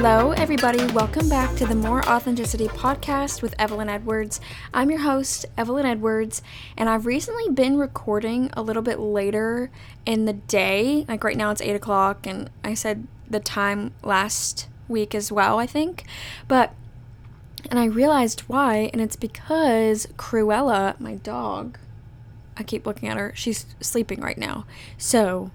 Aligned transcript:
Hello, 0.00 0.30
everybody. 0.30 0.86
Welcome 0.92 1.28
back 1.28 1.56
to 1.56 1.66
the 1.66 1.74
More 1.74 2.08
Authenticity 2.08 2.68
podcast 2.68 3.42
with 3.42 3.52
Evelyn 3.58 3.88
Edwards. 3.88 4.40
I'm 4.72 4.90
your 4.90 5.00
host, 5.00 5.44
Evelyn 5.56 5.86
Edwards, 5.86 6.40
and 6.76 6.88
I've 6.88 7.04
recently 7.04 7.48
been 7.52 7.76
recording 7.76 8.48
a 8.52 8.62
little 8.62 8.80
bit 8.80 9.00
later 9.00 9.72
in 10.06 10.24
the 10.24 10.34
day. 10.34 11.04
Like 11.08 11.24
right 11.24 11.36
now, 11.36 11.50
it's 11.50 11.60
8 11.60 11.74
o'clock, 11.74 12.28
and 12.28 12.48
I 12.62 12.74
said 12.74 13.08
the 13.28 13.40
time 13.40 13.92
last 14.04 14.68
week 14.86 15.16
as 15.16 15.32
well, 15.32 15.58
I 15.58 15.66
think. 15.66 16.04
But, 16.46 16.72
and 17.68 17.80
I 17.80 17.86
realized 17.86 18.42
why, 18.42 18.90
and 18.92 19.02
it's 19.02 19.16
because 19.16 20.06
Cruella, 20.16 20.98
my 21.00 21.16
dog, 21.16 21.76
I 22.56 22.62
keep 22.62 22.86
looking 22.86 23.08
at 23.08 23.16
her, 23.16 23.32
she's 23.34 23.66
sleeping 23.80 24.20
right 24.20 24.38
now. 24.38 24.64
So, 24.96 25.50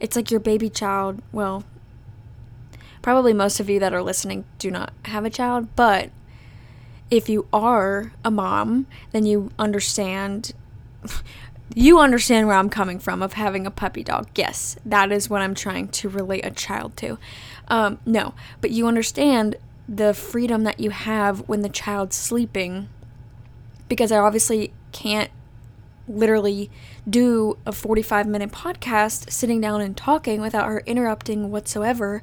it's 0.00 0.16
like 0.16 0.32
your 0.32 0.40
baby 0.40 0.68
child. 0.68 1.22
Well, 1.30 1.62
probably 3.04 3.34
most 3.34 3.60
of 3.60 3.68
you 3.68 3.78
that 3.78 3.92
are 3.92 4.02
listening 4.02 4.46
do 4.58 4.70
not 4.70 4.90
have 5.04 5.26
a 5.26 5.30
child, 5.30 5.68
but 5.76 6.08
if 7.10 7.28
you 7.28 7.46
are 7.52 8.12
a 8.24 8.30
mom, 8.30 8.86
then 9.12 9.26
you 9.26 9.50
understand 9.58 10.52
you 11.74 12.00
understand 12.00 12.46
where 12.46 12.56
I'm 12.56 12.70
coming 12.70 12.98
from 12.98 13.22
of 13.22 13.34
having 13.34 13.66
a 13.66 13.70
puppy 13.70 14.02
dog. 14.02 14.28
Yes, 14.34 14.76
that 14.86 15.12
is 15.12 15.28
what 15.28 15.42
I'm 15.42 15.54
trying 15.54 15.88
to 15.88 16.08
relate 16.08 16.46
a 16.46 16.50
child 16.50 16.96
to. 16.96 17.18
Um, 17.68 17.98
no, 18.06 18.32
but 18.62 18.70
you 18.70 18.86
understand 18.86 19.56
the 19.86 20.14
freedom 20.14 20.64
that 20.64 20.80
you 20.80 20.88
have 20.88 21.46
when 21.46 21.60
the 21.60 21.68
child's 21.68 22.16
sleeping 22.16 22.88
because 23.86 24.12
I 24.12 24.16
obviously 24.16 24.72
can't 24.92 25.30
literally 26.08 26.70
do 27.06 27.58
a 27.66 27.72
45 27.72 28.26
minute 28.26 28.50
podcast 28.50 29.30
sitting 29.30 29.60
down 29.60 29.82
and 29.82 29.94
talking 29.94 30.40
without 30.40 30.68
her 30.68 30.82
interrupting 30.86 31.50
whatsoever. 31.50 32.22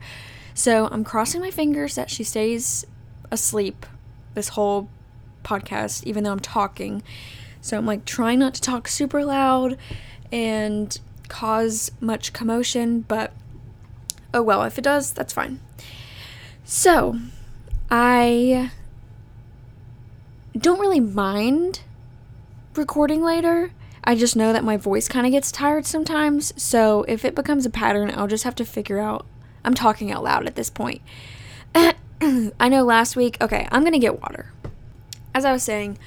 So 0.53 0.87
I'm 0.91 1.03
crossing 1.03 1.41
my 1.41 1.51
fingers 1.51 1.95
that 1.95 2.09
she 2.09 2.23
stays 2.23 2.85
asleep 3.31 3.85
this 4.33 4.49
whole 4.49 4.89
podcast, 5.43 6.03
even 6.05 6.23
though 6.23 6.31
I'm 6.31 6.39
talking. 6.39 7.03
So 7.61 7.77
I'm 7.77 7.85
like 7.85 8.05
trying 8.05 8.39
not 8.39 8.53
to 8.55 8.61
talk 8.61 8.87
super 8.87 9.23
loud 9.23 9.77
and 10.31 10.99
cause 11.27 11.91
much 11.99 12.33
commotion, 12.33 13.01
but 13.01 13.33
oh 14.33 14.41
well, 14.41 14.63
if 14.63 14.77
it 14.77 14.83
does, 14.83 15.11
that's 15.11 15.33
fine. 15.33 15.59
So 16.63 17.19
I 17.89 18.71
don't 20.57 20.79
really 20.79 20.99
mind 20.99 21.81
recording 22.75 23.23
later. 23.23 23.71
I 24.03 24.15
just 24.15 24.35
know 24.35 24.51
that 24.51 24.63
my 24.63 24.77
voice 24.77 25.07
kind 25.07 25.25
of 25.25 25.31
gets 25.31 25.51
tired 25.51 25.85
sometimes. 25.85 26.53
So 26.61 27.03
if 27.07 27.23
it 27.23 27.35
becomes 27.35 27.65
a 27.65 27.69
pattern, 27.69 28.11
I'll 28.15 28.27
just 28.27 28.43
have 28.43 28.55
to 28.55 28.65
figure 28.65 28.99
out 28.99 29.25
I'm 29.63 29.73
talking 29.73 30.11
out 30.11 30.23
loud 30.23 30.45
at 30.45 30.55
this 30.55 30.69
point. 30.69 31.01
I 31.75 32.69
know 32.69 32.83
last 32.83 33.15
week, 33.15 33.37
okay, 33.41 33.67
I'm 33.71 33.83
gonna 33.83 33.99
get 33.99 34.21
water. 34.21 34.51
As 35.33 35.45
I 35.45 35.51
was 35.51 35.63
saying, 35.63 35.97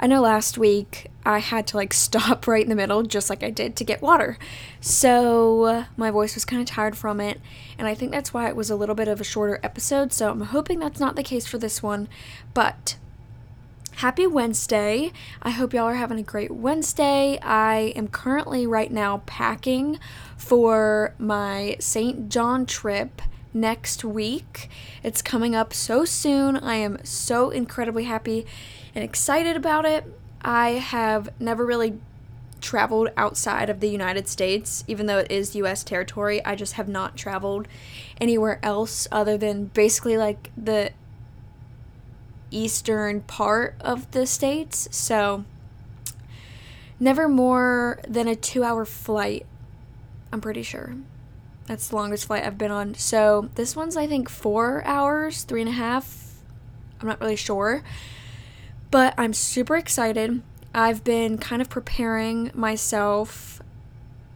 I 0.00 0.06
know 0.06 0.20
last 0.20 0.58
week 0.58 1.10
I 1.24 1.38
had 1.38 1.66
to 1.68 1.76
like 1.76 1.92
stop 1.94 2.46
right 2.46 2.62
in 2.62 2.68
the 2.68 2.74
middle, 2.74 3.02
just 3.02 3.30
like 3.30 3.42
I 3.42 3.50
did 3.50 3.76
to 3.76 3.84
get 3.84 4.02
water. 4.02 4.36
So 4.80 5.86
my 5.96 6.10
voice 6.10 6.34
was 6.34 6.44
kind 6.44 6.60
of 6.60 6.66
tired 6.66 6.96
from 6.96 7.20
it, 7.20 7.40
and 7.78 7.86
I 7.86 7.94
think 7.94 8.10
that's 8.10 8.34
why 8.34 8.48
it 8.48 8.56
was 8.56 8.70
a 8.70 8.76
little 8.76 8.94
bit 8.94 9.08
of 9.08 9.20
a 9.20 9.24
shorter 9.24 9.60
episode. 9.62 10.12
So 10.12 10.30
I'm 10.30 10.40
hoping 10.40 10.78
that's 10.78 11.00
not 11.00 11.16
the 11.16 11.22
case 11.22 11.46
for 11.46 11.58
this 11.58 11.82
one. 11.82 12.08
But 12.52 12.96
happy 14.02 14.26
Wednesday. 14.26 15.12
I 15.44 15.50
hope 15.50 15.72
y'all 15.72 15.84
are 15.84 15.94
having 15.94 16.18
a 16.18 16.24
great 16.24 16.50
Wednesday. 16.50 17.38
I 17.40 17.92
am 17.94 18.08
currently 18.08 18.66
right 18.66 18.90
now 18.90 19.22
packing 19.26 20.00
for 20.36 21.14
my 21.20 21.76
St. 21.78 22.28
John 22.28 22.66
trip 22.66 23.22
next 23.54 24.04
week. 24.04 24.68
It's 25.04 25.22
coming 25.22 25.54
up 25.54 25.72
so 25.72 26.04
soon. 26.04 26.56
I 26.56 26.74
am 26.74 26.98
so 27.04 27.50
incredibly 27.50 28.02
happy 28.02 28.44
and 28.92 29.04
excited 29.04 29.54
about 29.54 29.84
it. 29.84 30.04
I 30.44 30.70
have 30.70 31.28
never 31.38 31.64
really 31.64 32.00
traveled 32.60 33.10
outside 33.16 33.70
of 33.70 33.78
the 33.78 33.88
United 33.88 34.26
States, 34.26 34.82
even 34.88 35.06
though 35.06 35.18
it 35.18 35.30
is 35.30 35.54
US 35.54 35.84
territory. 35.84 36.44
I 36.44 36.56
just 36.56 36.72
have 36.72 36.88
not 36.88 37.16
traveled 37.16 37.68
anywhere 38.20 38.58
else 38.64 39.06
other 39.12 39.38
than 39.38 39.66
basically 39.66 40.18
like 40.18 40.50
the 40.56 40.90
eastern 42.56 43.22
part 43.22 43.74
of 43.80 44.10
the 44.12 44.26
states. 44.26 44.88
So, 44.90 45.44
never 47.00 47.28
more 47.28 48.00
than 48.06 48.28
a 48.28 48.36
two 48.36 48.62
hour 48.62 48.84
flight 48.84 49.46
I'm 50.32 50.40
pretty 50.40 50.62
sure. 50.62 50.96
That's 51.66 51.88
the 51.88 51.96
longest 51.96 52.26
flight 52.26 52.44
I've 52.44 52.58
been 52.58 52.70
on. 52.70 52.94
So 52.94 53.50
this 53.54 53.76
one's, 53.76 53.96
I 53.96 54.06
think, 54.06 54.28
four 54.28 54.82
hours, 54.84 55.44
three 55.44 55.60
and 55.60 55.68
a 55.68 55.74
half. 55.74 56.40
I'm 57.00 57.06
not 57.06 57.20
really 57.20 57.36
sure. 57.36 57.82
But 58.90 59.14
I'm 59.18 59.34
super 59.34 59.76
excited. 59.76 60.42
I've 60.74 61.04
been 61.04 61.36
kind 61.36 61.60
of 61.60 61.68
preparing 61.68 62.50
myself, 62.54 63.62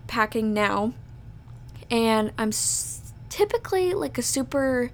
packing 0.07 0.53
now. 0.53 0.93
And 1.91 2.31
I'm 2.37 2.49
s- 2.49 3.13
typically 3.31 3.95
like 3.95 4.19
a 4.19 4.23
super 4.23 4.91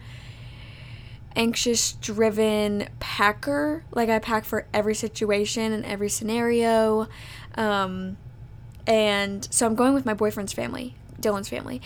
anxious 1.37 1.93
driven 1.93 2.88
packer. 3.00 3.84
Like 3.93 4.09
I 4.09 4.19
pack 4.19 4.44
for 4.44 4.66
every 4.72 4.94
situation 4.94 5.72
and 5.72 5.84
every 5.84 6.09
scenario. 6.09 7.09
Um, 7.54 8.16
and 8.87 9.47
so 9.50 9.66
I'm 9.66 9.75
going 9.75 9.94
with 9.94 10.04
my 10.04 10.15
boyfriend's 10.15 10.53
family, 10.53 10.94
Dylan's 11.21 11.48
family, 11.48 11.81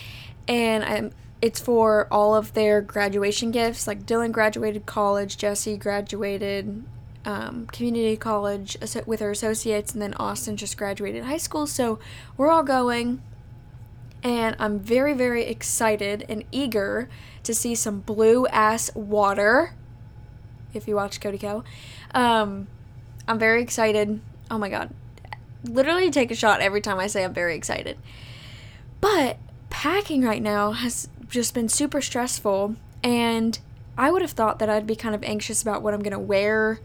and 0.48 0.84
I'm 0.84 1.12
it's 1.42 1.60
for 1.60 2.08
all 2.10 2.34
of 2.34 2.54
their 2.54 2.80
graduation 2.80 3.50
gifts. 3.50 3.86
Like 3.86 4.06
Dylan 4.06 4.32
graduated 4.32 4.86
college, 4.86 5.36
Jesse 5.36 5.76
graduated 5.76 6.82
um, 7.26 7.66
community 7.66 8.16
college 8.16 8.76
with 9.04 9.20
her 9.20 9.30
associates, 9.30 9.92
and 9.92 10.00
then 10.00 10.14
Austin 10.14 10.56
just 10.56 10.78
graduated 10.78 11.24
high 11.24 11.36
school. 11.36 11.66
So 11.66 11.98
we're 12.36 12.50
all 12.50 12.62
going, 12.62 13.20
and 14.26 14.56
I'm 14.58 14.80
very, 14.80 15.14
very 15.14 15.44
excited 15.44 16.26
and 16.28 16.42
eager 16.50 17.08
to 17.44 17.54
see 17.54 17.76
some 17.76 18.00
blue 18.00 18.48
ass 18.48 18.92
water. 18.96 19.74
If 20.74 20.88
you 20.88 20.96
watch 20.96 21.20
Cody 21.20 21.38
Ko, 21.38 21.62
um, 22.12 22.66
I'm 23.28 23.38
very 23.38 23.62
excited. 23.62 24.20
Oh 24.50 24.58
my 24.58 24.68
god, 24.68 24.92
literally 25.62 26.10
take 26.10 26.32
a 26.32 26.34
shot 26.34 26.60
every 26.60 26.80
time 26.80 26.98
I 26.98 27.06
say 27.06 27.22
I'm 27.22 27.32
very 27.32 27.54
excited. 27.54 27.98
But 29.00 29.38
packing 29.70 30.22
right 30.22 30.42
now 30.42 30.72
has 30.72 31.08
just 31.28 31.54
been 31.54 31.68
super 31.68 32.02
stressful, 32.02 32.74
and 33.04 33.56
I 33.96 34.10
would 34.10 34.22
have 34.22 34.32
thought 34.32 34.58
that 34.58 34.68
I'd 34.68 34.88
be 34.88 34.96
kind 34.96 35.14
of 35.14 35.22
anxious 35.22 35.62
about 35.62 35.82
what 35.82 35.94
I'm 35.94 36.02
to 36.02 36.18
wear 36.18 36.80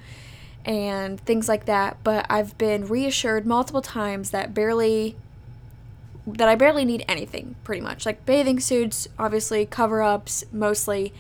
and 0.63 1.19
things 1.19 1.49
like 1.49 1.65
that, 1.65 1.97
but 2.03 2.27
I've 2.29 2.55
been 2.59 2.85
reassured 2.87 3.47
multiple 3.47 3.81
times 3.81 4.29
that 4.29 4.53
barely 4.53 5.15
that 6.27 6.47
I 6.47 6.55
barely 6.55 6.85
need 6.85 7.03
anything 7.07 7.55
pretty 7.63 7.81
much. 7.81 8.05
Like 8.05 8.25
bathing 8.25 8.59
suits, 8.59 9.07
obviously, 9.17 9.65
cover-ups 9.65 10.43
mostly 10.51 11.13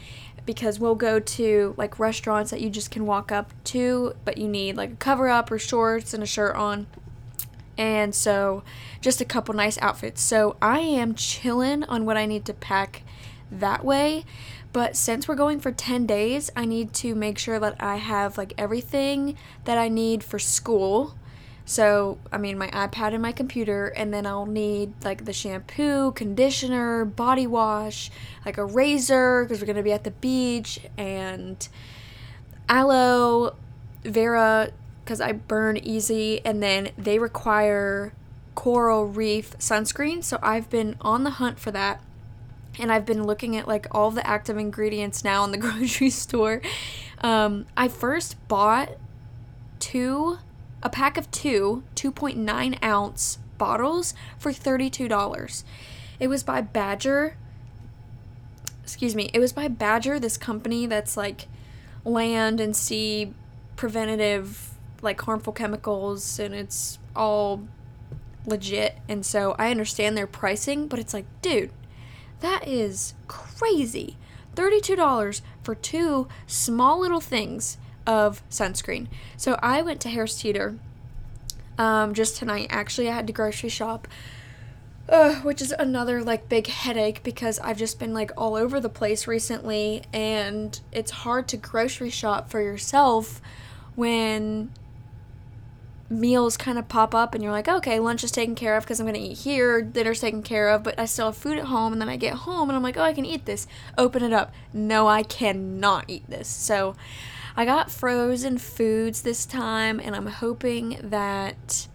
because 0.45 0.79
we'll 0.79 0.95
go 0.95 1.19
to 1.19 1.73
like 1.77 1.99
restaurants 1.99 2.51
that 2.51 2.61
you 2.61 2.69
just 2.69 2.91
can 2.91 3.05
walk 3.05 3.31
up 3.31 3.51
to, 3.65 4.15
but 4.25 4.37
you 4.37 4.47
need 4.47 4.75
like 4.75 4.91
a 4.91 4.95
cover 4.95 5.27
up 5.27 5.51
or 5.51 5.59
shorts 5.59 6.13
and 6.13 6.23
a 6.23 6.25
shirt 6.27 6.55
on 6.55 6.87
and 7.77 8.13
so 8.13 8.63
just 9.01 9.21
a 9.21 9.25
couple 9.25 9.55
nice 9.55 9.77
outfits. 9.81 10.21
So 10.21 10.55
I 10.61 10.79
am 10.79 11.15
chilling 11.15 11.83
on 11.85 12.05
what 12.05 12.17
I 12.17 12.25
need 12.25 12.45
to 12.45 12.53
pack 12.53 13.03
that 13.51 13.83
way. 13.83 14.23
But 14.73 14.95
since 14.95 15.27
we're 15.27 15.35
going 15.35 15.59
for 15.59 15.71
10 15.71 16.05
days, 16.05 16.49
I 16.55 16.65
need 16.65 16.93
to 16.95 17.15
make 17.15 17.37
sure 17.37 17.59
that 17.59 17.75
I 17.79 17.97
have 17.97 18.37
like 18.37 18.53
everything 18.57 19.35
that 19.65 19.77
I 19.77 19.89
need 19.89 20.23
for 20.23 20.39
school. 20.39 21.15
So, 21.71 22.17
I 22.33 22.37
mean, 22.37 22.57
my 22.57 22.67
iPad 22.67 23.13
and 23.13 23.21
my 23.21 23.31
computer, 23.31 23.87
and 23.87 24.13
then 24.13 24.25
I'll 24.25 24.45
need 24.45 24.91
like 25.05 25.23
the 25.23 25.31
shampoo, 25.31 26.11
conditioner, 26.11 27.05
body 27.05 27.47
wash, 27.47 28.11
like 28.45 28.57
a 28.57 28.65
razor 28.65 29.45
because 29.45 29.61
we're 29.61 29.67
going 29.67 29.77
to 29.77 29.81
be 29.81 29.93
at 29.93 30.03
the 30.03 30.11
beach, 30.11 30.81
and 30.97 31.65
aloe 32.67 33.55
vera 34.03 34.71
because 35.05 35.21
I 35.21 35.31
burn 35.31 35.77
easy, 35.77 36.45
and 36.45 36.61
then 36.61 36.89
they 36.97 37.19
require 37.19 38.11
coral 38.53 39.05
reef 39.05 39.57
sunscreen. 39.57 40.25
So 40.25 40.39
I've 40.43 40.69
been 40.69 40.97
on 40.99 41.23
the 41.23 41.29
hunt 41.29 41.57
for 41.57 41.71
that. 41.71 42.03
And 42.79 42.91
I've 42.91 43.05
been 43.05 43.23
looking 43.23 43.55
at 43.55 43.65
like 43.65 43.87
all 43.91 44.11
the 44.11 44.27
active 44.27 44.57
ingredients 44.57 45.23
now 45.23 45.45
in 45.45 45.51
the 45.51 45.57
grocery 45.69 46.09
store. 46.09 46.61
Um, 47.19 47.65
I 47.77 47.87
first 47.87 48.35
bought 48.49 48.89
two, 49.79 50.37
a 50.83 50.89
pack 50.89 51.17
of 51.17 51.29
two 51.31 51.83
2.9 51.95 52.83
ounce 52.83 53.37
bottles 53.57 54.13
for 54.37 54.51
$32. 54.51 55.63
It 56.19 56.27
was 56.27 56.43
by 56.43 56.61
Badger. 56.61 57.37
Excuse 58.83 59.15
me. 59.15 59.29
It 59.33 59.39
was 59.39 59.53
by 59.53 59.67
Badger, 59.67 60.19
this 60.19 60.37
company 60.37 60.85
that's 60.85 61.15
like 61.15 61.47
land 62.03 62.59
and 62.59 62.75
sea 62.75 63.33
preventative 63.75 64.71
like 65.01 65.21
harmful 65.21 65.53
chemicals 65.53 66.39
and 66.39 66.53
it's 66.53 66.99
all 67.15 67.67
legit. 68.45 68.97
And 69.07 69.25
so 69.25 69.55
I 69.57 69.71
understand 69.71 70.17
their 70.17 70.27
pricing, 70.27 70.87
but 70.87 70.99
it's 70.99 71.13
like, 71.13 71.25
dude, 71.41 71.71
that 72.39 72.67
is 72.67 73.13
crazy. 73.27 74.17
$32 74.55 75.41
for 75.63 75.75
two 75.75 76.27
small 76.45 76.99
little 76.99 77.21
things 77.21 77.77
of 78.05 78.47
sunscreen. 78.49 79.07
So 79.37 79.57
I 79.61 79.81
went 79.81 80.01
to 80.01 80.09
Harris 80.09 80.39
Teeter 80.39 80.77
um, 81.77 82.13
just 82.13 82.37
tonight. 82.37 82.67
Actually, 82.69 83.09
I 83.09 83.13
had 83.13 83.27
to 83.27 83.33
grocery 83.33 83.69
shop. 83.69 84.07
Uh, 85.09 85.35
which 85.41 85.61
is 85.61 85.73
another 85.73 86.23
like 86.23 86.47
big 86.47 86.67
headache 86.67 87.21
because 87.23 87.59
I've 87.59 87.77
just 87.77 87.99
been 87.99 88.13
like 88.13 88.31
all 88.37 88.55
over 88.55 88.79
the 88.79 88.87
place 88.87 89.27
recently 89.27 90.03
and 90.13 90.79
it's 90.93 91.11
hard 91.11 91.49
to 91.49 91.57
grocery 91.57 92.11
shop 92.11 92.49
for 92.49 92.61
yourself 92.61 93.41
when 93.95 94.71
meals 96.11 96.57
kind 96.57 96.77
of 96.77 96.87
pop 96.87 97.15
up 97.15 97.33
and 97.33 97.43
you're 97.43 97.51
like, 97.51 97.67
okay, 97.67 97.99
lunch 97.99 98.23
is 98.23 98.31
taken 98.31 98.53
care 98.53 98.77
of 98.77 98.83
because 98.83 98.99
I'm 98.99 99.05
going 99.05 99.19
to 99.19 99.27
eat 99.27 99.39
here, 99.39 99.81
dinner's 99.81 100.19
taken 100.19 100.43
care 100.43 100.69
of, 100.69 100.83
but 100.83 100.99
I 100.99 101.05
still 101.05 101.27
have 101.27 101.37
food 101.37 101.57
at 101.57 101.65
home. 101.65 101.93
And 101.93 102.01
then 102.01 102.09
I 102.09 102.17
get 102.17 102.33
home 102.33 102.69
and 102.69 102.75
I'm 102.75 102.83
like, 102.83 102.97
oh, 102.97 103.01
I 103.01 103.13
can 103.13 103.25
eat 103.25 103.45
this. 103.45 103.65
Open 103.97 104.21
it 104.21 104.33
up. 104.33 104.53
No, 104.73 105.07
I 105.07 105.23
cannot 105.23 106.05
eat 106.07 106.29
this. 106.29 106.47
So 106.47 106.95
I 107.55 107.65
got 107.65 107.91
frozen 107.91 108.57
foods 108.57 109.21
this 109.21 109.45
time 109.45 109.99
and 109.99 110.15
I'm 110.15 110.27
hoping 110.27 110.97
that 111.03 111.87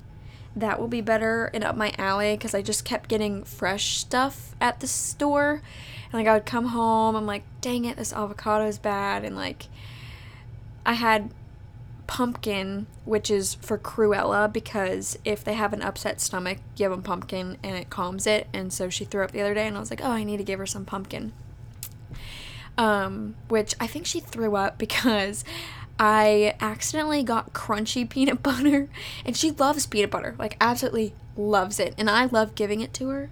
that 0.54 0.80
will 0.80 0.88
be 0.88 1.00
better 1.00 1.50
and 1.52 1.62
up 1.62 1.76
my 1.76 1.92
alley 1.98 2.34
because 2.34 2.54
I 2.54 2.62
just 2.62 2.84
kept 2.84 3.08
getting 3.08 3.44
fresh 3.44 3.98
stuff 3.98 4.54
at 4.60 4.80
the 4.80 4.86
store. 4.86 5.62
And 6.04 6.14
like 6.14 6.26
I 6.26 6.34
would 6.34 6.46
come 6.46 6.66
home, 6.66 7.14
I'm 7.14 7.26
like, 7.26 7.44
dang 7.60 7.84
it, 7.84 7.96
this 7.96 8.12
avocado 8.12 8.66
is 8.66 8.78
bad. 8.78 9.24
And 9.24 9.36
like 9.36 9.66
I 10.84 10.94
had 10.94 11.30
pumpkin, 12.06 12.86
which 13.04 13.30
is 13.30 13.54
for 13.54 13.76
Cruella, 13.78 14.50
because 14.52 15.18
if 15.24 15.42
they 15.42 15.54
have 15.54 15.72
an 15.72 15.82
upset 15.82 16.20
stomach, 16.20 16.58
give 16.76 16.90
them 16.90 17.02
pumpkin 17.02 17.58
and 17.62 17.76
it 17.76 17.90
calms 17.90 18.26
it. 18.26 18.46
And 18.52 18.72
so 18.72 18.88
she 18.88 19.04
threw 19.04 19.24
up 19.24 19.32
the 19.32 19.40
other 19.40 19.54
day, 19.54 19.66
and 19.66 19.76
I 19.76 19.80
was 19.80 19.90
like, 19.90 20.02
oh, 20.02 20.10
I 20.10 20.24
need 20.24 20.36
to 20.38 20.44
give 20.44 20.58
her 20.58 20.66
some 20.66 20.84
pumpkin. 20.84 21.32
Um, 22.78 23.36
which 23.48 23.74
I 23.80 23.86
think 23.86 24.06
she 24.06 24.20
threw 24.20 24.54
up 24.56 24.78
because 24.78 25.44
I 25.98 26.54
accidentally 26.60 27.22
got 27.22 27.52
crunchy 27.52 28.08
peanut 28.10 28.42
butter, 28.42 28.88
and 29.24 29.36
she 29.36 29.50
loves 29.50 29.86
peanut 29.86 30.10
butter, 30.10 30.34
like, 30.38 30.56
absolutely 30.60 31.14
loves 31.36 31.78
it. 31.78 31.94
And 31.98 32.10
I 32.10 32.26
love 32.26 32.54
giving 32.54 32.80
it 32.80 32.92
to 32.94 33.08
her. 33.08 33.30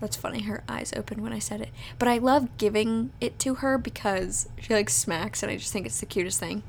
That's 0.00 0.16
funny. 0.16 0.42
Her 0.42 0.62
eyes 0.68 0.92
opened 0.96 1.22
when 1.22 1.32
I 1.32 1.38
said 1.40 1.60
it. 1.60 1.70
But 1.98 2.08
I 2.08 2.18
love 2.18 2.56
giving 2.56 3.10
it 3.20 3.38
to 3.40 3.56
her 3.56 3.78
because 3.78 4.48
she 4.60 4.72
like 4.72 4.90
smacks 4.90 5.42
and 5.42 5.50
I 5.50 5.56
just 5.56 5.72
think 5.72 5.86
it's 5.86 6.00
the 6.00 6.06
cutest 6.06 6.38
thing. 6.38 6.62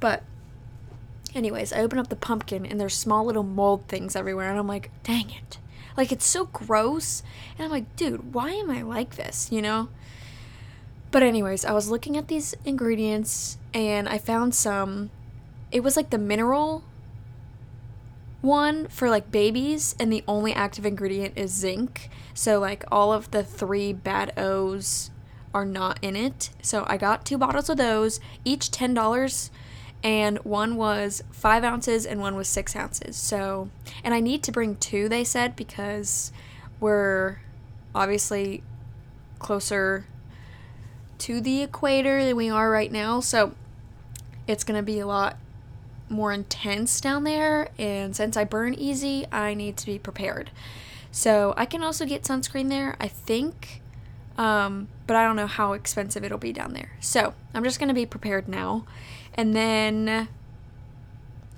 But 0.00 0.24
anyways, 1.34 1.72
I 1.72 1.80
open 1.80 1.98
up 1.98 2.08
the 2.08 2.16
pumpkin 2.16 2.66
and 2.66 2.80
there's 2.80 2.96
small 2.96 3.24
little 3.24 3.44
mold 3.44 3.86
things 3.86 4.16
everywhere 4.16 4.50
and 4.50 4.58
I'm 4.58 4.66
like, 4.66 4.90
dang 5.04 5.30
it. 5.30 5.58
Like 5.96 6.10
it's 6.10 6.26
so 6.26 6.46
gross. 6.46 7.22
And 7.56 7.64
I'm 7.64 7.70
like, 7.70 7.94
dude, 7.94 8.34
why 8.34 8.50
am 8.50 8.70
I 8.70 8.82
like 8.82 9.14
this, 9.14 9.50
you 9.52 9.62
know? 9.62 9.88
But 11.16 11.22
anyways, 11.22 11.64
I 11.64 11.72
was 11.72 11.88
looking 11.88 12.18
at 12.18 12.28
these 12.28 12.54
ingredients 12.66 13.56
and 13.72 14.06
I 14.06 14.18
found 14.18 14.54
some 14.54 15.08
it 15.72 15.82
was 15.82 15.96
like 15.96 16.10
the 16.10 16.18
mineral 16.18 16.84
one 18.42 18.86
for 18.88 19.08
like 19.08 19.32
babies 19.32 19.96
and 19.98 20.12
the 20.12 20.22
only 20.28 20.52
active 20.52 20.84
ingredient 20.84 21.32
is 21.34 21.54
zinc. 21.54 22.10
So 22.34 22.58
like 22.58 22.84
all 22.92 23.14
of 23.14 23.30
the 23.30 23.42
three 23.42 23.94
bad 23.94 24.38
O's 24.38 25.10
are 25.54 25.64
not 25.64 25.98
in 26.02 26.16
it. 26.16 26.50
So 26.60 26.84
I 26.86 26.98
got 26.98 27.24
two 27.24 27.38
bottles 27.38 27.70
of 27.70 27.78
those, 27.78 28.20
each 28.44 28.70
ten 28.70 28.92
dollars 28.92 29.50
and 30.04 30.36
one 30.44 30.76
was 30.76 31.22
five 31.30 31.64
ounces 31.64 32.04
and 32.04 32.20
one 32.20 32.36
was 32.36 32.46
six 32.46 32.76
ounces. 32.76 33.16
So, 33.16 33.70
and 34.04 34.12
I 34.12 34.20
need 34.20 34.42
to 34.42 34.52
bring 34.52 34.76
two, 34.76 35.08
they 35.08 35.24
said, 35.24 35.56
because 35.56 36.30
we're 36.78 37.38
obviously 37.94 38.62
closer 39.38 40.04
to 41.20 41.40
the 41.40 41.62
equator 41.62 42.24
than 42.24 42.36
we 42.36 42.50
are 42.50 42.70
right 42.70 42.90
now. 42.90 43.20
So, 43.20 43.54
it's 44.46 44.64
going 44.64 44.78
to 44.78 44.82
be 44.82 45.00
a 45.00 45.06
lot 45.06 45.36
more 46.08 46.32
intense 46.32 47.00
down 47.00 47.24
there. 47.24 47.68
And 47.78 48.14
since 48.14 48.36
I 48.36 48.44
burn 48.44 48.74
easy, 48.74 49.26
I 49.32 49.54
need 49.54 49.76
to 49.78 49.86
be 49.86 49.98
prepared. 49.98 50.50
So, 51.10 51.54
I 51.56 51.66
can 51.66 51.82
also 51.82 52.04
get 52.04 52.22
sunscreen 52.22 52.68
there, 52.68 52.96
I 53.00 53.08
think. 53.08 53.82
Um, 54.38 54.88
but 55.06 55.16
I 55.16 55.24
don't 55.24 55.36
know 55.36 55.46
how 55.46 55.72
expensive 55.72 56.22
it'll 56.22 56.38
be 56.38 56.52
down 56.52 56.74
there. 56.74 56.92
So, 57.00 57.34
I'm 57.54 57.64
just 57.64 57.78
going 57.78 57.88
to 57.88 57.94
be 57.94 58.06
prepared 58.06 58.48
now. 58.48 58.84
And 59.34 59.54
then 59.54 60.28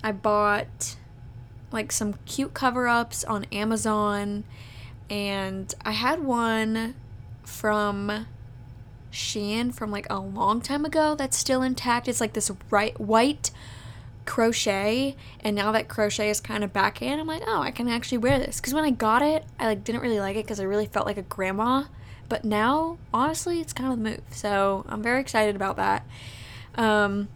I 0.03 0.13
bought 0.13 0.97
like 1.71 1.93
some 1.93 2.15
cute 2.25 2.55
cover 2.55 2.89
ups 2.89 3.25
on 3.25 3.45
Amazon. 3.53 4.45
And 5.11 5.75
I 5.85 5.93
had 5.93 6.23
one 6.23 6.95
from 7.45 8.27
Shein 9.13 9.73
from 9.73 9.91
like 9.91 10.07
a 10.11 10.19
long 10.19 10.61
time 10.61 10.85
ago 10.85 11.15
that's 11.15 11.37
still 11.37 11.63
intact. 11.63 12.09
It's 12.09 12.21
like 12.21 12.33
this 12.33 12.51
right 12.71 12.99
white 13.01 13.51
crochet 14.25 15.17
and 15.41 15.57
now 15.57 15.73
that 15.73 15.89
crochet 15.89 16.29
is 16.29 16.39
kind 16.39 16.63
of 16.63 16.71
back 16.71 17.01
in 17.01 17.19
i'm 17.19 17.27
like 17.27 17.43
oh 17.47 17.63
i 17.63 17.71
can 17.71 17.89
actually 17.89 18.19
wear 18.19 18.39
this 18.39 18.61
because 18.61 18.75
when 18.75 18.85
i 18.85 18.91
got 18.91 19.23
it 19.23 19.43
i 19.59 19.65
like 19.65 19.83
didn't 19.83 20.03
really 20.03 20.21
like 20.21 20.37
it 20.37 20.45
because 20.45 20.61
i 20.61 20.65
really 20.65 20.85
felt 20.85 21.07
like 21.07 21.17
a 21.17 21.23
grandma 21.23 21.83
but 22.29 22.45
now 22.45 22.99
honestly 23.15 23.59
it's 23.59 23.73
kind 23.73 23.91
of 23.91 23.97
the 23.97 24.05
move 24.05 24.21
so 24.31 24.85
i'm 24.87 25.03
very 25.03 25.19
excited 25.19 25.57
about 25.57 25.77
that 25.77 26.05
um, 26.79 27.29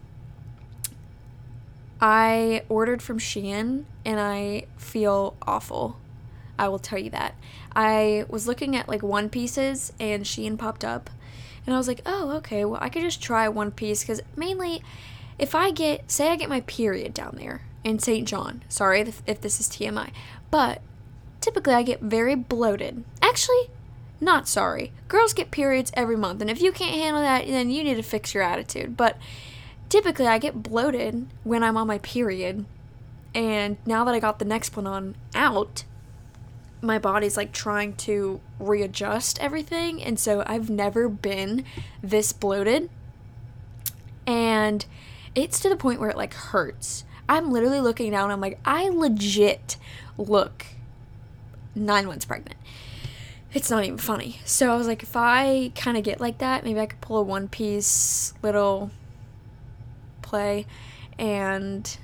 I 1.99 2.63
ordered 2.69 3.01
from 3.01 3.19
Shein 3.19 3.83
and 4.05 4.19
I 4.19 4.65
feel 4.77 5.35
awful. 5.41 5.97
I 6.57 6.67
will 6.69 6.79
tell 6.79 6.99
you 6.99 7.09
that. 7.11 7.35
I 7.75 8.25
was 8.29 8.47
looking 8.47 8.75
at 8.75 8.87
like 8.87 9.03
one 9.03 9.29
pieces 9.29 9.91
and 9.99 10.23
Shein 10.23 10.57
popped 10.57 10.85
up 10.85 11.09
and 11.65 11.73
I 11.73 11.77
was 11.77 11.87
like, 11.87 12.01
"Oh, 12.05 12.31
okay. 12.37 12.65
Well, 12.65 12.79
I 12.81 12.89
could 12.89 13.01
just 13.01 13.21
try 13.21 13.47
one 13.47 13.71
piece 13.71 14.03
cuz 14.03 14.21
mainly 14.35 14.83
if 15.37 15.55
I 15.55 15.71
get 15.71 16.09
say 16.11 16.29
I 16.29 16.35
get 16.35 16.49
my 16.49 16.61
period 16.61 17.13
down 17.13 17.35
there 17.37 17.61
in 17.83 17.99
St. 17.99 18.27
John. 18.27 18.63
Sorry 18.69 19.01
if, 19.01 19.21
if 19.27 19.41
this 19.41 19.59
is 19.59 19.67
TMI. 19.67 20.11
But 20.51 20.81
typically 21.41 21.73
I 21.73 21.83
get 21.83 22.01
very 22.01 22.35
bloated. 22.35 23.03
Actually, 23.21 23.69
not 24.21 24.47
sorry. 24.47 24.93
Girls 25.07 25.33
get 25.33 25.51
periods 25.51 25.91
every 25.95 26.15
month 26.15 26.41
and 26.41 26.49
if 26.49 26.61
you 26.61 26.71
can't 26.71 26.95
handle 26.95 27.21
that, 27.21 27.45
then 27.45 27.69
you 27.69 27.83
need 27.83 27.95
to 27.95 28.03
fix 28.03 28.33
your 28.33 28.43
attitude. 28.43 28.95
But 28.95 29.17
typically 29.89 30.27
I 30.27 30.37
get 30.37 30.63
bloated 30.63 31.27
when 31.43 31.63
I'm 31.63 31.77
on 31.77 31.87
my 31.87 31.97
period. 31.99 32.65
And 33.35 33.77
now 33.85 34.03
that 34.05 34.13
I 34.13 34.19
got 34.19 34.39
the 34.39 34.45
Nexplanon 34.45 35.15
out, 35.33 35.83
my 36.83 36.99
body's 36.99 37.37
like 37.37 37.53
trying 37.53 37.95
to 37.95 38.41
readjust 38.59 39.39
everything. 39.39 40.03
And 40.03 40.19
so 40.19 40.43
I've 40.45 40.69
never 40.69 41.07
been 41.07 41.63
this 42.01 42.33
bloated. 42.33 42.89
And 44.27 44.85
it's 45.33 45.59
to 45.61 45.69
the 45.69 45.77
point 45.77 45.99
where 45.99 46.09
it 46.09 46.17
like 46.17 46.33
hurts. 46.33 47.05
I'm 47.27 47.51
literally 47.51 47.79
looking 47.79 48.11
down. 48.11 48.31
I'm 48.31 48.41
like, 48.41 48.59
I 48.65 48.89
legit 48.89 49.77
look 50.17 50.65
nine 51.73 52.05
months 52.05 52.25
pregnant. 52.25 52.57
It's 53.53 53.69
not 53.69 53.85
even 53.85 53.97
funny. 53.97 54.39
So 54.43 54.71
I 54.71 54.75
was 54.75 54.87
like, 54.87 55.03
if 55.03 55.15
I 55.15 55.71
kind 55.75 55.95
of 55.95 56.03
get 56.03 56.19
like 56.19 56.39
that, 56.39 56.63
maybe 56.63 56.79
I 56.79 56.85
could 56.85 57.01
pull 57.01 57.17
a 57.17 57.23
one 57.23 57.47
piece 57.47 58.33
little 58.41 58.91
play 60.21 60.65
and 61.17 61.97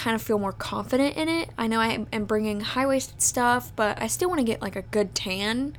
kind 0.00 0.14
of 0.14 0.22
feel 0.22 0.38
more 0.38 0.52
confident 0.52 1.14
in 1.16 1.28
it. 1.28 1.50
I 1.58 1.66
know 1.66 1.78
I 1.78 2.06
am 2.10 2.24
bringing 2.24 2.60
high 2.60 2.86
waisted 2.86 3.20
stuff, 3.20 3.70
but 3.76 4.00
I 4.00 4.06
still 4.06 4.30
want 4.30 4.38
to 4.38 4.44
get 4.44 4.62
like 4.62 4.74
a 4.74 4.82
good 4.82 5.14
tan. 5.14 5.76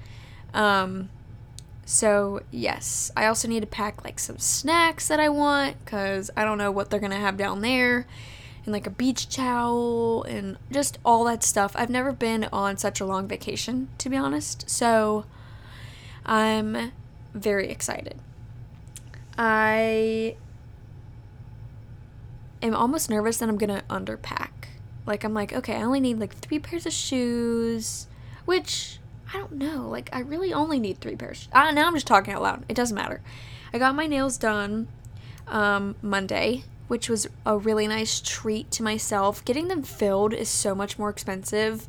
Um, 0.53 1.09
so, 1.85 2.41
yes, 2.51 3.11
I 3.17 3.25
also 3.25 3.47
need 3.47 3.61
to 3.61 3.67
pack 3.67 4.03
like 4.03 4.19
some 4.19 4.37
snacks 4.37 5.07
that 5.07 5.19
I 5.19 5.29
want 5.29 5.83
because 5.83 6.29
I 6.37 6.45
don't 6.45 6.59
know 6.59 6.71
what 6.71 6.91
they're 6.91 6.99
going 6.99 7.11
to 7.11 7.17
have 7.17 7.35
down 7.35 7.61
there. 7.61 8.05
And 8.63 8.71
like 8.71 8.85
a 8.85 8.91
beach 8.91 9.27
towel 9.27 10.21
and 10.23 10.55
just 10.71 10.99
all 11.03 11.23
that 11.23 11.41
stuff. 11.41 11.71
I've 11.73 11.89
never 11.89 12.11
been 12.11 12.47
on 12.53 12.77
such 12.77 12.99
a 13.01 13.05
long 13.05 13.27
vacation, 13.27 13.89
to 13.97 14.07
be 14.07 14.17
honest. 14.17 14.69
So, 14.69 15.25
I'm 16.27 16.91
very 17.33 17.69
excited. 17.69 18.19
I 19.35 20.35
am 22.61 22.75
almost 22.75 23.09
nervous 23.09 23.37
that 23.37 23.49
I'm 23.49 23.57
gonna 23.57 23.83
underpack. 23.89 24.49
Like 25.05 25.23
I'm 25.23 25.33
like, 25.33 25.53
okay, 25.53 25.75
I 25.75 25.81
only 25.81 25.99
need 25.99 26.19
like 26.19 26.35
three 26.35 26.59
pairs 26.59 26.85
of 26.85 26.93
shoes, 26.93 28.07
which 28.45 28.99
I 29.33 29.37
don't 29.37 29.53
know. 29.53 29.87
Like 29.89 30.09
I 30.13 30.19
really 30.19 30.53
only 30.53 30.79
need 30.79 30.99
three 30.99 31.15
pairs. 31.15 31.47
Uh, 31.51 31.71
now 31.71 31.87
I'm 31.87 31.93
just 31.93 32.07
talking 32.07 32.33
out 32.33 32.41
loud. 32.41 32.65
It 32.69 32.75
doesn't 32.75 32.95
matter. 32.95 33.21
I 33.73 33.77
got 33.77 33.95
my 33.95 34.05
nails 34.05 34.37
done 34.37 34.87
um, 35.47 35.95
Monday, 36.01 36.63
which 36.87 37.09
was 37.09 37.27
a 37.45 37.57
really 37.57 37.87
nice 37.87 38.19
treat 38.19 38.69
to 38.71 38.83
myself. 38.83 39.43
Getting 39.45 39.67
them 39.67 39.83
filled 39.83 40.33
is 40.33 40.49
so 40.49 40.75
much 40.75 40.99
more 40.99 41.09
expensive. 41.09 41.87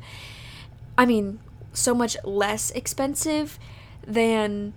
I 0.97 1.05
mean, 1.05 1.39
so 1.73 1.93
much 1.93 2.15
less 2.23 2.71
expensive 2.71 3.59
than 4.05 4.73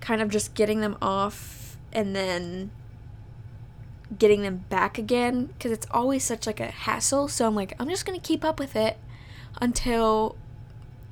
kind 0.00 0.22
of 0.22 0.30
just 0.30 0.54
getting 0.54 0.80
them 0.80 0.96
off 1.02 1.76
and 1.92 2.14
then 2.14 2.70
getting 4.16 4.42
them 4.42 4.64
back 4.68 4.96
again 4.96 5.46
because 5.46 5.72
it's 5.72 5.86
always 5.90 6.24
such 6.24 6.46
like 6.46 6.60
a 6.60 6.66
hassle. 6.66 7.28
So 7.28 7.46
I'm 7.46 7.54
like, 7.54 7.74
I'm 7.78 7.88
just 7.88 8.06
gonna 8.06 8.18
keep 8.18 8.44
up 8.44 8.58
with 8.58 8.76
it 8.76 8.98
until 9.60 10.36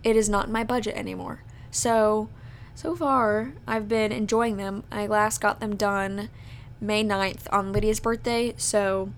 it 0.03 0.17
is 0.17 0.29
not 0.29 0.47
in 0.47 0.53
my 0.53 0.65
budget 0.65 0.97
anymore. 0.97 1.43
So 1.71 2.29
so 2.77 2.95
far, 2.95 3.55
I've 3.67 3.89
been 3.89 4.13
enjoying 4.13 4.59
them. 4.59 4.85
I 4.93 5.07
last 5.07 5.41
got 5.41 5.61
them 5.61 5.77
done 5.77 6.29
May 6.79 7.03
9th 7.03 7.47
on 7.51 7.73
Lydia's 7.73 8.01
birthday, 8.01 8.53
so 8.59 9.11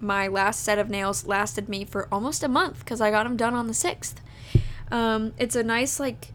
my 0.00 0.26
last 0.26 0.64
set 0.64 0.80
of 0.80 0.90
nails 0.90 1.24
lasted 1.24 1.68
me 1.68 1.84
for 1.84 2.08
almost 2.10 2.42
a 2.42 2.48
month 2.48 2.80
because 2.80 3.00
I 3.00 3.12
got 3.12 3.22
them 3.22 3.36
done 3.36 3.54
on 3.54 3.68
the 3.68 3.72
6th. 3.72 4.14
Um, 4.90 5.32
it's 5.38 5.54
a 5.54 5.62
nice, 5.62 6.00
like, 6.00 6.32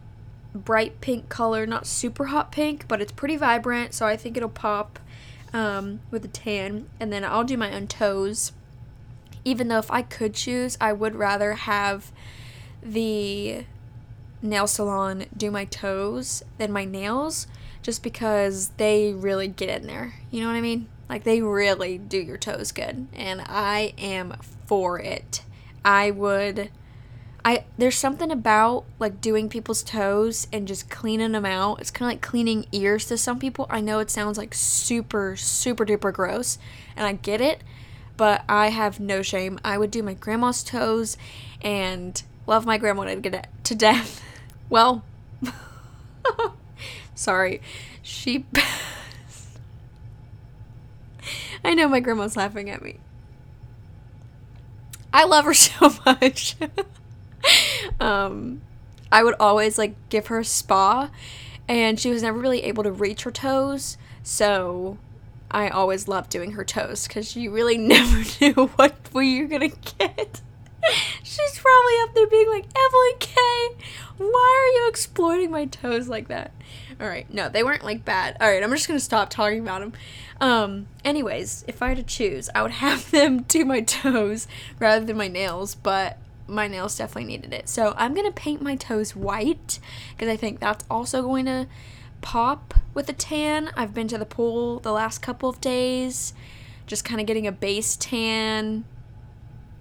bright 0.54 1.02
pink 1.02 1.28
color, 1.28 1.66
not 1.66 1.86
super 1.86 2.26
hot 2.26 2.50
pink, 2.50 2.88
but 2.88 3.02
it's 3.02 3.12
pretty 3.12 3.36
vibrant, 3.36 3.92
so 3.92 4.06
I 4.06 4.16
think 4.16 4.38
it'll 4.38 4.48
pop 4.48 4.98
um, 5.52 6.00
with 6.10 6.24
a 6.24 6.28
tan. 6.28 6.88
And 6.98 7.12
then 7.12 7.24
I'll 7.24 7.44
do 7.44 7.56
my 7.56 7.72
own 7.74 7.86
toes. 7.86 8.52
Even 9.44 9.68
though 9.68 9.78
if 9.78 9.90
I 9.90 10.02
could 10.02 10.34
choose, 10.34 10.76
I 10.80 10.92
would 10.92 11.14
rather 11.14 11.54
have 11.54 12.12
the 12.82 13.64
nail 14.42 14.66
salon 14.66 15.26
do 15.36 15.50
my 15.50 15.64
toes 15.64 16.42
than 16.58 16.72
my 16.72 16.84
nails 16.84 17.46
just 17.82 18.02
because 18.02 18.68
they 18.76 19.12
really 19.12 19.48
get 19.48 19.68
in 19.68 19.86
there. 19.86 20.14
You 20.30 20.40
know 20.40 20.48
what 20.48 20.56
I 20.56 20.60
mean? 20.60 20.88
Like 21.08 21.24
they 21.24 21.42
really 21.42 21.98
do 21.98 22.18
your 22.18 22.38
toes 22.38 22.72
good 22.72 23.06
and 23.14 23.42
I 23.46 23.94
am 23.98 24.36
for 24.66 24.98
it. 25.00 25.42
I 25.84 26.10
would 26.10 26.70
I 27.44 27.64
there's 27.78 27.96
something 27.96 28.30
about 28.30 28.84
like 28.98 29.20
doing 29.20 29.48
people's 29.48 29.82
toes 29.82 30.46
and 30.52 30.68
just 30.68 30.90
cleaning 30.90 31.32
them 31.32 31.46
out. 31.46 31.80
It's 31.80 31.90
kind 31.90 32.10
of 32.10 32.16
like 32.16 32.22
cleaning 32.22 32.66
ears 32.72 33.06
to 33.06 33.16
some 33.16 33.38
people. 33.38 33.66
I 33.70 33.80
know 33.80 33.98
it 33.98 34.10
sounds 34.10 34.36
like 34.36 34.54
super 34.54 35.36
super 35.36 35.86
duper 35.86 36.12
gross 36.12 36.58
and 36.96 37.06
I 37.06 37.14
get 37.14 37.40
it, 37.40 37.62
but 38.16 38.44
I 38.48 38.68
have 38.68 39.00
no 39.00 39.22
shame. 39.22 39.58
I 39.64 39.78
would 39.78 39.90
do 39.90 40.02
my 40.02 40.14
grandma's 40.14 40.62
toes 40.62 41.16
and 41.62 42.22
love 42.46 42.66
my 42.66 42.78
grandma 42.78 43.04
to 43.04 43.16
get 43.16 43.48
to 43.64 43.74
death. 43.74 44.22
Well, 44.70 45.02
sorry. 47.16 47.60
She 48.02 48.46
I 51.64 51.74
know 51.74 51.88
my 51.88 51.98
grandma's 51.98 52.36
laughing 52.36 52.70
at 52.70 52.82
me. 52.82 53.00
I 55.12 55.24
love 55.24 55.44
her 55.44 55.54
so 55.54 55.92
much. 56.06 56.54
um, 58.00 58.60
I 59.12 59.22
would 59.22 59.34
always 59.40 59.78
like 59.78 59.94
give 60.08 60.28
her 60.28 60.38
a 60.38 60.44
spa, 60.44 61.10
and 61.68 61.98
she 61.98 62.10
was 62.10 62.22
never 62.22 62.38
really 62.38 62.64
able 62.64 62.82
to 62.82 62.92
reach 62.92 63.22
her 63.22 63.30
toes. 63.30 63.96
So 64.22 64.98
I 65.50 65.68
always 65.68 66.06
loved 66.06 66.30
doing 66.30 66.52
her 66.52 66.64
toes 66.64 67.06
because 67.06 67.36
you 67.36 67.50
really 67.50 67.78
never 67.78 68.22
knew 68.40 68.66
what 68.76 68.94
you're 69.14 69.48
gonna 69.48 69.68
get. 69.68 70.40
She's 71.22 71.58
probably 71.58 71.94
up 72.02 72.14
there 72.14 72.26
being 72.26 72.48
like, 72.48 72.64
Evelyn 72.64 73.18
K, 73.18 73.40
why 74.16 74.70
are 74.78 74.82
you 74.82 74.88
exploiting 74.88 75.50
my 75.50 75.66
toes 75.66 76.08
like 76.08 76.28
that? 76.28 76.52
All 77.00 77.06
right, 77.06 77.32
no, 77.32 77.48
they 77.48 77.62
weren't 77.62 77.84
like 77.84 78.04
bad. 78.04 78.36
All 78.40 78.48
right, 78.48 78.62
I'm 78.62 78.70
just 78.70 78.86
gonna 78.86 79.00
stop 79.00 79.30
talking 79.30 79.60
about 79.60 79.80
them. 79.80 79.92
Um, 80.40 80.86
anyways, 81.04 81.64
if 81.68 81.82
I 81.82 81.88
had 81.88 81.98
to 81.98 82.02
choose, 82.02 82.48
I 82.54 82.62
would 82.62 82.70
have 82.70 83.10
them 83.10 83.42
do 83.42 83.64
my 83.64 83.80
toes 83.82 84.46
rather 84.78 85.04
than 85.04 85.16
my 85.16 85.28
nails, 85.28 85.74
but 85.74 86.18
my 86.50 86.68
nails 86.68 86.96
definitely 86.96 87.24
needed 87.24 87.52
it. 87.52 87.68
So 87.68 87.94
I'm 87.96 88.14
gonna 88.14 88.32
paint 88.32 88.60
my 88.60 88.76
toes 88.76 89.14
white 89.14 89.78
because 90.10 90.28
I 90.28 90.36
think 90.36 90.60
that's 90.60 90.84
also 90.90 91.22
going 91.22 91.46
to 91.46 91.66
pop 92.20 92.74
with 92.94 93.08
a 93.08 93.12
tan. 93.12 93.70
I've 93.76 93.94
been 93.94 94.08
to 94.08 94.18
the 94.18 94.26
pool 94.26 94.80
the 94.80 94.92
last 94.92 95.18
couple 95.18 95.48
of 95.48 95.60
days, 95.60 96.34
just 96.86 97.04
kind 97.04 97.20
of 97.20 97.26
getting 97.26 97.46
a 97.46 97.52
base 97.52 97.96
tan 97.96 98.84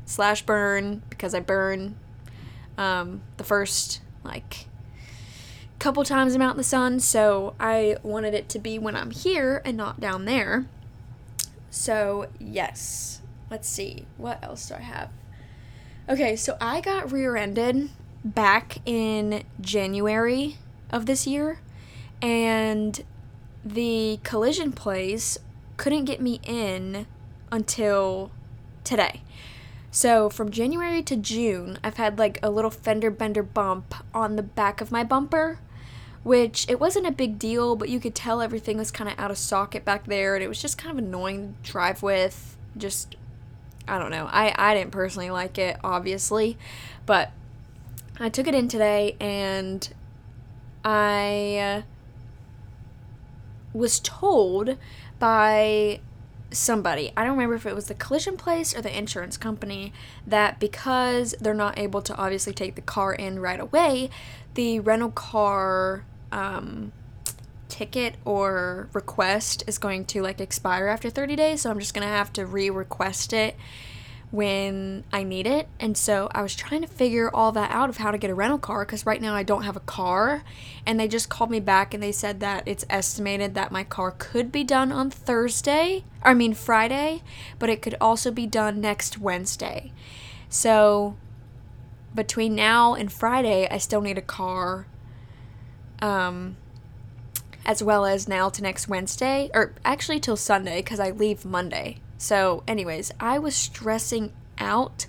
slash 0.06 0.42
burn 0.44 1.04
because 1.10 1.34
I 1.34 1.40
burn 1.40 1.96
um, 2.78 3.22
the 3.38 3.44
first 3.44 4.02
like 4.24 4.66
couple 5.80 6.04
times 6.04 6.36
I'm 6.36 6.42
out 6.42 6.52
in 6.52 6.58
the 6.58 6.64
sun. 6.64 7.00
So 7.00 7.56
I 7.60 7.98
wanted 8.04 8.34
it 8.34 8.50
to 8.50 8.60
be 8.60 8.78
when 8.78 8.96
I'm 8.96 9.12
here 9.12 9.62
and 9.66 9.78
not 9.78 10.00
down 10.00 10.26
there. 10.26 10.68
So 11.70 12.28
yes, 12.40 13.22
let's 13.50 13.68
see 13.68 14.06
what 14.18 14.44
else 14.44 14.68
do 14.68 14.76
I 14.76 14.82
have. 14.82 15.10
Okay, 16.10 16.36
so 16.36 16.58
I 16.60 16.82
got 16.82 17.12
rear 17.12 17.36
ended 17.36 17.92
back 18.26 18.80
in 18.84 19.44
January 19.62 20.58
of 20.90 21.06
this 21.06 21.28
year, 21.28 21.60
and 22.20 23.00
the 23.64 24.20
collision 24.24 24.72
place 24.72 25.38
couldn't 25.78 26.06
get 26.06 26.20
me 26.20 26.40
in 26.42 27.06
until 27.52 28.32
today. 28.84 29.22
So 29.92 30.32
from 30.32 30.50
January 30.50 31.04
to 31.04 31.16
June, 31.16 31.78
I've 31.84 31.98
had 31.98 32.18
like 32.18 32.40
a 32.42 32.50
little 32.50 32.72
fender 32.72 33.12
bender 33.12 33.44
bump 33.44 33.94
on 34.12 34.36
the 34.36 34.42
back 34.42 34.82
of 34.82 34.92
my 34.92 35.04
bumper, 35.04 35.60
which 36.24 36.68
it 36.68 36.80
wasn't 36.80 37.06
a 37.06 37.12
big 37.12 37.38
deal, 37.38 37.76
but 37.76 37.88
you 37.90 38.00
could 38.00 38.16
tell 38.16 38.42
everything 38.42 38.80
was 38.80 38.90
kind 38.90 39.12
of 39.12 39.20
out 39.20 39.30
of 39.30 39.38
socket 39.38 39.86
back 39.86 40.08
there, 40.08 40.34
and 40.34 40.44
it 40.44 40.48
was 40.48 40.60
just 40.60 40.76
kind 40.76 40.92
of 40.92 41.06
annoying 41.06 41.56
to 41.62 41.72
drive 41.72 42.02
with. 42.02 42.58
Just 42.76 43.16
I 43.90 44.00
don't 44.00 44.12
know. 44.12 44.28
I, 44.32 44.54
I 44.56 44.76
didn't 44.76 44.92
personally 44.92 45.30
like 45.30 45.58
it, 45.58 45.78
obviously, 45.84 46.58
but 47.06 47.32
I 48.20 48.30
took 48.30 48.48
it 48.48 48.56
in 48.56 48.68
today 48.68 49.16
and 49.20 49.88
I 50.84 51.84
was 53.74 54.00
told 54.00 54.78
by 55.20 56.00
somebody, 56.52 57.12
I 57.16 57.24
don't 57.24 57.34
remember 57.34 57.56
if 57.56 57.66
it 57.66 57.76
was 57.76 57.88
the 57.88 57.94
collision 57.94 58.38
place 58.38 58.76
or 58.76 58.82
the 58.82 58.96
insurance 58.96 59.38
company, 59.38 59.94
that 60.26 60.60
because 60.60 61.36
they're 61.40 61.54
not 61.54 61.78
able 61.78 62.02
to 62.02 62.16
obviously 62.16 62.54
take 62.54 62.76
the 62.76 62.82
car 62.82 63.14
in 63.14 63.40
right 63.40 63.60
away, 63.60 64.10
the 64.56 64.80
rental 64.80 65.12
car 65.12 66.06
um, 66.32 66.92
ticket 67.70 68.16
or 68.26 68.90
request 68.94 69.64
is 69.68 69.78
going 69.78 70.06
to 70.06 70.22
like 70.22 70.42
expire 70.42 70.88
after 70.88 71.10
30 71.10 71.36
days, 71.36 71.62
so 71.62 71.72
I'm 71.72 71.80
just 71.80 71.94
going 71.94 72.06
to 72.06 72.14
have 72.14 72.34
to 72.34 72.46
re-request 72.46 73.32
it 73.32 73.56
when 74.32 75.04
I 75.12 75.24
need 75.24 75.48
it. 75.48 75.68
And 75.80 75.98
so 75.98 76.30
I 76.34 76.42
was 76.42 76.56
trying 76.56 76.82
to 76.82 76.88
figure 76.88 77.34
all 77.34 77.52
that 77.54 77.72
out 77.72 77.90
of 77.90 77.98
how 77.98 78.12
to 78.12 78.18
get 78.18 78.30
a 78.30 78.36
rental 78.36 78.60
car 78.60 78.86
because 78.86 79.06
right 79.06 79.22
now 79.22 79.34
I 79.34 79.44
don't 79.44 79.64
have 79.64 79.76
a 79.76 79.82
car. 79.82 80.44
And 80.86 81.00
they 81.00 81.08
just 81.08 81.30
called 81.30 81.50
me 81.50 81.60
back 81.60 81.94
and 81.94 82.04
they 82.04 82.12
said 82.12 82.40
that 82.42 82.64
it's 82.68 82.86
estimated 82.90 83.56
that 83.56 83.72
my 83.72 83.84
car 83.84 84.14
could 84.18 84.52
be 84.52 84.64
done 84.64 84.92
on 84.92 85.10
Thursday, 85.10 86.04
I 86.22 86.34
mean 86.34 86.54
Friday, 86.54 87.24
but 87.58 87.70
it 87.70 87.82
could 87.82 87.96
also 88.00 88.30
be 88.30 88.46
done 88.46 88.80
next 88.80 89.18
Wednesday. 89.18 89.92
So 90.48 91.18
between 92.14 92.56
now 92.56 92.94
and 92.94 93.12
Friday, 93.12 93.68
I 93.70 93.78
still 93.78 94.02
need 94.02 94.18
a 94.18 94.24
car. 94.24 94.86
Um, 96.02 96.56
as 97.70 97.84
well 97.84 98.04
as 98.04 98.28
now 98.28 98.50
to 98.50 98.64
next 98.64 98.88
Wednesday, 98.88 99.48
or 99.54 99.76
actually 99.86 100.20
till 100.20 100.36
Sunday 100.36 100.82
because 100.82 101.00
I 101.00 101.12
leave 101.12 101.46
Monday. 101.46 102.00
So, 102.18 102.64
anyways, 102.68 103.12
I 103.20 103.38
was 103.38 103.56
stressing 103.56 104.34
out 104.58 105.06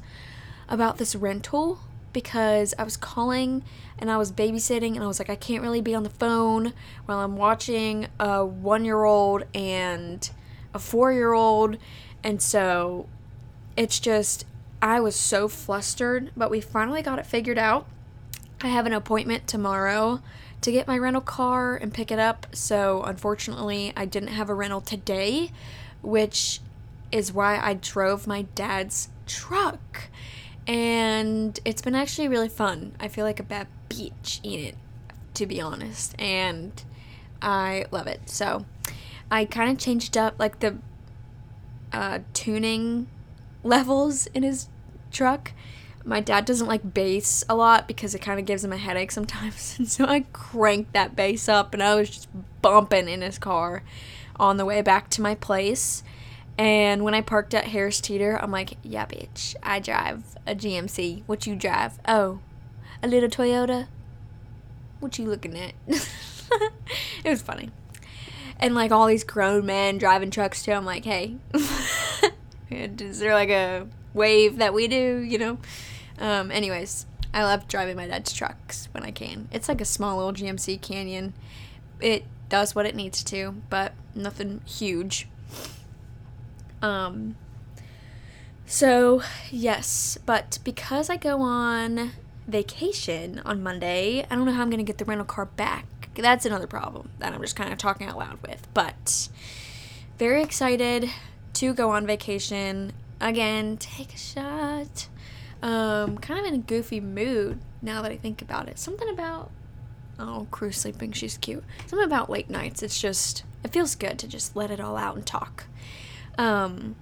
about 0.69 0.99
this 0.99 1.17
rental 1.17 1.79
because 2.13 2.75
I 2.79 2.83
was 2.83 2.99
calling 2.99 3.65
and 3.99 4.11
I 4.11 4.19
was 4.19 4.31
babysitting 4.31 4.95
and 4.95 5.03
I 5.03 5.07
was 5.07 5.19
like, 5.19 5.31
I 5.31 5.37
can't 5.37 5.63
really 5.63 5.81
be 5.81 5.95
on 5.95 6.03
the 6.03 6.11
phone 6.11 6.75
while 7.07 7.21
I'm 7.21 7.39
watching 7.39 8.09
a 8.21 8.45
one 8.45 8.85
year 8.85 9.05
old 9.05 9.45
and 9.55 10.31
a 10.75 10.79
four 10.79 11.15
year 11.15 11.33
old. 11.33 11.79
And 12.23 12.43
so 12.43 13.09
it's 13.75 13.99
just, 13.99 14.45
I 14.83 15.01
was 15.01 15.17
so 15.17 15.49
flustered, 15.49 16.31
but 16.37 16.51
we 16.51 16.61
finally 16.61 17.01
got 17.01 17.19
it 17.19 17.25
figured 17.25 17.59
out. 17.59 17.87
I 18.61 18.69
have 18.69 18.85
an 18.85 18.93
appointment 18.93 19.47
tomorrow 19.49 20.21
to 20.63 20.73
get 20.73 20.87
my 20.87 20.99
rental 20.99 21.23
car 21.23 21.77
and 21.77 21.93
pick 21.93 22.11
it 22.11 22.19
up. 22.19 22.47
So, 22.53 23.03
unfortunately, 23.03 23.93
I 23.97 24.05
didn't 24.05 24.31
have 24.31 24.51
a 24.51 24.55
rental 24.55 24.81
today, 24.81 25.51
which 26.03 26.61
is 27.11 27.33
why 27.33 27.59
I 27.59 27.75
drove 27.75 28.27
my 28.27 28.43
dad's 28.55 29.09
truck. 29.27 30.09
And 30.67 31.59
it's 31.65 31.83
been 31.83 31.95
actually 31.95 32.29
really 32.29 32.49
fun. 32.49 32.93
I 33.01 33.09
feel 33.09 33.25
like 33.25 33.41
a 33.41 33.45
bad 33.45 33.67
beach 33.89 34.41
in 34.43 34.61
it, 34.61 34.77
to 35.35 35.47
be 35.47 35.61
honest. 35.61 36.15
And 36.21 36.73
I 37.41 37.87
love 37.91 38.07
it. 38.07 38.29
So, 38.29 38.67
I 39.31 39.45
kind 39.45 39.71
of 39.71 39.79
changed 39.79 40.17
up 40.17 40.35
like 40.39 40.61
the 40.61 40.77
uh, 41.93 42.21
tuning 42.35 43.09
levels 43.63 44.27
in 44.29 44.43
his 44.43 44.69
truck 45.11 45.53
my 46.05 46.21
dad 46.21 46.45
doesn't 46.45 46.67
like 46.67 46.95
bass 46.95 47.45
a 47.49 47.55
lot 47.55 47.87
because 47.87 48.15
it 48.15 48.21
kind 48.21 48.41
of 48.41 48.47
gives 48.47 48.65
him 48.65 48.73
a 48.73 48.77
headache 48.77 49.13
sometimes. 49.13 49.77
And 49.79 49.89
so 49.89 50.05
I 50.05 50.25
cranked 50.33 50.93
that 50.93 51.17
bass 51.17 51.49
up 51.49 51.75
and 51.75 51.83
I 51.83 51.95
was 51.95 52.11
just 52.11 52.29
bumping 52.63 53.09
in 53.09 53.23
his 53.23 53.39
car 53.39 53.83
on 54.37 54.57
the 54.57 54.65
way 54.65 54.83
back 54.83 55.11
to 55.11 55.23
my 55.23 55.35
place. 55.35 56.03
And 56.59 57.05
when 57.05 57.15
I 57.15 57.21
parked 57.21 57.55
at 57.55 57.69
Harris 57.69 58.01
Teeter, 58.01 58.39
I'm 58.43 58.51
like, 58.51 58.77
yeah, 58.83 59.07
bitch, 59.07 59.55
I 59.63 59.79
drive 59.79 60.37
a 60.47 60.55
GMC. 60.55 61.23
What 61.27 61.47
you 61.47 61.57
drive? 61.57 61.99
Oh, 62.07 62.41
a 63.03 63.09
little 63.09 63.31
Toyota? 63.31 63.87
What 64.99 65.19
you 65.19 65.27
looking 65.27 65.59
at? 65.59 65.73
it 65.87 67.31
was 67.31 67.41
funny. 67.41 67.71
And 68.59 68.75
like 68.75 68.91
all 68.91 69.07
these 69.07 69.25
grown 69.25 69.65
men 69.65 69.97
driving 69.97 70.31
trucks 70.31 70.63
too, 70.63 70.73
I'm 70.73 70.85
like, 70.85 71.05
hey, 71.05 71.37
is 72.71 73.19
there 73.19 73.33
like 73.33 73.49
a 73.49 73.87
wave 74.13 74.59
that 74.59 74.75
we 74.75 74.87
do, 74.87 75.19
you 75.19 75.39
know? 75.39 75.59
Um, 76.21 76.51
anyways, 76.51 77.07
I 77.33 77.43
love 77.45 77.67
driving 77.67 77.97
my 77.97 78.07
dad's 78.07 78.33
trucks 78.33 78.89
when 78.93 79.03
I 79.03 79.11
can. 79.11 79.49
It's 79.51 79.69
like 79.69 79.81
a 79.81 79.87
small 79.87 80.17
little 80.17 80.33
GMC 80.33 80.81
Canyon, 80.81 81.33
it 82.01 82.25
does 82.49 82.75
what 82.75 82.87
it 82.87 82.95
needs 82.95 83.25
to, 83.25 83.55
but 83.69 83.93
nothing 84.15 84.61
huge. 84.67 85.29
Um 86.83 87.37
so, 88.71 89.23
yes, 89.51 90.17
but 90.25 90.61
because 90.63 91.11
I 91.11 91.17
go 91.17 91.43
on 91.43 92.13
vacation 92.47 93.41
on 93.45 93.65
Monday, 93.65 94.25
I 94.31 94.37
don't 94.37 94.45
know 94.45 94.53
how 94.53 94.63
I'm 94.63 94.71
going 94.71 94.79
to 94.79 94.85
get 94.85 94.99
the 94.99 95.05
rental 95.05 95.25
car 95.25 95.47
back. 95.47 95.87
That's 96.15 96.47
another 96.47 96.69
problem 96.69 97.11
that 97.19 97.33
I'm 97.33 97.41
just 97.41 97.57
kind 97.57 97.73
of 97.73 97.79
talking 97.79 98.07
out 98.07 98.17
loud 98.17 98.39
with. 98.47 98.69
But 98.73 99.29
very 100.19 100.41
excited 100.41 101.11
to 101.55 101.75
go 101.75 101.91
on 101.91 102.07
vacation 102.07 102.93
again, 103.21 103.77
take 103.77 104.15
a 104.15 104.19
shot. 104.19 105.09
Um, 105.63 106.19
kind 106.19 106.41
of 106.41 106.47
in 106.47 106.55
a 106.55 106.63
goofy 106.63 107.01
mood 107.01 107.61
now 107.83 108.03
that 108.03 108.11
I 108.11 108.17
think 108.17 108.41
about 108.41 108.69
it. 108.69 108.79
Something 108.79 109.09
about 109.09 109.51
oh, 110.19 110.47
crew 110.51 110.73
sleeping, 110.73 111.13
she's 111.13 111.39
cute. 111.39 111.65
Something 111.87 112.07
about 112.07 112.31
late 112.31 112.51
nights. 112.51 112.83
It's 112.83 113.01
just 113.01 113.45
it 113.65 113.73
feels 113.73 113.95
good 113.95 114.19
to 114.19 114.29
just 114.29 114.57
let 114.57 114.71
it 114.71 114.81
all 114.81 114.97
out 114.97 115.17
and 115.17 115.27
talk. 115.27 115.65
Um, 116.39 116.97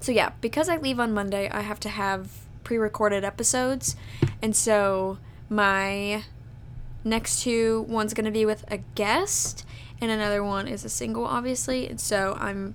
so 0.00 0.12
yeah, 0.12 0.32
because 0.40 0.68
I 0.68 0.76
leave 0.76 1.00
on 1.00 1.12
Monday, 1.12 1.48
I 1.50 1.60
have 1.60 1.80
to 1.80 1.88
have 1.88 2.30
pre-recorded 2.62 3.24
episodes, 3.24 3.96
and 4.40 4.54
so 4.54 5.18
my 5.48 6.24
next 7.02 7.42
two 7.42 7.82
one's 7.88 8.14
gonna 8.14 8.30
be 8.30 8.46
with 8.46 8.64
a 8.70 8.78
guest, 8.94 9.66
and 10.00 10.10
another 10.10 10.42
one 10.42 10.68
is 10.68 10.84
a 10.84 10.88
single, 10.88 11.24
obviously. 11.24 11.88
And 11.88 12.00
so 12.00 12.36
I'm 12.38 12.74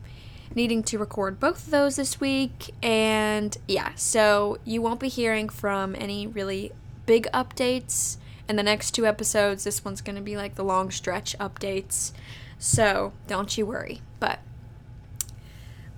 needing 0.56 0.84
to 0.84 0.98
record 0.98 1.40
both 1.40 1.66
of 1.66 1.72
those 1.72 1.96
this 1.96 2.20
week, 2.20 2.74
and 2.82 3.58
yeah, 3.68 3.94
so 3.96 4.58
you 4.66 4.82
won't 4.82 5.00
be 5.00 5.10
hearing 5.10 5.50
from 5.50 5.96
any 5.96 6.28
really 6.28 6.72
big 7.06 7.28
updates 7.34 8.18
in 8.48 8.56
the 8.56 8.64
next 8.64 8.92
two 8.92 9.06
episodes. 9.06 9.64
This 9.64 9.86
one's 9.86 10.02
gonna 10.02 10.22
be 10.22 10.38
like 10.38 10.56
the 10.56 10.64
long 10.64 10.92
stretch 10.92 11.38
updates, 11.38 12.12
so 12.58 13.14
don't 13.28 13.58
you 13.58 13.66
worry. 13.66 14.02
But 14.20 14.40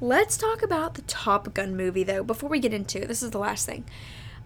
Let's 0.03 0.35
talk 0.35 0.63
about 0.63 0.95
the 0.95 1.03
Top 1.03 1.53
Gun 1.53 1.77
movie 1.77 2.03
though 2.03 2.23
before 2.23 2.49
we 2.49 2.57
get 2.57 2.73
into 2.73 3.03
it. 3.03 3.07
This 3.07 3.21
is 3.21 3.29
the 3.29 3.37
last 3.37 3.67
thing. 3.67 3.85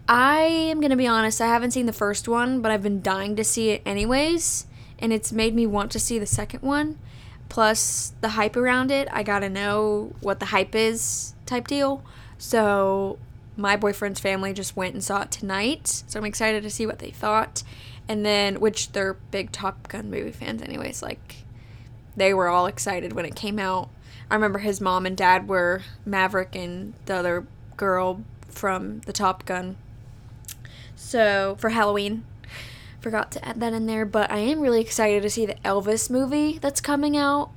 I 0.06 0.40
am 0.42 0.82
going 0.82 0.92
to 0.92 0.98
be 0.98 1.08
honest, 1.08 1.40
I 1.40 1.48
haven't 1.48 1.72
seen 1.72 1.86
the 1.86 1.94
first 1.94 2.28
one, 2.28 2.62
but 2.62 2.72
I've 2.74 2.84
been 2.84 3.02
dying 3.02 3.38
to 3.38 3.44
see 3.46 3.70
it 3.70 3.82
anyways, 3.86 4.68
and 5.00 5.14
it's 5.14 5.32
made 5.32 5.56
me 5.56 5.66
want 5.66 5.94
to 5.94 6.00
see 6.00 6.20
the 6.20 6.26
second 6.26 6.62
one. 6.62 7.00
Plus 7.50 8.14
the 8.22 8.30
hype 8.30 8.56
around 8.56 8.92
it, 8.92 9.08
I 9.12 9.24
got 9.24 9.40
to 9.40 9.50
know 9.50 10.14
what 10.22 10.40
the 10.40 10.48
hype 10.48 10.76
is 10.76 11.34
type 11.46 11.68
deal. 11.68 12.04
So 12.38 13.18
my 13.56 13.78
boyfriend's 13.78 14.20
family 14.20 14.54
just 14.54 14.76
went 14.76 14.94
and 14.94 15.04
saw 15.04 15.22
it 15.22 15.32
tonight, 15.32 16.04
so 16.08 16.20
I'm 16.20 16.26
excited 16.26 16.64
to 16.64 16.70
see 16.70 16.86
what 16.86 17.00
they 17.00 17.12
thought. 17.12 17.64
And 18.08 18.26
then 18.26 18.60
which 18.60 18.92
they're 18.92 19.14
big 19.32 19.52
Top 19.52 19.88
Gun 19.88 20.12
movie 20.12 20.32
fans 20.32 20.62
anyways, 20.62 21.02
like 21.02 21.38
they 22.16 22.34
were 22.34 22.48
all 22.48 22.66
excited 22.66 23.14
when 23.14 23.26
it 23.26 23.36
came 23.36 23.60
out 23.60 23.90
I 24.30 24.36
remember 24.36 24.60
his 24.60 24.82
mom 24.82 25.06
and 25.06 25.16
dad 25.16 25.48
were 25.48 25.82
Maverick 26.06 26.56
and 26.56 26.94
the 27.06 27.16
other 27.16 27.48
girl 27.78 28.24
from 28.48 29.02
the 29.02 29.14
Top 29.14 29.46
Gun. 29.46 29.78
So 30.96 31.56
for 31.60 31.70
Halloween, 31.70 32.24
forgot 33.06 33.30
to 33.30 33.48
add 33.48 33.60
that 33.60 33.72
in 33.72 33.86
there, 33.86 34.04
but 34.04 34.32
I 34.32 34.40
am 34.40 34.62
really 34.62 34.82
excited 34.82 35.22
to 35.22 35.30
see 35.30 35.46
the 35.46 35.54
Elvis 35.64 36.10
movie 36.10 36.58
that's 36.58 36.82
coming 36.82 37.16
out. 37.16 37.52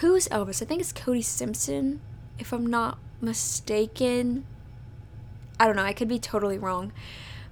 Who's 0.00 0.28
Elvis? 0.28 0.60
I 0.60 0.66
think 0.66 0.82
it's 0.82 0.92
Cody 0.92 1.22
Simpson, 1.22 2.02
if 2.38 2.52
I'm 2.52 2.66
not 2.66 2.98
mistaken. 3.22 4.44
I 5.58 5.64
don't 5.64 5.76
know, 5.76 5.84
I 5.84 5.94
could 5.94 6.06
be 6.06 6.18
totally 6.18 6.58
wrong. 6.58 6.92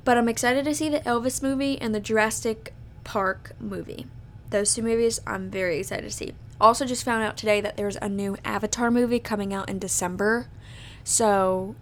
But 0.05 0.18
I'm 0.18 0.29
excited 0.29 0.66
to 0.66 0.74
see 0.74 0.90
the 0.90 1.01
Elvis 1.01 1.42
movie 1.42 1.81
and 1.81 1.94
the 1.94 2.01
Jurassic 2.01 2.74
Park 3.03 3.53
movie. 3.59 4.05
Those 4.51 4.74
two 4.74 4.83
movies 4.83 5.22
I'm 5.27 5.48
very 5.51 5.79
excited 5.79 6.03
to 6.03 6.11
see. 6.11 6.35
Also, 6.61 6.85
just 6.85 7.05
found 7.05 7.24
out 7.24 7.38
today 7.38 7.62
that 7.62 7.79
there's 7.79 7.96
a 7.96 8.11
new 8.11 8.37
Avatar 8.44 8.90
movie 8.90 9.20
coming 9.20 9.55
out 9.55 9.70
in 9.70 9.79
December. 9.79 10.48
So, 11.03 11.77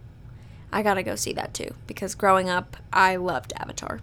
I 0.72 0.84
gotta 0.84 1.02
go 1.02 1.16
see 1.16 1.32
that 1.32 1.54
too 1.54 1.74
because 1.88 2.14
growing 2.14 2.48
up, 2.48 2.76
I 2.92 3.16
loved 3.16 3.52
Avatar. 3.56 4.00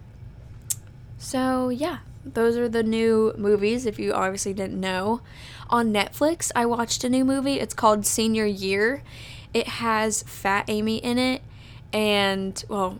So, 1.17 1.69
yeah, 1.69 1.99
those 2.23 2.57
are 2.57 2.69
the 2.69 2.83
new 2.83 3.33
movies 3.37 3.85
if 3.85 3.99
you 3.99 4.13
obviously 4.13 4.53
didn't 4.53 4.79
know. 4.79 5.21
On 5.69 5.93
Netflix, 5.93 6.51
I 6.55 6.65
watched 6.65 7.03
a 7.03 7.09
new 7.09 7.25
movie. 7.25 7.59
It's 7.59 7.73
called 7.73 8.05
Senior 8.05 8.45
Year. 8.45 9.03
It 9.53 9.67
has 9.67 10.23
Fat 10.23 10.65
Amy 10.67 10.97
in 10.97 11.17
it, 11.17 11.41
and 11.93 12.61
well, 12.67 12.99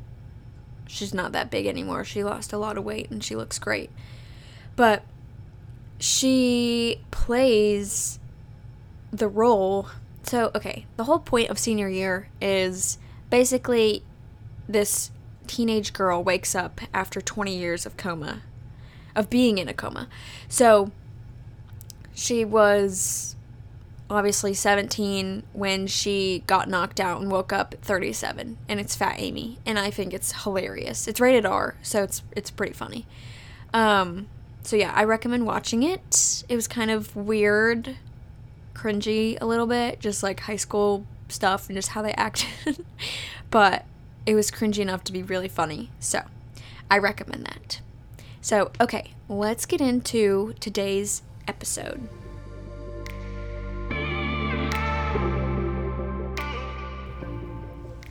she's 0.87 1.13
not 1.13 1.31
that 1.33 1.51
big 1.51 1.65
anymore. 1.65 2.03
She 2.03 2.23
lost 2.23 2.53
a 2.53 2.57
lot 2.57 2.77
of 2.77 2.83
weight 2.83 3.09
and 3.09 3.23
she 3.23 3.35
looks 3.35 3.59
great. 3.59 3.89
But 4.75 5.03
she 5.99 7.01
plays 7.11 8.19
the 9.11 9.27
role. 9.27 9.87
So, 10.23 10.51
okay, 10.55 10.85
the 10.97 11.05
whole 11.05 11.19
point 11.19 11.49
of 11.49 11.59
senior 11.59 11.89
year 11.89 12.29
is 12.41 12.97
basically 13.29 14.03
this 14.67 15.11
teenage 15.45 15.93
girl 15.93 16.23
wakes 16.23 16.55
up 16.55 16.81
after 16.93 17.21
20 17.21 17.55
years 17.55 17.85
of 17.85 17.97
coma, 17.97 18.41
of 19.15 19.29
being 19.29 19.57
in 19.57 19.67
a 19.67 19.73
coma. 19.73 20.07
So, 20.47 20.91
she 22.13 22.45
was 22.45 23.35
obviously 24.09 24.53
17 24.53 25.43
when 25.53 25.87
she 25.87 26.43
got 26.45 26.69
knocked 26.69 26.99
out 26.99 27.19
and 27.19 27.31
woke 27.31 27.51
up 27.51 27.73
at 27.73 27.81
37 27.81 28.55
and 28.69 28.79
it's 28.79 28.95
fat 28.95 29.15
amy 29.17 29.57
and 29.65 29.79
i 29.79 29.89
think 29.89 30.13
it's 30.13 30.43
hilarious 30.43 31.07
it's 31.07 31.19
rated 31.19 31.43
r 31.43 31.73
so 31.81 32.03
it's 32.03 32.21
it's 32.35 32.51
pretty 32.51 32.71
funny 32.71 33.07
um 33.73 34.27
so 34.65 34.75
yeah, 34.75 34.91
I 34.95 35.03
recommend 35.03 35.45
watching 35.45 35.83
it. 35.83 36.43
It 36.49 36.55
was 36.55 36.67
kind 36.67 36.89
of 36.89 37.15
weird, 37.15 37.97
cringy 38.73 39.37
a 39.39 39.45
little 39.45 39.67
bit, 39.67 39.99
just 39.99 40.23
like 40.23 40.39
high 40.41 40.55
school 40.55 41.05
stuff 41.29 41.69
and 41.69 41.77
just 41.77 41.89
how 41.89 42.01
they 42.01 42.13
acted. 42.17 42.83
but 43.51 43.85
it 44.25 44.35
was 44.35 44.51
cringy 44.51 44.79
enough 44.79 45.03
to 45.05 45.13
be 45.13 45.23
really 45.23 45.47
funny. 45.47 45.91
So 45.99 46.21
I 46.89 46.97
recommend 46.97 47.45
that. 47.45 47.81
So, 48.41 48.71
okay, 48.79 49.13
let's 49.27 49.65
get 49.65 49.81
into 49.81 50.53
today's 50.59 51.23
episode. 51.47 52.07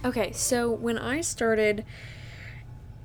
Okay, 0.05 0.33
so 0.33 0.71
when 0.71 0.99
I 0.99 1.21
started 1.23 1.85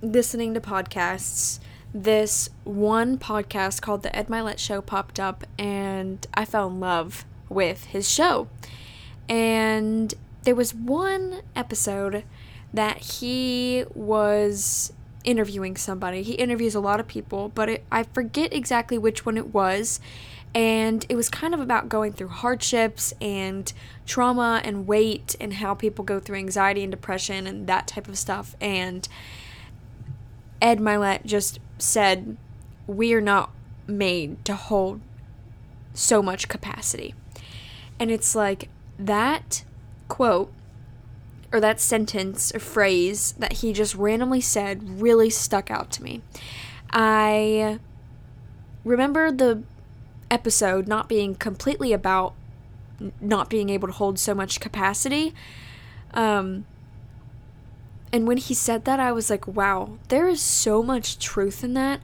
listening 0.02 0.54
to 0.54 0.60
podcasts, 0.60 1.60
this 1.94 2.50
one 2.64 3.18
podcast 3.18 3.82
called 3.82 4.04
The 4.04 4.16
Ed 4.16 4.28
Mylett 4.28 4.60
Show 4.60 4.82
popped 4.82 5.20
up, 5.20 5.46
and 5.58 6.26
I 6.34 6.46
fell 6.46 6.68
in 6.68 6.80
love 6.80 7.26
with 7.48 7.86
his 7.86 8.10
show. 8.10 8.48
And 9.28 10.14
there 10.44 10.56
was 10.56 10.74
one 10.74 11.42
episode 11.56 12.24
that 12.74 12.98
he 12.98 13.86
was 13.94 14.94
interviewing 15.24 15.76
somebody. 15.76 16.24
He 16.24 16.34
interviews 16.34 16.76
a 16.76 16.80
lot 16.80 17.00
of 17.00 17.08
people, 17.08 17.50
but 17.50 17.70
it, 17.70 17.86
I 17.92 18.04
forget 18.04 18.54
exactly 18.54 18.98
which 18.98 19.26
one 19.26 19.38
it 19.38 19.54
was. 19.54 20.00
And 20.56 21.06
it 21.10 21.16
was 21.16 21.30
kind 21.30 21.54
of 21.54 21.60
about 21.60 21.90
going 21.90 22.14
through 22.14 22.30
hardships 22.30 23.14
and 23.22 23.72
trauma 24.08 24.62
and 24.64 24.88
weight 24.88 25.36
and 25.40 25.54
how 25.54 25.76
people 25.76 26.04
go 26.04 26.20
through 26.20 26.38
anxiety 26.38 26.82
and 26.82 26.92
depression 26.92 27.46
and 27.46 27.68
that 27.68 27.88
type 27.88 28.08
of 28.08 28.18
stuff. 28.18 28.56
And 28.60 29.08
Ed 30.62 30.80
Mylett 30.80 31.26
just 31.26 31.60
said, 31.78 32.38
We 32.88 33.14
are 33.14 33.22
not 33.22 33.52
made 33.86 34.44
to 34.46 34.56
hold 34.56 35.02
so 35.94 36.24
much 36.24 36.48
capacity. 36.48 37.14
And 38.00 38.10
it's 38.10 38.34
like 38.34 38.70
that 38.98 39.64
quote 40.08 40.52
or 41.52 41.60
that 41.60 41.80
sentence 41.80 42.54
or 42.54 42.60
phrase 42.60 43.34
that 43.34 43.54
he 43.54 43.74
just 43.74 43.96
randomly 43.96 44.42
said 44.42 45.02
really 45.02 45.30
stuck 45.30 45.72
out 45.72 45.92
to 45.92 46.04
me. 46.04 46.22
I 46.92 47.80
remember 48.84 49.32
the 49.32 49.64
episode 50.30 50.88
not 50.88 51.10
being 51.10 51.36
completely 51.36 51.94
about 51.94 52.34
not 53.22 53.50
being 53.50 53.70
able 53.70 53.88
to 53.88 53.94
hold 53.94 54.20
so 54.20 54.36
much 54.36 54.60
capacity. 54.60 55.34
Um, 56.14 56.66
and 58.12 58.28
when 58.28 58.38
he 58.38 58.54
said 58.54 58.86
that, 58.86 59.00
I 59.00 59.12
was 59.12 59.30
like, 59.30 59.48
wow, 59.48 59.98
there 60.10 60.28
is 60.28 60.42
so 60.42 60.82
much 60.82 61.20
truth 61.20 61.64
in 61.64 61.74
that. 61.76 62.02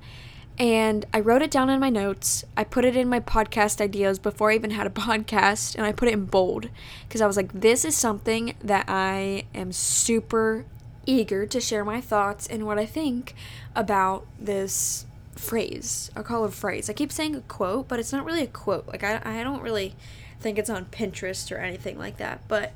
And 0.58 1.06
I 1.14 1.20
wrote 1.20 1.42
it 1.42 1.52
down 1.52 1.70
in 1.70 1.82
my 1.82 1.90
notes. 1.90 2.46
I 2.56 2.64
put 2.64 2.86
it 2.86 2.96
in 2.96 3.10
my 3.10 3.20
podcast 3.20 3.82
ideas 3.82 4.20
before 4.20 4.52
I 4.52 4.56
even 4.56 4.72
had 4.72 4.88
a 4.88 4.90
podcast, 4.92 5.76
and 5.76 5.86
I 5.86 5.92
put 5.92 6.08
it 6.08 6.14
in 6.14 6.26
bold 6.26 6.70
because 7.08 7.22
I 7.22 7.28
was 7.28 7.38
like, 7.38 7.52
this 7.52 7.84
is 7.84 7.96
something 7.96 8.56
that 8.64 8.86
I 8.88 9.46
am 9.54 9.72
super 9.72 10.66
eager 11.06 11.46
to 11.46 11.60
share 11.62 11.84
my 11.84 12.02
thoughts 12.02 12.48
and 12.48 12.66
what 12.66 12.80
I 12.80 12.86
think 12.86 13.36
about 13.76 14.26
this 14.40 15.06
phrase. 15.36 16.10
I'll 16.16 16.24
call 16.24 16.46
it 16.46 16.50
a 16.50 16.52
phrase. 16.52 16.90
I 16.90 16.94
keep 16.94 17.12
saying 17.12 17.36
a 17.36 17.42
quote, 17.42 17.88
but 17.88 18.00
it's 18.00 18.14
not 18.14 18.26
really 18.26 18.44
a 18.44 18.48
quote. 18.48 18.88
Like, 18.88 19.04
I, 19.04 19.22
I 19.24 19.44
don't 19.44 19.62
really 19.62 19.96
think 20.40 20.58
it's 20.58 20.70
on 20.70 20.86
Pinterest 20.86 21.52
or 21.52 21.60
anything 21.60 21.98
like 21.98 22.18
that. 22.18 22.42
But 22.48 22.74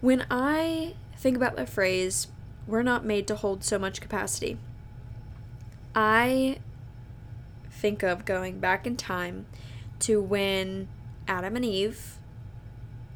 when 0.00 0.24
I 0.30 0.94
think 1.16 1.36
about 1.36 1.56
the 1.56 1.66
phrase, 1.66 2.28
we're 2.66 2.82
not 2.82 3.04
made 3.04 3.26
to 3.26 3.34
hold 3.34 3.64
so 3.64 3.78
much 3.78 4.00
capacity. 4.00 4.58
I 5.94 6.58
think 7.80 8.02
of 8.02 8.24
going 8.24 8.60
back 8.60 8.86
in 8.86 8.96
time 8.96 9.46
to 10.00 10.20
when 10.20 10.88
Adam 11.26 11.56
and 11.56 11.64
Eve 11.64 12.18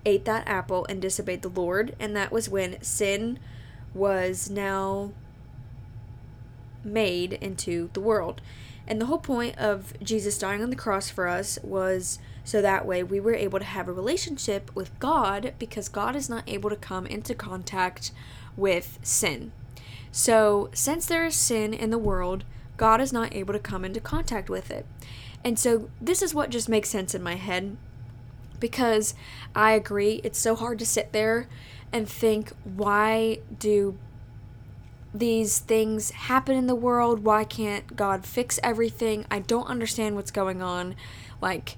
ate 0.07 0.25
that 0.25 0.47
apple 0.47 0.87
and 0.89 1.01
disobeyed 1.01 1.43
the 1.43 1.49
Lord, 1.49 1.95
and 1.99 2.17
that 2.17 2.33
was 2.33 2.49
when 2.49 2.83
sin 2.83 3.39
was 3.95 4.51
now 4.51 5.13
made 6.83 7.35
into 7.35 7.91
the 7.93 8.01
world. 8.01 8.41
And 8.87 9.01
the 9.01 9.07
whole 9.07 9.19
point 9.19 9.57
of 9.59 9.95
Jesus 10.03 10.37
dying 10.37 10.63
on 10.63 10.71
the 10.71 10.77
cross 10.77 11.09
for 11.09 11.27
us 11.27 11.59
was 11.63 12.19
so 12.45 12.61
that 12.61 12.85
way 12.85 13.03
we 13.03 13.21
were 13.21 13.35
able 13.35 13.59
to 13.59 13.65
have 13.65 13.89
a 13.89 13.93
relationship 13.93 14.71
with 14.75 14.99
God 14.99 15.55
because 15.59 15.89
God 15.89 16.15
is 16.15 16.29
not 16.29 16.45
able 16.47 16.69
to 16.69 16.77
come 16.77 17.07
into 17.07 17.35
contact 17.35 18.13
with 18.57 18.99
sin. 19.03 19.53
So, 20.13 20.71
since 20.75 21.07
there 21.07 21.25
is 21.25 21.35
sin 21.35 21.73
in 21.75 21.91
the 21.91 21.99
world, 21.99 22.45
God 22.77 23.01
is 23.01 23.13
not 23.13 23.35
able 23.35 23.53
to 23.53 23.61
come 23.61 23.85
into 23.85 24.01
contact 24.01 24.51
with 24.51 24.71
it. 24.71 24.87
And 25.45 25.59
so, 25.59 25.91
this 26.01 26.23
is 26.23 26.35
what 26.35 26.51
just 26.51 26.69
makes 26.69 26.89
sense 26.89 27.15
in 27.15 27.23
my 27.23 27.35
head 27.35 27.77
because 28.61 29.15
I 29.55 29.73
agree, 29.73 30.21
it's 30.25 30.39
so 30.39 30.55
hard 30.55 30.79
to 30.79 30.87
sit 30.87 31.13
there 31.13 31.49
and 31.93 32.09
think, 32.09 32.51
why 32.65 33.41
do 33.59 33.99
these 35.13 35.59
things 35.59 36.11
happen 36.11 36.57
in 36.57 36.67
the 36.67 36.75
world? 36.75 37.25
Why 37.25 37.45
can't 37.45 37.95
God 37.95 38.27
fix 38.27 38.59
everything? 38.63 39.27
I 39.31 39.41
don't 39.41 39.67
understand 39.67 40.17
what's 40.17 40.31
going 40.31 40.63
on. 40.63 40.97
Like, 41.41 41.77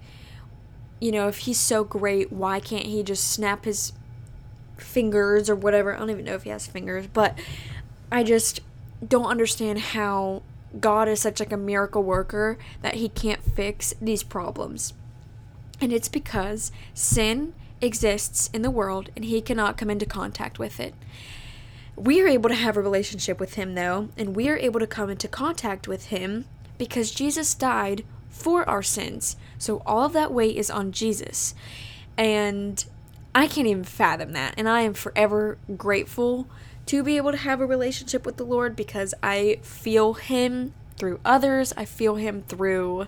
you 1.00 1.12
know, 1.12 1.28
if 1.28 1.38
he's 1.38 1.60
so 1.60 1.84
great, 1.84 2.32
why 2.32 2.60
can't 2.60 2.86
he 2.86 3.02
just 3.02 3.30
snap 3.30 3.64
his 3.64 3.92
fingers 4.78 5.50
or 5.50 5.54
whatever? 5.54 5.94
I 5.94 5.98
don't 5.98 6.10
even 6.10 6.24
know 6.24 6.34
if 6.34 6.44
he 6.44 6.50
has 6.50 6.66
fingers, 6.66 7.08
but 7.12 7.38
I 8.10 8.22
just 8.22 8.60
don't 9.06 9.26
understand 9.26 9.80
how 9.80 10.42
God 10.80 11.08
is 11.08 11.20
such 11.20 11.40
like 11.40 11.52
a 11.52 11.56
miracle 11.56 12.02
worker 12.02 12.58
that 12.82 12.94
he 12.94 13.08
can't 13.08 13.42
fix 13.42 13.94
these 14.00 14.22
problems. 14.22 14.94
And 15.80 15.92
it's 15.92 16.08
because 16.08 16.72
sin 16.94 17.54
exists 17.80 18.48
in 18.52 18.62
the 18.62 18.70
world 18.70 19.10
and 19.14 19.24
he 19.24 19.40
cannot 19.40 19.76
come 19.76 19.90
into 19.90 20.06
contact 20.06 20.58
with 20.58 20.80
it. 20.80 20.94
We 21.94 22.20
are 22.20 22.28
able 22.28 22.50
to 22.50 22.54
have 22.54 22.76
a 22.76 22.82
relationship 22.82 23.40
with 23.40 23.54
him 23.54 23.74
though, 23.74 24.10
and 24.18 24.36
we 24.36 24.48
are 24.48 24.58
able 24.58 24.80
to 24.80 24.86
come 24.86 25.08
into 25.08 25.28
contact 25.28 25.88
with 25.88 26.06
him 26.06 26.44
because 26.78 27.10
Jesus 27.10 27.54
died 27.54 28.04
for 28.28 28.68
our 28.68 28.82
sins. 28.82 29.36
So 29.58 29.82
all 29.86 30.04
of 30.04 30.12
that 30.12 30.32
weight 30.32 30.56
is 30.56 30.70
on 30.70 30.92
Jesus. 30.92 31.54
And 32.18 32.84
I 33.34 33.46
can't 33.46 33.66
even 33.66 33.84
fathom 33.84 34.32
that. 34.32 34.54
And 34.56 34.68
I 34.68 34.82
am 34.82 34.94
forever 34.94 35.58
grateful 35.76 36.48
to 36.86 37.02
be 37.02 37.16
able 37.16 37.32
to 37.32 37.38
have 37.38 37.60
a 37.60 37.66
relationship 37.66 38.24
with 38.24 38.36
the 38.36 38.44
Lord 38.44 38.76
because 38.76 39.14
I 39.22 39.58
feel 39.62 40.14
him 40.14 40.72
through 40.96 41.20
others. 41.24 41.74
I 41.76 41.84
feel 41.84 42.14
him 42.16 42.44
through 42.48 43.06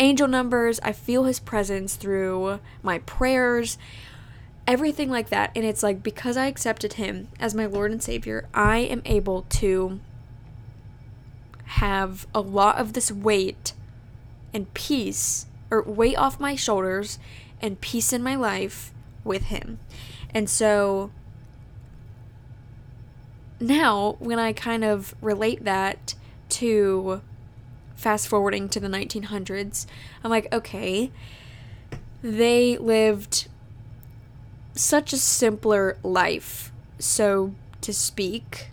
angel 0.00 0.26
numbers. 0.26 0.80
I 0.82 0.92
feel 0.92 1.24
his 1.24 1.38
presence 1.38 1.96
through 1.96 2.60
my 2.82 2.98
prayers 3.00 3.78
everything 4.66 5.10
like 5.10 5.30
that. 5.30 5.50
And 5.54 5.64
it's 5.64 5.82
like 5.82 6.02
because 6.02 6.36
I 6.36 6.46
accepted 6.46 6.94
him 6.94 7.28
as 7.40 7.54
my 7.54 7.66
Lord 7.66 7.90
and 7.90 8.02
Savior, 8.02 8.48
I 8.54 8.78
am 8.78 9.02
able 9.04 9.42
to 9.42 10.00
have 11.64 12.26
a 12.34 12.40
lot 12.40 12.78
of 12.78 12.92
this 12.92 13.10
weight 13.10 13.72
and 14.52 14.72
peace 14.74 15.46
or 15.70 15.82
weight 15.82 16.16
off 16.16 16.38
my 16.38 16.54
shoulders 16.54 17.18
and 17.60 17.80
peace 17.80 18.12
in 18.12 18.22
my 18.22 18.34
life 18.34 18.92
with 19.24 19.44
him. 19.44 19.78
And 20.34 20.48
so 20.48 21.10
now 23.62 24.16
when 24.18 24.38
I 24.38 24.52
kind 24.52 24.84
of 24.84 25.14
relate 25.20 25.64
that 25.64 26.14
to 26.50 27.22
fast 27.94 28.28
forwarding 28.28 28.68
to 28.70 28.80
the 28.80 28.88
1900s, 28.88 29.86
I'm 30.22 30.30
like, 30.30 30.52
okay, 30.52 31.10
they 32.22 32.76
lived 32.76 33.48
such 34.74 35.12
a 35.12 35.18
simpler 35.18 35.96
life, 36.02 36.72
so 36.98 37.54
to 37.80 37.92
speak. 37.92 38.70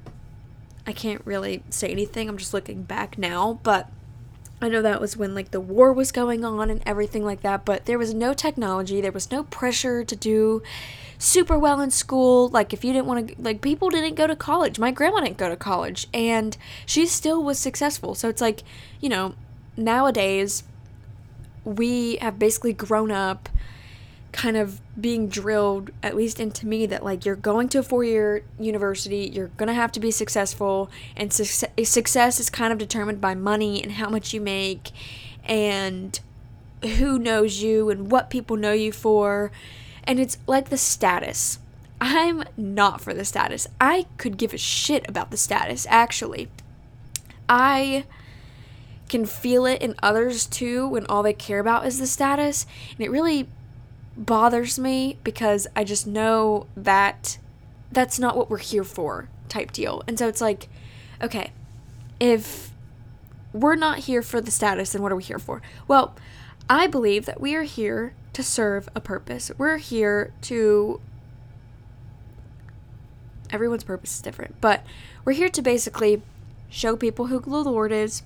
I 0.87 0.93
can't 0.93 1.21
really 1.25 1.63
say 1.69 1.89
anything. 1.89 2.29
I'm 2.29 2.37
just 2.37 2.53
looking 2.53 2.83
back 2.83 3.17
now, 3.17 3.59
but 3.63 3.89
I 4.61 4.69
know 4.69 4.81
that 4.81 4.99
was 4.99 5.15
when 5.15 5.35
like 5.35 5.51
the 5.51 5.61
war 5.61 5.93
was 5.93 6.11
going 6.11 6.43
on 6.43 6.69
and 6.69 6.81
everything 6.85 7.23
like 7.23 7.41
that, 7.41 7.63
but 7.65 7.85
there 7.85 7.97
was 7.97 8.13
no 8.13 8.33
technology, 8.33 8.99
there 8.99 9.11
was 9.11 9.31
no 9.31 9.43
pressure 9.43 10.03
to 10.03 10.15
do 10.15 10.61
super 11.19 11.59
well 11.59 11.79
in 11.81 11.91
school. 11.91 12.47
Like 12.47 12.73
if 12.73 12.83
you 12.83 12.93
didn't 12.93 13.05
want 13.05 13.27
to 13.27 13.35
like 13.39 13.61
people 13.61 13.89
didn't 13.89 14.15
go 14.15 14.25
to 14.25 14.35
college. 14.35 14.79
My 14.79 14.89
grandma 14.89 15.19
didn't 15.19 15.37
go 15.37 15.49
to 15.49 15.55
college 15.55 16.07
and 16.11 16.57
she 16.87 17.05
still 17.05 17.43
was 17.43 17.59
successful. 17.59 18.15
So 18.15 18.29
it's 18.29 18.41
like, 18.41 18.63
you 18.99 19.09
know, 19.09 19.35
nowadays 19.77 20.63
we 21.63 22.15
have 22.17 22.39
basically 22.39 22.73
grown 22.73 23.11
up 23.11 23.49
kind 24.31 24.55
of 24.55 24.79
being 24.99 25.27
drilled 25.27 25.89
at 26.03 26.15
least 26.15 26.39
into 26.39 26.67
me 26.67 26.85
that 26.85 27.03
like 27.03 27.25
you're 27.25 27.35
going 27.35 27.67
to 27.67 27.79
a 27.79 27.83
four-year 27.83 28.43
university 28.59 29.27
you're 29.33 29.49
to 29.57 29.73
have 29.73 29.91
to 29.91 29.99
be 29.99 30.11
successful 30.11 30.87
and 31.15 31.33
su- 31.33 31.65
success 31.83 32.39
is 32.39 32.47
kind 32.47 32.71
of 32.71 32.77
determined 32.77 33.19
by 33.19 33.33
money 33.33 33.81
and 33.81 33.93
how 33.93 34.07
much 34.07 34.31
you 34.31 34.39
make 34.39 34.91
and 35.43 36.19
who 36.83 37.17
knows 37.17 37.63
you 37.63 37.89
and 37.89 38.11
what 38.11 38.29
people 38.29 38.55
know 38.55 38.71
you 38.71 38.91
for 38.91 39.51
and 40.09 40.19
it's 40.19 40.37
like 40.45 40.67
the 40.69 40.77
status 40.77 41.59
i'm 42.01 42.43
not 42.57 42.99
for 42.99 43.13
the 43.13 43.23
status 43.23 43.65
i 43.79 44.05
could 44.17 44.37
give 44.37 44.53
a 44.53 44.57
shit 44.57 45.07
about 45.07 45.31
the 45.31 45.37
status 45.37 45.87
actually 45.89 46.49
i 47.47 48.03
can 49.07 49.25
feel 49.25 49.65
it 49.65 49.81
in 49.81 49.95
others 50.03 50.45
too 50.45 50.87
when 50.87 51.05
all 51.05 51.23
they 51.23 51.33
care 51.33 51.59
about 51.59 51.85
is 51.85 51.97
the 51.99 52.05
status 52.05 52.65
and 52.91 52.99
it 52.99 53.09
really 53.09 53.47
bothers 54.19 54.77
me 54.77 55.17
because 55.23 55.65
I 55.75 55.83
just 55.83 56.05
know 56.05 56.67
that 56.75 57.37
that's 57.91 58.19
not 58.19 58.35
what 58.35 58.49
we're 58.49 58.57
here 58.57 58.83
for 58.83 59.29
type 59.47 59.71
deal. 59.71 60.03
And 60.07 60.19
so 60.19 60.27
it's 60.27 60.41
like, 60.41 60.67
okay, 61.21 61.51
if 62.19 62.71
we're 63.53 63.75
not 63.75 63.99
here 63.99 64.21
for 64.21 64.41
the 64.41 64.51
status, 64.51 64.91
then 64.91 65.01
what 65.01 65.11
are 65.11 65.15
we 65.15 65.23
here 65.23 65.39
for? 65.39 65.61
Well, 65.87 66.15
I 66.69 66.85
believe 66.85 67.25
that 67.25 67.41
we 67.41 67.55
are 67.55 67.63
here 67.63 68.13
to 68.33 68.43
serve 68.43 68.87
a 68.93 69.01
purpose. 69.01 69.51
We're 69.57 69.77
here 69.77 70.31
to. 70.43 71.01
Everyone's 73.49 73.83
purpose 73.83 74.15
is 74.15 74.21
different, 74.21 74.61
but 74.61 74.83
we're 75.25 75.33
here 75.33 75.49
to 75.49 75.61
basically 75.63 76.21
show 76.69 76.95
people 76.95 77.27
who 77.27 77.39
the 77.39 77.47
Lord 77.47 77.91
is 77.91 78.21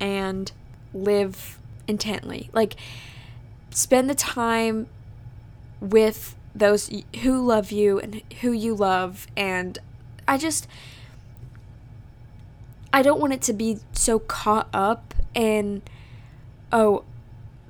and 0.00 0.50
live 0.92 1.58
intently. 1.86 2.50
Like, 2.52 2.74
spend 3.70 4.10
the 4.10 4.16
time 4.16 4.88
with 5.80 6.34
those 6.54 6.90
who 7.22 7.44
love 7.44 7.70
you 7.70 7.98
and 7.98 8.22
who 8.40 8.52
you 8.52 8.74
love 8.74 9.26
and 9.36 9.78
I 10.26 10.38
just 10.38 10.68
I 12.92 13.02
don't 13.02 13.20
want 13.20 13.32
it 13.32 13.42
to 13.42 13.52
be 13.52 13.80
so 13.92 14.20
caught 14.20 14.68
up 14.72 15.14
in 15.34 15.82
oh 16.70 17.02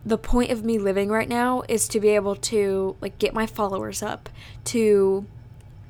the 0.06 0.18
point 0.18 0.50
of 0.50 0.64
me 0.64 0.78
living 0.78 1.08
right 1.08 1.28
now 1.28 1.62
is 1.68 1.88
to 1.88 2.00
be 2.00 2.10
able 2.10 2.36
to 2.36 2.96
like 3.00 3.18
get 3.18 3.32
my 3.32 3.46
followers 3.46 4.02
up 4.02 4.28
to 4.64 5.26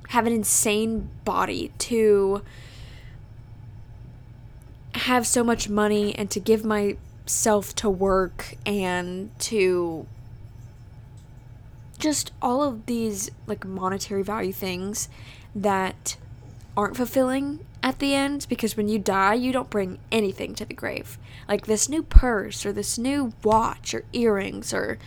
have 0.08 0.26
an 0.26 0.32
insane 0.32 1.08
body 1.24 1.72
to 1.78 2.42
have 4.94 5.26
so 5.26 5.42
much 5.42 5.68
money 5.68 6.14
and 6.14 6.30
to 6.30 6.38
give 6.38 6.64
myself 6.64 7.74
to 7.74 7.90
work 7.90 8.54
and 8.64 9.30
to 9.40 10.06
just 11.98 12.30
all 12.40 12.62
of 12.62 12.86
these 12.86 13.30
like 13.46 13.64
monetary 13.64 14.22
value 14.22 14.52
things 14.52 15.08
that 15.54 16.16
aren't 16.76 16.96
fulfilling 16.96 17.64
at 17.82 17.98
the 17.98 18.14
end 18.14 18.46
because 18.48 18.76
when 18.76 18.88
you 18.88 18.98
die, 18.98 19.34
you 19.34 19.52
don't 19.52 19.70
bring 19.70 19.98
anything 20.12 20.54
to 20.54 20.64
the 20.64 20.74
grave. 20.74 21.18
Like 21.48 21.66
this 21.66 21.88
new 21.88 22.02
purse 22.02 22.64
or 22.64 22.72
this 22.72 22.98
new 22.98 23.32
watch 23.42 23.94
or 23.94 24.04
earrings 24.12 24.72
or 24.72 24.98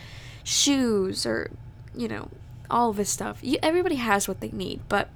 shoes 0.44 1.26
or, 1.26 1.50
you 1.94 2.08
know, 2.08 2.28
all 2.70 2.90
of 2.90 2.96
this 2.96 3.10
stuff. 3.10 3.38
You, 3.42 3.58
everybody 3.62 3.96
has 3.96 4.28
what 4.28 4.40
they 4.40 4.50
need, 4.50 4.80
but 4.88 5.08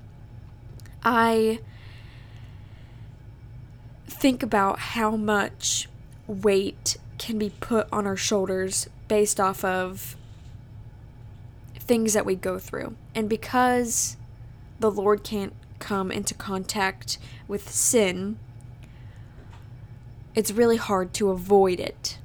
I 1.05 1.61
think 4.07 4.43
about 4.43 4.79
how 4.79 5.17
much 5.17 5.89
weight 6.27 6.97
can 7.19 7.39
be 7.39 7.51
put 7.61 7.89
on 7.93 8.07
our 8.07 8.17
shoulders 8.17 8.89
based 9.09 9.41
off 9.41 9.65
of 9.65 10.17
things 11.79 12.15
that 12.15 12.25
we 12.25 12.35
go 12.35 12.59
through. 12.59 12.97
And 13.15 13.29
because 13.29 14.17
the 14.81 14.91
Lord 14.91 15.23
can't 15.25 15.53
come 15.79 16.11
into 16.11 16.35
contact 16.35 17.19
with 17.49 17.69
sin, 17.71 18.39
it's 20.35 20.51
really 20.51 20.77
hard 20.77 21.13
to 21.15 21.31
avoid 21.31 21.81
it. 21.81 22.19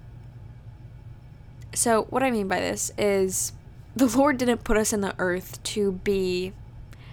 So, 1.74 2.04
what 2.10 2.24
I 2.24 2.32
mean 2.32 2.48
by 2.48 2.60
this 2.60 2.92
is 2.98 3.54
the 3.96 4.08
Lord 4.18 4.38
didn't 4.38 4.64
put 4.64 4.78
us 4.78 4.94
in 4.94 5.02
the 5.02 5.16
earth 5.20 5.62
to 5.64 5.94
be 5.94 6.54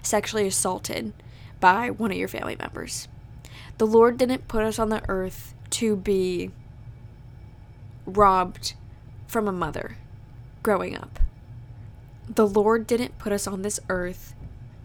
sexually 0.03 0.47
assaulted 0.47 1.13
by 1.61 1.91
one 1.91 2.11
of 2.11 2.17
your 2.17 2.29
family 2.29 2.57
members. 2.57 3.09
The 3.79 3.87
Lord 3.87 4.19
didn't 4.19 4.49
put 4.49 4.63
us 4.63 4.79
on 4.79 4.89
the 4.89 5.03
earth 5.09 5.55
to 5.71 5.97
be 5.97 6.51
robbed 8.07 8.75
from 9.27 9.49
a 9.49 9.53
mother 9.53 9.97
growing 10.63 10.97
up. 10.97 11.19
The 12.29 12.47
Lord 12.47 12.87
didn't 12.87 13.19
put 13.19 13.33
us 13.33 13.47
on 13.47 13.63
this 13.63 13.81
earth 13.89 14.35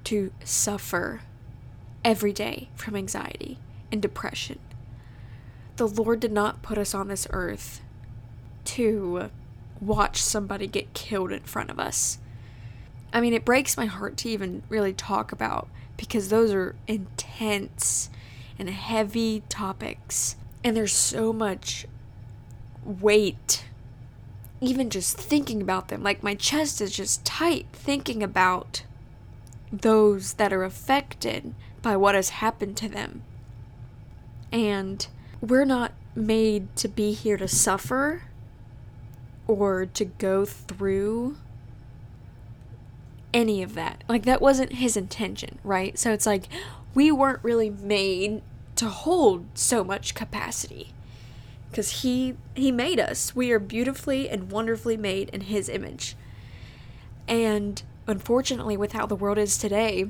to 0.05 0.31
suffer 0.43 1.21
every 2.03 2.33
day 2.33 2.69
from 2.75 2.95
anxiety 2.95 3.59
and 3.91 4.01
depression. 4.01 4.59
The 5.79 5.87
Lord 5.87 6.19
did 6.19 6.33
not 6.33 6.61
put 6.61 6.77
us 6.77 6.93
on 6.93 7.07
this 7.07 7.25
earth 7.29 7.79
to 8.65 9.29
watch 9.79 10.21
somebody 10.21 10.67
get 10.67 10.93
killed 10.93 11.31
in 11.31 11.39
front 11.43 11.69
of 11.69 11.79
us. 11.79 12.17
I 13.13 13.21
mean, 13.21 13.33
it 13.33 13.45
breaks 13.45 13.77
my 13.77 13.85
heart 13.85 14.17
to 14.17 14.29
even 14.29 14.63
really 14.67 14.91
talk 14.91 15.31
about 15.31 15.69
because 15.95 16.27
those 16.27 16.51
are 16.51 16.75
intense 16.85 18.09
and 18.59 18.69
heavy 18.69 19.41
topics. 19.47 20.35
And 20.65 20.75
there's 20.75 20.91
so 20.91 21.31
much 21.31 21.85
weight, 22.83 23.63
even 24.59 24.89
just 24.89 25.15
thinking 25.17 25.61
about 25.61 25.87
them. 25.87 26.03
Like, 26.03 26.21
my 26.21 26.35
chest 26.35 26.81
is 26.81 26.91
just 26.91 27.23
tight 27.23 27.67
thinking 27.71 28.21
about 28.21 28.83
those 29.71 30.33
that 30.33 30.51
are 30.51 30.65
affected 30.65 31.55
by 31.81 31.95
what 31.95 32.15
has 32.15 32.31
happened 32.31 32.75
to 32.75 32.89
them. 32.89 33.23
And 34.51 35.07
we're 35.41 35.65
not 35.65 35.93
made 36.15 36.75
to 36.77 36.87
be 36.87 37.13
here 37.13 37.37
to 37.37 37.47
suffer 37.47 38.23
or 39.47 39.85
to 39.85 40.05
go 40.05 40.45
through 40.45 41.37
any 43.33 43.61
of 43.63 43.73
that. 43.75 44.03
Like, 44.07 44.25
that 44.25 44.41
wasn't 44.41 44.73
his 44.73 44.97
intention, 44.97 45.59
right? 45.63 45.97
So 45.97 46.11
it's 46.11 46.25
like 46.25 46.45
we 46.93 47.11
weren't 47.11 47.43
really 47.43 47.69
made 47.69 48.41
to 48.75 48.87
hold 48.87 49.45
so 49.53 49.83
much 49.83 50.15
capacity 50.15 50.93
because 51.69 52.01
he 52.01 52.35
he 52.55 52.71
made 52.71 52.99
us 52.99 53.35
we 53.35 53.51
are 53.51 53.59
beautifully 53.59 54.29
and 54.29 54.51
wonderfully 54.51 54.97
made 54.97 55.29
in 55.29 55.41
his 55.41 55.69
image 55.69 56.15
and 57.27 57.83
unfortunately 58.07 58.75
with 58.77 58.93
how 58.93 59.05
the 59.05 59.15
world 59.15 59.37
is 59.37 59.57
today 59.57 60.09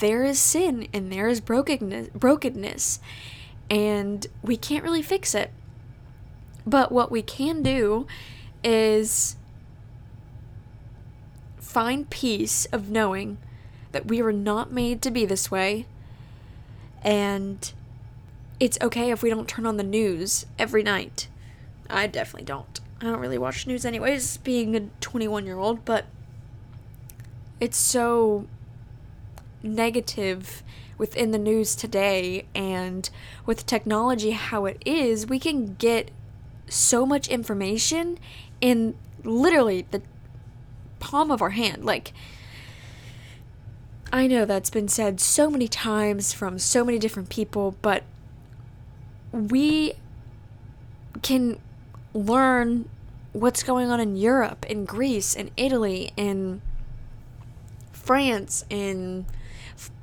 there 0.00 0.24
is 0.24 0.38
sin 0.38 0.88
and 0.92 1.12
there 1.12 1.28
is 1.28 1.40
brokenness 1.40 2.08
brokenness 2.14 3.00
and 3.70 4.26
we 4.42 4.56
can't 4.56 4.84
really 4.84 5.02
fix 5.02 5.34
it 5.34 5.50
but 6.66 6.92
what 6.92 7.10
we 7.10 7.22
can 7.22 7.62
do 7.62 8.06
is 8.62 9.36
find 11.58 12.10
peace 12.10 12.66
of 12.66 12.90
knowing 12.90 13.38
that 13.92 14.06
we 14.06 14.20
were 14.20 14.32
not 14.32 14.72
made 14.72 15.00
to 15.02 15.10
be 15.10 15.24
this 15.24 15.50
way 15.50 15.86
and 17.02 17.72
it's 18.60 18.78
okay 18.80 19.10
if 19.10 19.22
we 19.22 19.30
don't 19.30 19.48
turn 19.48 19.66
on 19.66 19.76
the 19.76 19.84
news 19.84 20.46
every 20.58 20.82
night. 20.82 21.28
I 21.88 22.06
definitely 22.06 22.44
don't. 22.44 22.80
I 23.00 23.04
don't 23.04 23.20
really 23.20 23.38
watch 23.38 23.66
news 23.66 23.84
anyways, 23.84 24.38
being 24.38 24.74
a 24.74 24.80
21 25.00 25.46
year 25.46 25.58
old, 25.58 25.84
but 25.84 26.06
it's 27.60 27.76
so 27.76 28.46
negative 29.62 30.62
within 30.98 31.30
the 31.30 31.38
news 31.38 31.74
today 31.74 32.44
and 32.54 33.08
with 33.46 33.64
technology 33.64 34.32
how 34.32 34.66
it 34.66 34.82
is, 34.84 35.26
we 35.26 35.38
can 35.38 35.74
get 35.76 36.10
so 36.68 37.06
much 37.06 37.28
information 37.28 38.18
in 38.60 38.94
literally 39.24 39.86
the 39.90 40.02
palm 40.98 41.30
of 41.30 41.40
our 41.40 41.50
hand. 41.50 41.84
Like 41.84 42.12
I 44.12 44.26
know 44.26 44.44
that's 44.44 44.70
been 44.70 44.88
said 44.88 45.20
so 45.20 45.50
many 45.50 45.68
times 45.68 46.32
from 46.32 46.58
so 46.58 46.84
many 46.84 46.98
different 46.98 47.28
people, 47.28 47.76
but 47.82 48.04
we 49.32 49.94
can 51.22 51.58
learn 52.14 52.88
what's 53.32 53.62
going 53.62 53.90
on 53.90 54.00
in 54.00 54.16
Europe, 54.16 54.64
in 54.66 54.84
Greece, 54.84 55.34
in 55.34 55.50
Italy, 55.56 56.12
in 56.16 56.62
France, 57.92 58.64
in 58.70 59.26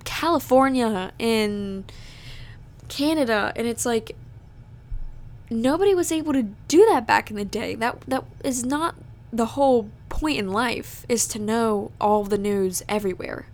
California, 0.06 1.12
in 1.20 1.84
Canada, 2.88 3.52
and 3.56 3.68
it's 3.68 3.86
like 3.86 4.16
nobody 5.50 5.94
was 5.94 6.12
able 6.12 6.34
to 6.34 6.44
do 6.68 6.86
that 6.90 7.06
back 7.06 7.30
in 7.30 7.36
the 7.36 7.46
day. 7.46 7.76
That 7.76 8.02
that 8.08 8.24
is 8.44 8.64
not 8.64 8.96
the 9.34 9.48
whole 9.48 9.90
point 10.10 10.38
in 10.38 10.50
life 10.50 11.06
is 11.10 11.28
to 11.28 11.40
know 11.40 11.92
all 12.00 12.24
the 12.24 12.38
news 12.38 12.82
everywhere. 12.88 13.48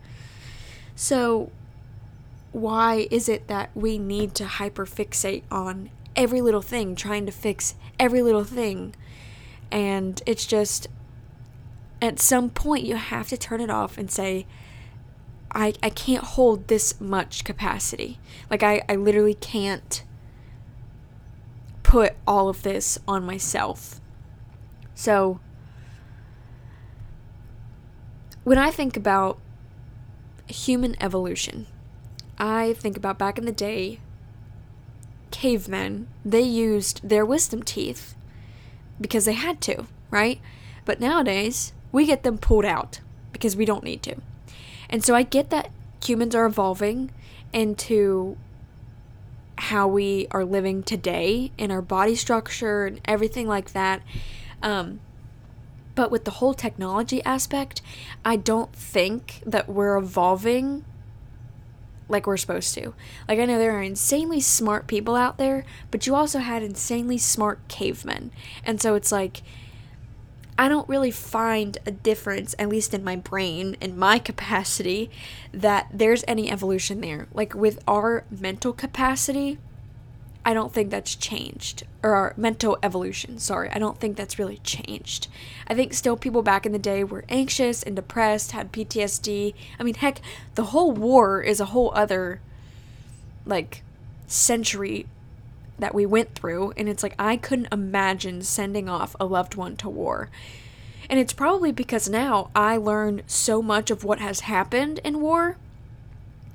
So, 0.96 1.50
why 2.52 3.08
is 3.10 3.28
it 3.28 3.48
that 3.48 3.72
we 3.74 3.98
need 3.98 4.36
to 4.36 4.44
hyperfixate 4.44 5.44
on 5.50 5.90
every 6.16 6.42
little 6.42 6.62
thing, 6.62 6.96
trying 6.96 7.26
to 7.26 7.32
fix 7.32 7.76
every 8.00 8.22
little 8.22 8.44
thing? 8.44 8.94
And 9.72 10.22
it's 10.26 10.46
just, 10.46 10.88
at 12.02 12.20
some 12.20 12.50
point, 12.50 12.84
you 12.84 12.96
have 12.98 13.30
to 13.30 13.38
turn 13.38 13.62
it 13.62 13.72
off 13.72 13.98
and 13.98 14.12
say, 14.12 14.46
I, 15.54 15.74
I 15.84 15.90
can't 15.90 16.24
hold 16.24 16.68
this 16.68 17.00
much 17.00 17.44
capacity. 17.44 18.20
Like, 18.50 18.64
I, 18.64 18.82
I 18.88 18.96
literally 18.96 19.34
can't 19.36 20.04
put 21.84 22.14
all 22.26 22.50
of 22.50 22.64
this 22.64 22.98
on 23.08 23.26
myself. 23.26 24.00
So, 24.96 25.40
when 28.44 28.58
I 28.58 28.72
think 28.72 28.96
about 28.96 29.40
human 30.52 30.96
evolution. 31.02 31.68
I 32.38 32.74
think 32.74 32.98
about 32.98 33.18
back 33.18 33.38
in 33.38 33.46
the 33.46 33.52
day, 33.52 34.00
cavemen, 35.32 36.08
they 36.24 36.42
used 36.42 37.08
their 37.08 37.26
wisdom 37.26 37.64
teeth 37.64 38.16
because 39.00 39.26
they 39.26 39.34
had 39.34 39.62
to, 39.62 39.86
right? 40.10 40.40
But 40.86 41.00
nowadays, 41.00 41.74
we 41.92 42.06
get 42.06 42.24
them 42.24 42.38
pulled 42.38 42.66
out 42.66 43.00
because 43.32 43.56
we 43.56 43.66
don't 43.66 43.84
need 43.84 44.04
to. 44.04 44.16
And 44.92 45.04
so 45.04 45.16
I 45.16 45.24
get 45.24 45.50
that 45.50 45.72
humans 46.04 46.36
are 46.36 46.46
evolving 46.46 47.12
into 47.54 48.38
how 49.58 49.88
we 49.88 50.28
are 50.32 50.44
living 50.44 50.84
today 50.84 51.52
in 51.58 51.72
our 51.72 51.82
body 51.82 52.16
structure 52.16 52.86
and 52.86 53.00
everything 53.06 53.48
like 53.48 53.74
that. 53.74 54.02
Um, 54.62 55.00
but 55.96 56.10
with 56.12 56.26
the 56.26 56.32
whole 56.32 56.54
technology 56.54 57.24
aspect, 57.24 57.82
I 58.26 58.36
don't 58.36 58.74
think 58.74 59.42
that 59.46 59.70
we're 59.70 59.98
evolving 59.98 60.86
like 62.10 62.28
we're 62.28 62.38
supposed 62.38 62.74
to. 62.74 62.94
Like, 63.28 63.40
I 63.40 63.46
know 63.46 63.58
there 63.58 63.78
are 63.78 63.82
insanely 63.82 64.42
smart 64.42 64.88
people 64.88 65.16
out 65.16 65.38
there, 65.38 65.64
but 65.92 66.06
you 66.06 66.14
also 66.14 66.40
had 66.40 66.62
insanely 66.62 67.18
smart 67.18 67.66
cavemen. 67.68 68.32
And 68.66 68.82
so 68.82 68.96
it's 68.96 69.12
like, 69.12 69.44
I 70.62 70.68
don't 70.68 70.88
really 70.88 71.10
find 71.10 71.80
a 71.88 71.92
difference, 71.92 72.54
at 72.60 72.70
least 72.70 72.94
in 72.94 73.04
my 73.04 73.16
brain, 73.16 73.76
in 73.82 73.98
my 73.98 74.20
capacity, 74.30 75.10
that 75.52 75.88
there's 75.92 76.24
any 76.28 76.52
evolution 76.52 77.02
there. 77.02 77.28
Like, 77.34 77.56
with 77.56 77.80
our 77.88 78.26
mental 78.30 78.72
capacity, 78.72 79.58
I 80.46 80.54
don't 80.54 80.72
think 80.72 80.92
that's 80.92 81.16
changed. 81.16 81.88
Or 82.04 82.14
our 82.14 82.36
mental 82.38 82.78
evolution, 82.84 83.40
sorry. 83.40 83.72
I 83.72 83.80
don't 83.80 84.00
think 84.00 84.16
that's 84.16 84.38
really 84.38 84.60
changed. 84.60 85.30
I 85.68 85.74
think 85.74 85.96
still 85.96 86.16
people 86.16 86.44
back 86.44 86.68
in 86.68 86.74
the 86.74 86.78
day 86.78 87.04
were 87.04 87.26
anxious 87.28 87.82
and 87.82 87.96
depressed, 87.96 88.52
had 88.52 88.72
PTSD. 88.72 89.56
I 89.80 89.84
mean, 89.84 89.96
heck, 89.96 90.22
the 90.54 90.66
whole 90.66 90.92
war 90.92 91.42
is 91.42 91.60
a 91.60 91.66
whole 91.74 91.92
other, 91.96 92.40
like, 93.48 93.82
century 94.28 95.08
that 95.82 95.94
we 95.94 96.06
went 96.06 96.34
through. 96.34 96.72
And 96.78 96.88
it's 96.88 97.04
like, 97.04 97.16
I 97.20 97.36
couldn't 97.36 97.68
imagine 97.72 98.42
sending 98.42 98.88
off 98.88 99.16
a 99.20 99.26
loved 99.26 99.56
one 99.56 99.76
to 99.78 99.90
war. 99.90 100.30
And 101.10 101.20
it's 101.20 101.34
probably 101.34 101.74
because 101.74 102.08
now 102.08 102.50
I 102.56 102.78
learn 102.78 103.24
so 103.28 103.62
much 103.62 103.92
of 103.92 104.06
what 104.06 104.20
has 104.20 104.42
happened 104.42 105.00
in 105.04 105.20
war 105.20 105.58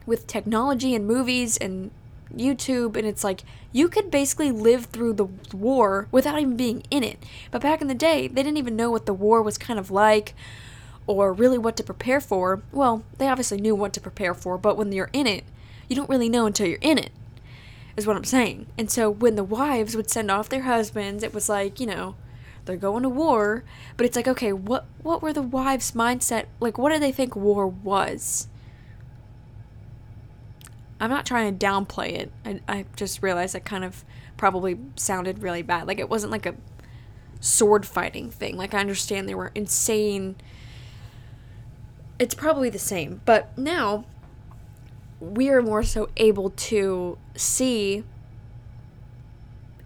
with 0.06 0.26
technology 0.26 0.94
and 0.94 1.06
movies 1.06 1.58
and 1.58 1.90
YouTube, 2.34 2.96
and 2.96 3.06
it's 3.06 3.24
like 3.24 3.42
you 3.72 3.88
could 3.88 4.10
basically 4.10 4.50
live 4.50 4.86
through 4.86 5.12
the 5.12 5.26
war 5.52 6.08
without 6.10 6.38
even 6.40 6.56
being 6.56 6.82
in 6.90 7.02
it. 7.02 7.18
But 7.50 7.62
back 7.62 7.82
in 7.82 7.88
the 7.88 7.94
day, 7.94 8.28
they 8.28 8.42
didn't 8.42 8.56
even 8.56 8.76
know 8.76 8.90
what 8.90 9.06
the 9.06 9.14
war 9.14 9.42
was 9.42 9.58
kind 9.58 9.78
of 9.78 9.90
like 9.90 10.34
or 11.06 11.32
really 11.32 11.58
what 11.58 11.76
to 11.76 11.82
prepare 11.84 12.20
for. 12.20 12.62
Well, 12.72 13.04
they 13.18 13.28
obviously 13.28 13.60
knew 13.60 13.74
what 13.74 13.92
to 13.94 14.00
prepare 14.00 14.34
for, 14.34 14.58
but 14.58 14.76
when 14.76 14.90
you're 14.92 15.10
in 15.12 15.26
it, 15.26 15.44
you 15.88 15.96
don't 15.96 16.08
really 16.08 16.28
know 16.28 16.46
until 16.46 16.66
you're 16.66 16.78
in 16.80 16.98
it, 16.98 17.12
is 17.96 18.06
what 18.06 18.16
I'm 18.16 18.24
saying. 18.24 18.66
And 18.76 18.90
so 18.90 19.08
when 19.10 19.36
the 19.36 19.44
wives 19.44 19.96
would 19.96 20.10
send 20.10 20.30
off 20.30 20.48
their 20.48 20.62
husbands, 20.62 21.22
it 21.22 21.32
was 21.32 21.48
like, 21.48 21.80
you 21.80 21.86
know, 21.86 22.14
they're 22.66 22.76
going 22.76 23.04
to 23.04 23.08
war, 23.08 23.64
but 23.96 24.04
it's 24.04 24.16
like, 24.16 24.28
okay, 24.28 24.52
what 24.52 24.86
what 25.02 25.22
were 25.22 25.32
the 25.32 25.42
wives' 25.42 25.92
mindset? 25.92 26.46
Like 26.60 26.78
what 26.78 26.90
did 26.90 27.00
they 27.00 27.12
think 27.12 27.34
war 27.36 27.66
was? 27.66 28.48
I'm 31.00 31.10
not 31.10 31.26
trying 31.26 31.56
to 31.56 31.66
downplay 31.66 32.12
it. 32.12 32.32
I, 32.44 32.60
I 32.66 32.84
just 32.96 33.22
realized 33.22 33.54
I 33.54 33.60
kind 33.60 33.84
of 33.84 34.04
probably 34.36 34.78
sounded 34.96 35.42
really 35.42 35.62
bad. 35.62 35.86
Like 35.86 35.98
it 35.98 36.08
wasn't 36.08 36.32
like 36.32 36.46
a 36.46 36.54
sword 37.40 37.86
fighting 37.86 38.30
thing. 38.30 38.56
Like 38.56 38.74
I 38.74 38.80
understand 38.80 39.28
they 39.28 39.34
were 39.34 39.52
insane. 39.54 40.36
It's 42.18 42.34
probably 42.34 42.70
the 42.70 42.78
same, 42.78 43.20
but 43.24 43.56
now 43.56 44.04
we 45.20 45.48
are 45.48 45.62
more 45.62 45.82
so 45.82 46.08
able 46.16 46.50
to 46.50 47.18
see 47.34 48.04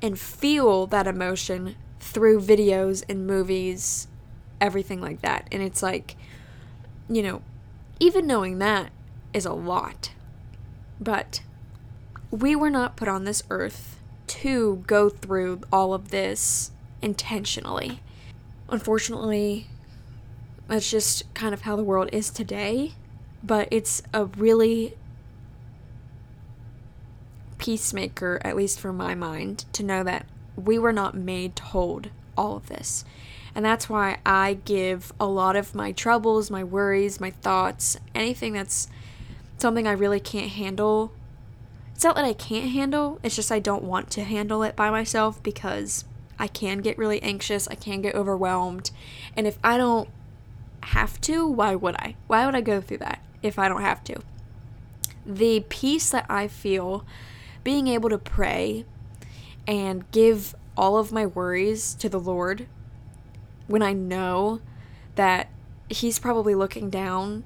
and 0.03 0.19
feel 0.19 0.87
that 0.87 1.07
emotion 1.07 1.77
through 2.01 2.41
videos 2.41 3.05
and 3.09 3.27
movies, 3.27 4.09
everything 4.61 5.01
like 5.01 5.21
that. 5.23 5.47
And 5.53 5.63
it's 5.63 5.83
like, 5.83 6.17
you 7.09 7.23
know, 7.23 7.43
even 8.01 8.27
knowing 8.27 8.59
that 8.59 8.91
is 9.33 9.45
a 9.45 9.53
lot. 9.53 10.13
But 10.99 11.43
we 12.31 12.57
were 12.57 12.71
not 12.71 12.97
put 12.97 13.09
on 13.09 13.25
this 13.25 13.43
earth 13.51 14.01
to 14.27 14.83
go 14.87 15.09
through 15.09 15.61
all 15.73 15.93
of 15.93 16.11
this 16.11 16.71
intentionally. 17.03 18.01
Unfortunately, 18.69 19.67
that's 20.69 20.91
just 20.91 21.33
kind 21.35 21.53
of 21.53 21.63
how 21.63 21.77
the 21.77 21.83
world 21.83 22.09
is 22.13 22.31
today, 22.31 22.95
but 23.43 23.69
it's 23.71 24.03
a 24.15 24.25
really 24.25 24.95
peacemaker, 27.61 28.41
at 28.43 28.57
least 28.57 28.81
for 28.81 28.93
my 28.93 29.15
mind, 29.15 29.67
to 29.75 29.85
know 29.85 30.03
that 30.03 30.27
we 30.57 30.79
were 30.79 30.93
not 30.93 31.15
made 31.15 31.55
to 31.57 31.63
hold 31.63 32.09
all 32.37 32.57
of 32.57 32.67
this. 32.67 33.05
And 33.55 33.65
that's 33.65 33.89
why 33.89 34.19
I 34.25 34.55
give 34.65 35.13
a 35.21 35.27
lot 35.27 35.57
of 35.57 35.75
my 35.75 35.93
troubles, 35.93 36.51
my 36.51 36.65
worries, 36.65 37.21
my 37.21 37.31
thoughts, 37.31 37.99
anything 38.15 38.55
that's 38.55 38.89
something 39.59 39.87
I 39.87 39.93
really 39.93 40.21
can't 40.21 40.51
handle. 40.51 41.13
It's 41.95 42.05
not 42.05 42.17
that 42.17 42.25
I 42.25 42.33
can't 42.33 42.71
handle, 42.71 43.21
it's 43.23 43.37
just 43.37 43.53
I 43.53 43.59
don't 43.59 43.85
want 43.85 44.11
to 44.13 44.25
handle 44.25 44.63
it 44.63 44.75
by 44.75 44.91
myself 44.91 45.43
because 45.43 46.07
I 46.39 46.47
can 46.47 46.79
get 46.79 46.97
really 46.97 47.23
anxious, 47.23 47.69
I 47.69 47.75
can 47.75 48.01
get 48.01 48.15
overwhelmed. 48.15 48.91
And 49.37 49.47
if 49.47 49.59
I 49.63 49.77
don't 49.77 50.09
have 50.85 51.21
to, 51.23 51.47
why 51.47 51.75
would 51.75 51.97
I? 51.97 52.17
Why 52.27 52.47
would 52.47 52.55
I 52.55 52.63
go 52.63 52.81
through 52.81 52.99
that 52.99 53.23
if 53.43 53.59
I 53.59 53.69
don't 53.69 53.83
have 53.83 54.03
to? 54.05 54.23
The 55.27 55.61
peace 55.69 56.09
that 56.11 56.25
I 56.31 56.49
feel 56.49 57.05
being 57.65 57.89
able 57.89 58.09
to 58.09 58.19
pray 58.19 58.85
and 59.67 60.11
give 60.13 60.55
all 60.77 60.97
of 60.97 61.13
my 61.13 61.27
worries 61.27 61.95
to 61.95 62.09
the 62.09 62.21
Lord 62.21 62.67
when 63.67 63.83
I 63.83 63.93
know 63.93 64.61
that 65.15 65.49
He's 65.89 66.21
probably 66.21 66.55
looking 66.55 66.89
down 66.89 67.43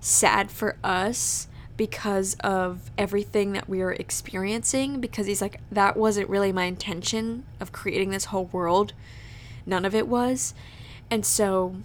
sad 0.00 0.50
for 0.50 0.76
us 0.84 1.48
because 1.80 2.34
of 2.40 2.90
everything 2.98 3.52
that 3.52 3.66
we 3.66 3.80
are 3.80 3.92
experiencing 3.92 5.00
because 5.00 5.26
he's 5.26 5.40
like 5.40 5.60
that 5.72 5.96
wasn't 5.96 6.28
really 6.28 6.52
my 6.52 6.64
intention 6.64 7.44
of 7.58 7.72
creating 7.72 8.10
this 8.10 8.26
whole 8.26 8.44
world. 8.46 8.92
None 9.64 9.86
of 9.86 9.94
it 9.94 10.06
was. 10.06 10.52
And 11.10 11.24
so 11.24 11.76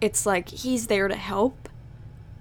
it's 0.00 0.26
like 0.26 0.48
he's 0.48 0.88
there 0.88 1.06
to 1.06 1.14
help. 1.14 1.68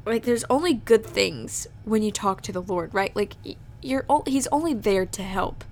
Like 0.03 0.23
there's 0.23 0.45
only 0.49 0.73
good 0.73 1.05
things 1.05 1.67
when 1.85 2.01
you 2.01 2.11
talk 2.11 2.41
to 2.41 2.51
the 2.51 2.61
lord 2.61 2.91
right? 2.91 3.15
Like 3.15 3.35
you're 3.81 4.05
he's 4.25 4.47
only 4.47 4.73
there 4.73 5.05
to 5.05 5.23
help. 5.23 5.63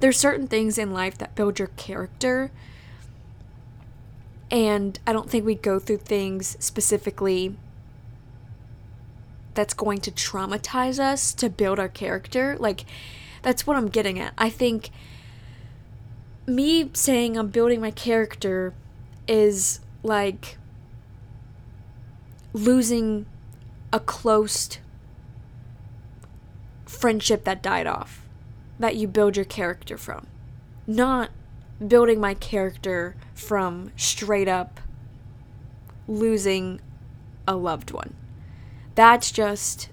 There's 0.00 0.18
certain 0.18 0.46
things 0.46 0.78
in 0.78 0.92
life 0.92 1.16
that 1.18 1.34
build 1.34 1.58
your 1.58 1.68
character. 1.68 2.50
And 4.50 4.98
I 5.06 5.12
don't 5.12 5.30
think 5.30 5.44
we 5.44 5.54
go 5.54 5.78
through 5.78 5.98
things 5.98 6.56
specifically 6.60 7.56
that's 9.54 9.74
going 9.74 9.98
to 10.00 10.10
traumatize 10.10 10.98
us 10.98 11.32
to 11.34 11.48
build 11.48 11.78
our 11.78 11.88
character. 11.88 12.56
Like 12.58 12.84
that's 13.42 13.66
what 13.66 13.76
I'm 13.76 13.88
getting 13.88 14.18
at. 14.18 14.34
I 14.36 14.50
think 14.50 14.90
me 16.46 16.90
saying 16.92 17.38
I'm 17.38 17.48
building 17.48 17.80
my 17.80 17.90
character 17.90 18.74
is 19.26 19.80
like 20.02 20.58
losing 22.52 23.26
a 23.92 24.00
close 24.00 24.78
friendship 26.94 27.44
that 27.44 27.62
died 27.62 27.86
off 27.86 28.26
that 28.78 28.96
you 28.96 29.06
build 29.06 29.36
your 29.36 29.44
character 29.44 29.96
from. 29.96 30.26
Not 30.86 31.30
building 31.86 32.20
my 32.20 32.34
character 32.34 33.16
from 33.34 33.92
straight 33.96 34.48
up 34.48 34.80
losing 36.06 36.80
a 37.46 37.56
loved 37.56 37.90
one. 37.90 38.14
That's 38.94 39.30
just 39.30 39.88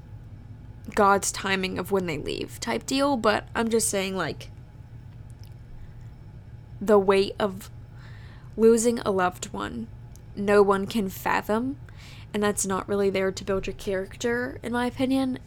God's 0.93 1.31
timing 1.31 1.79
of 1.79 1.91
when 1.91 2.05
they 2.05 2.17
leave 2.17 2.59
type 2.59 2.85
deal, 2.85 3.17
but 3.17 3.47
I'm 3.55 3.69
just 3.69 3.89
saying, 3.89 4.15
like, 4.15 4.51
the 6.79 6.99
weight 6.99 7.35
of 7.39 7.69
losing 8.57 8.99
a 8.99 9.11
loved 9.11 9.53
one, 9.53 9.87
no 10.35 10.61
one 10.61 10.87
can 10.87 11.09
fathom, 11.09 11.77
and 12.33 12.41
that's 12.41 12.65
not 12.65 12.87
really 12.87 13.09
there 13.09 13.31
to 13.31 13.43
build 13.43 13.67
your 13.67 13.75
character, 13.75 14.59
in 14.63 14.71
my 14.71 14.85
opinion. 14.85 15.39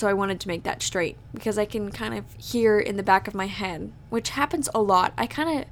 So 0.00 0.08
I 0.08 0.14
wanted 0.14 0.40
to 0.40 0.48
make 0.48 0.62
that 0.62 0.82
straight 0.82 1.18
because 1.34 1.58
I 1.58 1.66
can 1.66 1.92
kind 1.92 2.14
of 2.14 2.24
hear 2.38 2.78
in 2.78 2.96
the 2.96 3.02
back 3.02 3.28
of 3.28 3.34
my 3.34 3.48
head, 3.48 3.92
which 4.08 4.30
happens 4.30 4.66
a 4.74 4.80
lot. 4.80 5.12
I 5.18 5.26
kind 5.26 5.60
of 5.60 5.66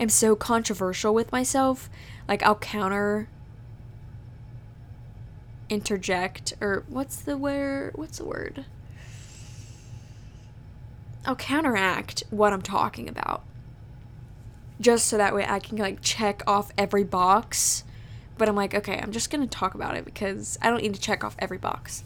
am 0.00 0.08
so 0.08 0.34
controversial 0.34 1.14
with 1.14 1.30
myself. 1.30 1.88
Like 2.26 2.42
I'll 2.42 2.56
counter 2.56 3.28
interject 5.68 6.54
or 6.60 6.82
what's 6.88 7.20
the 7.20 7.36
word 7.36 7.92
what's 7.94 8.18
the 8.18 8.24
word? 8.24 8.64
I'll 11.24 11.36
counteract 11.36 12.24
what 12.30 12.52
I'm 12.52 12.62
talking 12.62 13.08
about. 13.08 13.44
Just 14.80 15.06
so 15.06 15.16
that 15.18 15.36
way 15.36 15.46
I 15.48 15.60
can 15.60 15.78
like 15.78 16.00
check 16.00 16.42
off 16.48 16.72
every 16.76 17.04
box. 17.04 17.84
But 18.36 18.48
I'm 18.48 18.56
like, 18.56 18.74
okay, 18.74 18.98
I'm 19.00 19.12
just 19.12 19.30
going 19.30 19.48
to 19.48 19.58
talk 19.58 19.76
about 19.76 19.96
it 19.96 20.04
because 20.04 20.58
I 20.60 20.68
don't 20.68 20.82
need 20.82 20.94
to 20.94 21.00
check 21.00 21.22
off 21.22 21.36
every 21.38 21.58
box. 21.58 22.02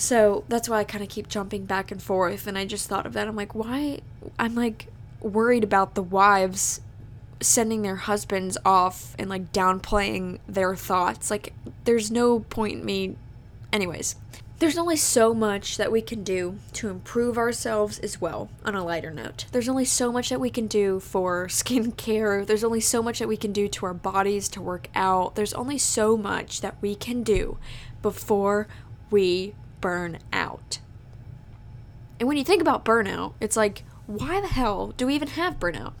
So 0.00 0.44
that's 0.48 0.66
why 0.66 0.78
I 0.78 0.84
kind 0.84 1.04
of 1.04 1.10
keep 1.10 1.28
jumping 1.28 1.66
back 1.66 1.90
and 1.90 2.02
forth. 2.02 2.46
And 2.46 2.56
I 2.56 2.64
just 2.64 2.88
thought 2.88 3.04
of 3.04 3.12
that. 3.12 3.28
I'm 3.28 3.36
like, 3.36 3.54
why? 3.54 4.00
I'm 4.38 4.54
like 4.54 4.86
worried 5.20 5.62
about 5.62 5.94
the 5.94 6.02
wives 6.02 6.80
sending 7.42 7.82
their 7.82 7.96
husbands 7.96 8.56
off 8.64 9.14
and 9.18 9.28
like 9.28 9.52
downplaying 9.52 10.38
their 10.48 10.74
thoughts. 10.74 11.30
Like, 11.30 11.52
there's 11.84 12.10
no 12.10 12.40
point 12.40 12.80
in 12.80 12.84
me. 12.86 13.16
Anyways, 13.74 14.16
there's 14.58 14.78
only 14.78 14.96
so 14.96 15.34
much 15.34 15.76
that 15.76 15.92
we 15.92 16.00
can 16.00 16.24
do 16.24 16.58
to 16.72 16.88
improve 16.88 17.36
ourselves 17.36 17.98
as 17.98 18.22
well, 18.22 18.48
on 18.64 18.74
a 18.74 18.82
lighter 18.82 19.10
note. 19.10 19.44
There's 19.52 19.68
only 19.68 19.84
so 19.84 20.10
much 20.10 20.30
that 20.30 20.40
we 20.40 20.48
can 20.48 20.66
do 20.66 20.98
for 20.98 21.46
skincare. 21.48 22.46
There's 22.46 22.64
only 22.64 22.80
so 22.80 23.02
much 23.02 23.18
that 23.18 23.28
we 23.28 23.36
can 23.36 23.52
do 23.52 23.68
to 23.68 23.84
our 23.84 23.94
bodies 23.94 24.48
to 24.50 24.62
work 24.62 24.88
out. 24.94 25.34
There's 25.34 25.52
only 25.52 25.76
so 25.76 26.16
much 26.16 26.62
that 26.62 26.76
we 26.80 26.94
can 26.94 27.22
do 27.22 27.58
before 28.00 28.66
we 29.10 29.54
burn 29.80 30.18
out. 30.32 30.78
And 32.18 32.28
when 32.28 32.36
you 32.36 32.44
think 32.44 32.60
about 32.60 32.84
burnout, 32.84 33.34
it's 33.40 33.56
like, 33.56 33.82
why 34.06 34.40
the 34.40 34.48
hell 34.48 34.92
do 34.96 35.06
we 35.06 35.14
even 35.14 35.28
have 35.28 35.58
burnout? 35.58 35.94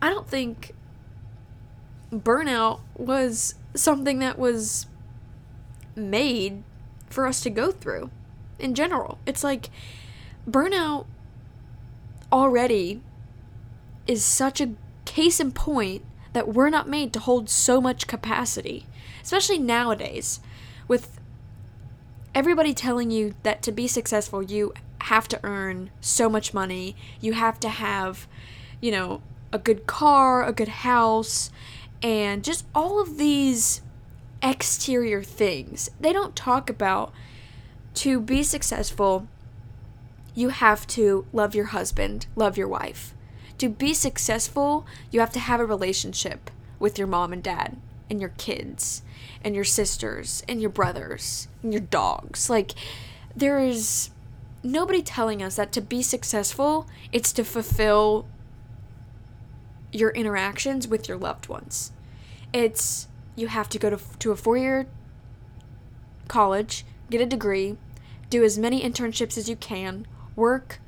I 0.00 0.10
don't 0.10 0.28
think 0.28 0.74
burnout 2.12 2.80
was 2.96 3.54
something 3.74 4.18
that 4.20 4.38
was 4.38 4.86
made 5.94 6.62
for 7.08 7.26
us 7.26 7.40
to 7.42 7.50
go 7.50 7.70
through 7.70 8.10
in 8.58 8.74
general. 8.74 9.18
It's 9.26 9.44
like 9.44 9.70
burnout 10.48 11.06
already 12.32 13.00
is 14.06 14.24
such 14.24 14.60
a 14.60 14.74
case 15.04 15.40
in 15.40 15.52
point 15.52 16.04
that 16.32 16.48
we're 16.48 16.70
not 16.70 16.88
made 16.88 17.12
to 17.14 17.18
hold 17.18 17.48
so 17.48 17.80
much 17.80 18.06
capacity, 18.06 18.86
especially 19.22 19.58
nowadays 19.58 20.40
with 20.86 21.18
everybody 22.36 22.74
telling 22.74 23.10
you 23.10 23.34
that 23.44 23.62
to 23.62 23.72
be 23.72 23.88
successful, 23.88 24.42
you 24.42 24.74
have 25.00 25.26
to 25.26 25.40
earn 25.42 25.90
so 26.02 26.28
much 26.28 26.52
money. 26.52 26.94
You 27.18 27.32
have 27.32 27.58
to 27.60 27.70
have, 27.70 28.28
you 28.78 28.92
know, 28.92 29.22
a 29.54 29.58
good 29.58 29.86
car, 29.86 30.44
a 30.44 30.52
good 30.52 30.68
house, 30.68 31.50
and 32.02 32.44
just 32.44 32.66
all 32.74 33.00
of 33.00 33.16
these 33.16 33.80
exterior 34.42 35.22
things. 35.22 35.88
They 35.98 36.12
don't 36.12 36.36
talk 36.36 36.68
about 36.68 37.10
to 37.94 38.20
be 38.20 38.42
successful, 38.42 39.26
you 40.34 40.50
have 40.50 40.86
to 40.88 41.24
love 41.32 41.54
your 41.54 41.66
husband, 41.66 42.26
love 42.36 42.58
your 42.58 42.68
wife. 42.68 43.14
To 43.56 43.70
be 43.70 43.94
successful, 43.94 44.84
you 45.10 45.20
have 45.20 45.32
to 45.32 45.40
have 45.40 45.60
a 45.60 45.64
relationship 45.64 46.50
with 46.78 46.98
your 46.98 47.08
mom 47.08 47.32
and 47.32 47.42
dad 47.42 47.78
and 48.10 48.20
your 48.20 48.32
kids 48.36 49.02
and 49.42 49.54
your 49.54 49.64
sisters 49.64 50.42
and 50.48 50.60
your 50.60 50.70
brothers 50.70 51.48
and 51.62 51.72
your 51.72 51.82
dogs. 51.82 52.48
Like, 52.48 52.72
there 53.34 53.58
is 53.58 54.10
nobody 54.62 55.02
telling 55.02 55.42
us 55.42 55.56
that 55.56 55.72
to 55.72 55.80
be 55.80 56.02
successful, 56.02 56.86
it's 57.12 57.32
to 57.32 57.44
fulfill 57.44 58.26
your 59.92 60.10
interactions 60.10 60.88
with 60.88 61.08
your 61.08 61.16
loved 61.16 61.48
ones. 61.48 61.92
It's 62.52 63.08
you 63.34 63.48
have 63.48 63.68
to 63.70 63.78
go 63.78 63.90
to, 63.90 63.98
to 64.18 64.32
a 64.32 64.36
four 64.36 64.56
year 64.56 64.86
college, 66.28 66.84
get 67.10 67.20
a 67.20 67.26
degree, 67.26 67.76
do 68.30 68.42
as 68.42 68.58
many 68.58 68.82
internships 68.82 69.38
as 69.38 69.48
you 69.48 69.56
can, 69.56 70.06
work 70.34 70.80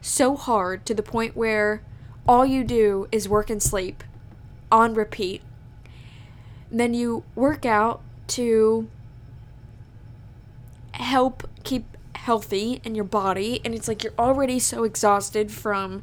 so 0.00 0.36
hard 0.36 0.86
to 0.86 0.94
the 0.94 1.02
point 1.02 1.36
where 1.36 1.82
all 2.26 2.46
you 2.46 2.64
do 2.64 3.06
is 3.12 3.28
work 3.28 3.50
and 3.50 3.62
sleep 3.62 4.02
on 4.72 4.94
repeat 4.94 5.42
then 6.70 6.94
you 6.94 7.24
work 7.34 7.66
out 7.66 8.00
to 8.28 8.88
help 10.92 11.48
keep 11.64 11.96
healthy 12.14 12.80
in 12.84 12.94
your 12.94 13.04
body 13.04 13.60
and 13.64 13.74
it's 13.74 13.88
like 13.88 14.04
you're 14.04 14.12
already 14.18 14.58
so 14.58 14.84
exhausted 14.84 15.50
from 15.50 16.02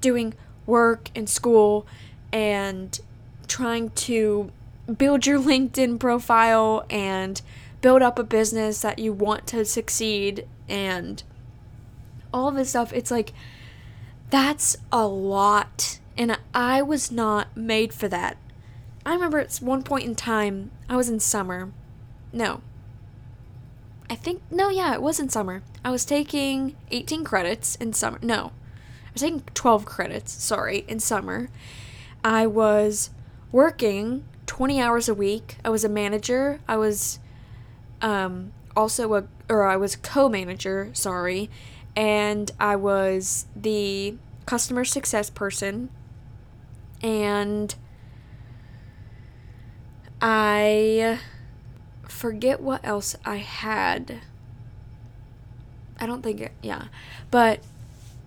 doing 0.00 0.34
work 0.66 1.08
and 1.14 1.28
school 1.28 1.86
and 2.32 3.00
trying 3.46 3.90
to 3.90 4.50
build 4.98 5.24
your 5.26 5.38
LinkedIn 5.40 5.98
profile 5.98 6.84
and 6.90 7.40
build 7.80 8.02
up 8.02 8.18
a 8.18 8.24
business 8.24 8.80
that 8.80 8.98
you 8.98 9.12
want 9.12 9.46
to 9.46 9.64
succeed 9.64 10.46
and 10.68 11.22
all 12.34 12.50
this 12.50 12.70
stuff 12.70 12.92
it's 12.92 13.10
like 13.10 13.32
that's 14.30 14.76
a 14.90 15.06
lot 15.06 16.00
and 16.16 16.38
I 16.54 16.82
was 16.82 17.10
not 17.10 17.56
made 17.56 17.92
for 17.92 18.08
that. 18.08 18.36
I 19.04 19.14
remember 19.14 19.38
at 19.38 19.56
one 19.56 19.82
point 19.82 20.04
in 20.04 20.14
time 20.14 20.70
I 20.88 20.96
was 20.96 21.08
in 21.08 21.20
summer. 21.20 21.72
No. 22.32 22.60
I 24.08 24.14
think 24.14 24.42
no, 24.50 24.68
yeah, 24.68 24.92
it 24.92 25.02
was 25.02 25.18
in 25.18 25.28
summer. 25.28 25.62
I 25.84 25.90
was 25.90 26.04
taking 26.04 26.76
18 26.90 27.24
credits 27.24 27.76
in 27.76 27.92
summer. 27.92 28.18
No. 28.22 28.52
I 29.06 29.12
was 29.14 29.22
taking 29.22 29.42
12 29.54 29.84
credits, 29.84 30.32
sorry, 30.32 30.84
in 30.88 31.00
summer. 31.00 31.48
I 32.24 32.46
was 32.46 33.10
working 33.50 34.24
20 34.46 34.80
hours 34.80 35.08
a 35.08 35.14
week. 35.14 35.56
I 35.64 35.70
was 35.70 35.84
a 35.84 35.88
manager. 35.88 36.60
I 36.68 36.76
was 36.76 37.18
um, 38.00 38.52
also 38.76 39.14
a, 39.14 39.24
or 39.48 39.64
I 39.64 39.76
was 39.76 39.96
co-manager, 39.96 40.90
sorry, 40.92 41.50
and 41.96 42.50
I 42.58 42.76
was 42.76 43.46
the 43.54 44.16
customer 44.46 44.84
success 44.84 45.30
person, 45.30 45.90
and 47.02 47.74
I 50.22 51.18
forget 52.08 52.60
what 52.60 52.84
else 52.84 53.16
I 53.24 53.36
had. 53.38 54.20
I 55.98 56.06
don't 56.06 56.22
think 56.22 56.40
it, 56.40 56.52
yeah, 56.62 56.84
but 57.32 57.60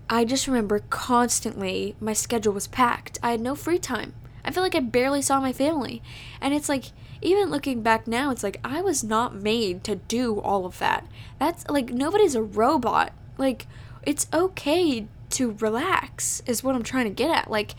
I 0.10 0.26
just 0.26 0.46
remember 0.46 0.80
constantly 0.90 1.96
my 2.02 2.12
schedule 2.12 2.54
was 2.54 2.68
packed. 2.68 3.18
I 3.24 3.32
had 3.32 3.40
no 3.40 3.56
free 3.56 3.80
time. 3.80 4.14
I 4.44 4.52
feel 4.52 4.62
like 4.62 4.76
I 4.76 4.82
barely 4.82 5.22
saw 5.22 5.40
my 5.40 5.54
family. 5.54 6.04
And 6.42 6.54
it's 6.54 6.70
like, 6.70 6.92
even 7.22 7.50
looking 7.50 7.82
back 7.82 8.08
now, 8.08 8.30
it's 8.30 8.44
like 8.44 8.60
I 8.64 8.82
was 8.82 9.04
not 9.04 9.34
made 9.34 9.84
to 9.86 9.96
do 9.96 10.40
all 10.42 10.66
of 10.66 10.78
that. 10.80 11.08
That's 11.40 11.68
like 11.70 11.92
nobody's 11.92 12.36
a 12.36 12.44
robot. 12.44 13.14
Like, 13.38 13.68
it's 14.04 14.28
okay 14.34 15.08
to 15.32 15.52
relax, 15.54 16.44
is 16.46 16.64
what 16.64 16.76
I'm 16.76 16.84
trying 16.84 17.06
to 17.06 17.10
get 17.10 17.32
at. 17.32 17.50
Like, 17.50 17.76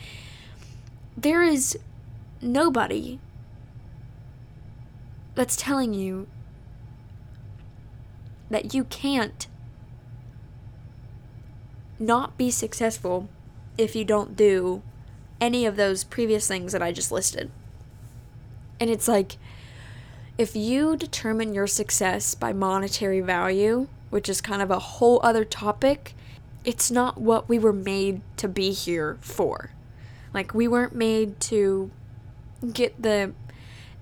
there 1.16 1.42
is 1.42 1.78
nobody 2.42 3.18
that's 5.36 5.54
telling 5.54 5.94
you 5.94 6.26
that 8.50 8.74
you 8.74 8.84
can't 8.84 9.46
not 11.98 12.36
be 12.36 12.50
successful 12.50 13.28
if 13.78 13.94
you 13.94 14.04
don't 14.04 14.36
do 14.36 14.82
any 15.40 15.66
of 15.66 15.76
those 15.76 16.04
previous 16.04 16.48
things 16.48 16.72
that 16.72 16.82
I 16.82 16.90
just 16.92 17.12
listed. 17.12 17.50
And 18.80 18.90
it's 18.90 19.08
like, 19.08 19.36
if 20.38 20.56
you 20.56 20.96
determine 20.96 21.54
your 21.54 21.66
success 21.66 22.34
by 22.34 22.52
monetary 22.52 23.20
value, 23.20 23.88
which 24.10 24.28
is 24.28 24.40
kind 24.40 24.62
of 24.62 24.70
a 24.70 24.78
whole 24.78 25.20
other 25.22 25.44
topic, 25.44 26.14
it's 26.64 26.90
not 26.90 27.20
what 27.20 27.48
we 27.48 27.58
were 27.58 27.72
made 27.72 28.20
to 28.38 28.48
be 28.48 28.72
here 28.72 29.18
for. 29.20 29.70
Like, 30.34 30.54
we 30.54 30.68
weren't 30.68 30.94
made 30.94 31.40
to 31.40 31.90
get 32.72 33.00
the 33.00 33.32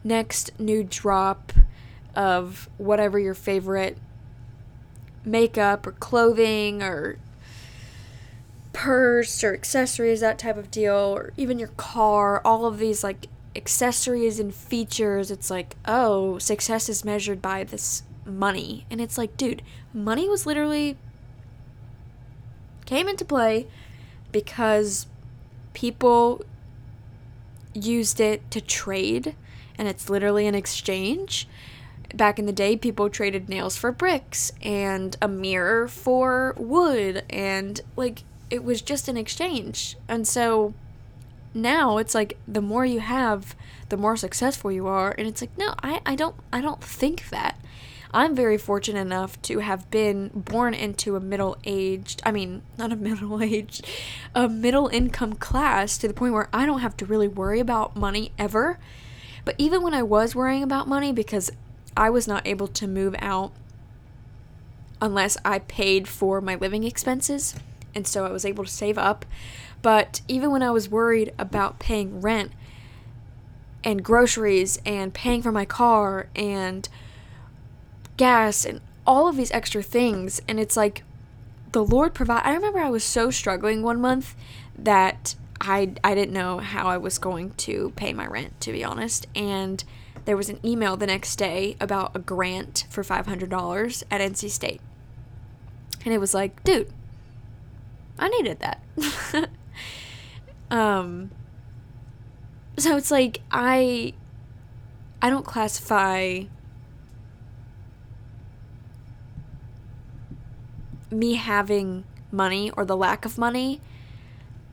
next 0.04 0.52
new 0.60 0.84
drop 0.84 1.52
of 2.14 2.68
whatever 2.78 3.18
your 3.18 3.34
favorite 3.34 3.98
makeup 5.24 5.86
or 5.86 5.92
clothing 5.92 6.82
or 6.82 7.18
purse 8.72 9.42
or 9.42 9.54
accessories, 9.54 10.20
that 10.20 10.38
type 10.38 10.56
of 10.56 10.70
deal, 10.70 10.94
or 10.94 11.32
even 11.36 11.58
your 11.58 11.70
car, 11.76 12.40
all 12.44 12.66
of 12.66 12.78
these 12.78 13.02
like 13.02 13.26
accessories 13.56 14.38
and 14.38 14.54
features. 14.54 15.30
It's 15.30 15.50
like, 15.50 15.76
oh, 15.86 16.38
success 16.38 16.88
is 16.88 17.04
measured 17.04 17.40
by 17.40 17.64
this 17.64 18.02
money. 18.26 18.84
And 18.90 19.00
it's 19.00 19.16
like, 19.16 19.36
dude, 19.36 19.62
money 19.92 20.28
was 20.28 20.44
literally 20.46 20.96
came 22.84 23.08
into 23.08 23.24
play 23.24 23.66
because 24.30 25.06
people 25.72 26.44
used 27.72 28.20
it 28.20 28.50
to 28.50 28.60
trade 28.60 29.34
and 29.78 29.88
it's 29.88 30.08
literally 30.08 30.46
an 30.46 30.54
exchange. 30.54 31.48
Back 32.14 32.38
in 32.38 32.46
the 32.46 32.52
day, 32.52 32.76
people 32.76 33.10
traded 33.10 33.48
nails 33.48 33.76
for 33.76 33.90
bricks 33.90 34.52
and 34.62 35.16
a 35.20 35.28
mirror 35.28 35.88
for 35.88 36.54
wood 36.56 37.24
and 37.28 37.80
like 37.96 38.22
it 38.50 38.62
was 38.62 38.82
just 38.82 39.08
an 39.08 39.16
exchange. 39.16 39.96
And 40.08 40.28
so 40.28 40.74
now 41.54 41.98
it's 41.98 42.14
like 42.14 42.38
the 42.46 42.60
more 42.60 42.84
you 42.84 43.00
have, 43.00 43.56
the 43.88 43.96
more 43.96 44.16
successful 44.16 44.70
you 44.70 44.86
are. 44.86 45.14
And 45.16 45.26
it's 45.26 45.40
like, 45.40 45.56
no, 45.58 45.74
I, 45.82 46.00
I 46.06 46.14
don't 46.14 46.36
I 46.52 46.60
don't 46.60 46.82
think 46.82 47.30
that. 47.30 47.58
I'm 48.14 48.36
very 48.36 48.58
fortunate 48.58 49.00
enough 49.00 49.42
to 49.42 49.58
have 49.58 49.90
been 49.90 50.28
born 50.28 50.72
into 50.72 51.16
a 51.16 51.20
middle 51.20 51.58
aged, 51.64 52.22
I 52.24 52.30
mean, 52.30 52.62
not 52.78 52.92
a 52.92 52.96
middle 53.08 53.42
aged, 53.42 53.84
a 54.36 54.48
middle 54.48 54.86
income 54.86 55.34
class 55.34 55.98
to 55.98 56.06
the 56.06 56.14
point 56.14 56.32
where 56.32 56.48
I 56.52 56.64
don't 56.64 56.78
have 56.78 56.96
to 56.98 57.06
really 57.06 57.26
worry 57.26 57.58
about 57.58 57.96
money 57.96 58.30
ever. 58.38 58.78
But 59.44 59.54
even 59.58 59.82
when 59.82 59.94
I 59.94 60.02
was 60.02 60.34
worrying 60.34 60.62
about 60.62 60.88
money, 60.88 61.12
because 61.12 61.50
I 61.96 62.10
was 62.10 62.26
not 62.26 62.46
able 62.46 62.68
to 62.68 62.86
move 62.86 63.14
out 63.18 63.52
unless 65.00 65.36
I 65.44 65.58
paid 65.58 66.08
for 66.08 66.40
my 66.40 66.54
living 66.54 66.84
expenses, 66.84 67.54
and 67.94 68.06
so 68.06 68.24
I 68.24 68.30
was 68.30 68.44
able 68.44 68.64
to 68.64 68.70
save 68.70 68.98
up. 68.98 69.26
But 69.82 70.22
even 70.28 70.50
when 70.50 70.62
I 70.62 70.70
was 70.70 70.88
worried 70.88 71.32
about 71.38 71.78
paying 71.78 72.20
rent 72.20 72.52
and 73.84 74.02
groceries 74.02 74.78
and 74.86 75.12
paying 75.12 75.42
for 75.42 75.52
my 75.52 75.66
car 75.66 76.28
and 76.34 76.88
gas 78.16 78.64
and 78.64 78.80
all 79.06 79.28
of 79.28 79.36
these 79.36 79.50
extra 79.50 79.82
things, 79.82 80.40
and 80.48 80.58
it's 80.58 80.76
like 80.76 81.04
the 81.72 81.84
Lord 81.84 82.14
provide. 82.14 82.42
I 82.44 82.54
remember 82.54 82.78
I 82.78 82.88
was 82.88 83.04
so 83.04 83.30
struggling 83.30 83.82
one 83.82 84.00
month 84.00 84.34
that 84.78 85.34
I 85.66 85.92
I 86.02 86.14
didn't 86.14 86.32
know 86.32 86.58
how 86.58 86.86
I 86.86 86.98
was 86.98 87.18
going 87.18 87.50
to 87.50 87.92
pay 87.96 88.12
my 88.12 88.26
rent, 88.26 88.60
to 88.62 88.72
be 88.72 88.84
honest, 88.84 89.26
and 89.34 89.82
there 90.24 90.36
was 90.36 90.48
an 90.48 90.58
email 90.64 90.96
the 90.96 91.06
next 91.06 91.36
day 91.36 91.76
about 91.80 92.12
a 92.14 92.18
grant 92.18 92.86
for 92.88 93.02
$500 93.02 94.02
at 94.10 94.20
NC 94.20 94.50
State. 94.50 94.80
And 96.04 96.14
it 96.14 96.18
was 96.18 96.32
like, 96.32 96.62
dude, 96.64 96.90
I 98.18 98.28
needed 98.28 98.60
that. 98.60 99.50
um 100.70 101.30
so 102.78 102.96
it's 102.96 103.10
like 103.10 103.40
I 103.50 104.14
I 105.20 105.30
don't 105.30 105.44
classify 105.44 106.44
me 111.10 111.34
having 111.34 112.04
money 112.32 112.70
or 112.76 112.84
the 112.84 112.96
lack 112.96 113.24
of 113.24 113.38
money 113.38 113.80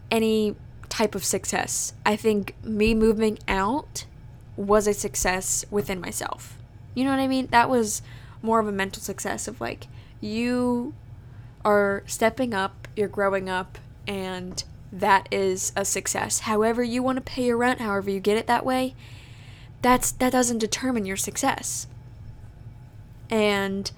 any 0.10 0.56
type 0.92 1.16
of 1.16 1.24
success. 1.24 1.94
I 2.06 2.16
think 2.16 2.54
me 2.64 2.94
moving 2.94 3.40
out 3.48 4.06
was 4.56 4.86
a 4.86 4.94
success 4.94 5.66
within 5.72 6.00
myself. 6.00 6.58
You 6.94 7.06
know 7.06 7.12
what 7.12 7.20
I 7.20 7.28
mean? 7.28 7.48
That 7.48 7.70
was 7.70 8.02
more 8.44 8.60
of 8.60 8.68
a 8.68 8.72
mental 8.72 9.02
success 9.02 9.48
of 9.48 9.62
like 9.62 9.88
you 10.20 10.94
are 11.64 12.04
stepping 12.06 12.54
up, 12.54 12.88
you're 12.96 13.08
growing 13.08 13.50
up, 13.50 13.78
and 14.06 14.64
that 14.92 15.28
is 15.32 15.72
a 15.76 15.86
success. 15.86 16.42
However 16.42 16.84
you 16.84 17.02
want 17.02 17.16
to 17.16 17.22
pay 17.22 17.46
your 17.46 17.58
rent, 17.58 17.80
however 17.80 18.10
you 18.10 18.20
get 18.20 18.38
it 18.38 18.48
that 18.48 18.66
way, 18.66 18.94
that's 19.82 20.12
that 20.12 20.34
doesn't 20.34 20.58
determine 20.58 21.06
your 21.06 21.18
success. 21.18 21.88
And 23.30 23.90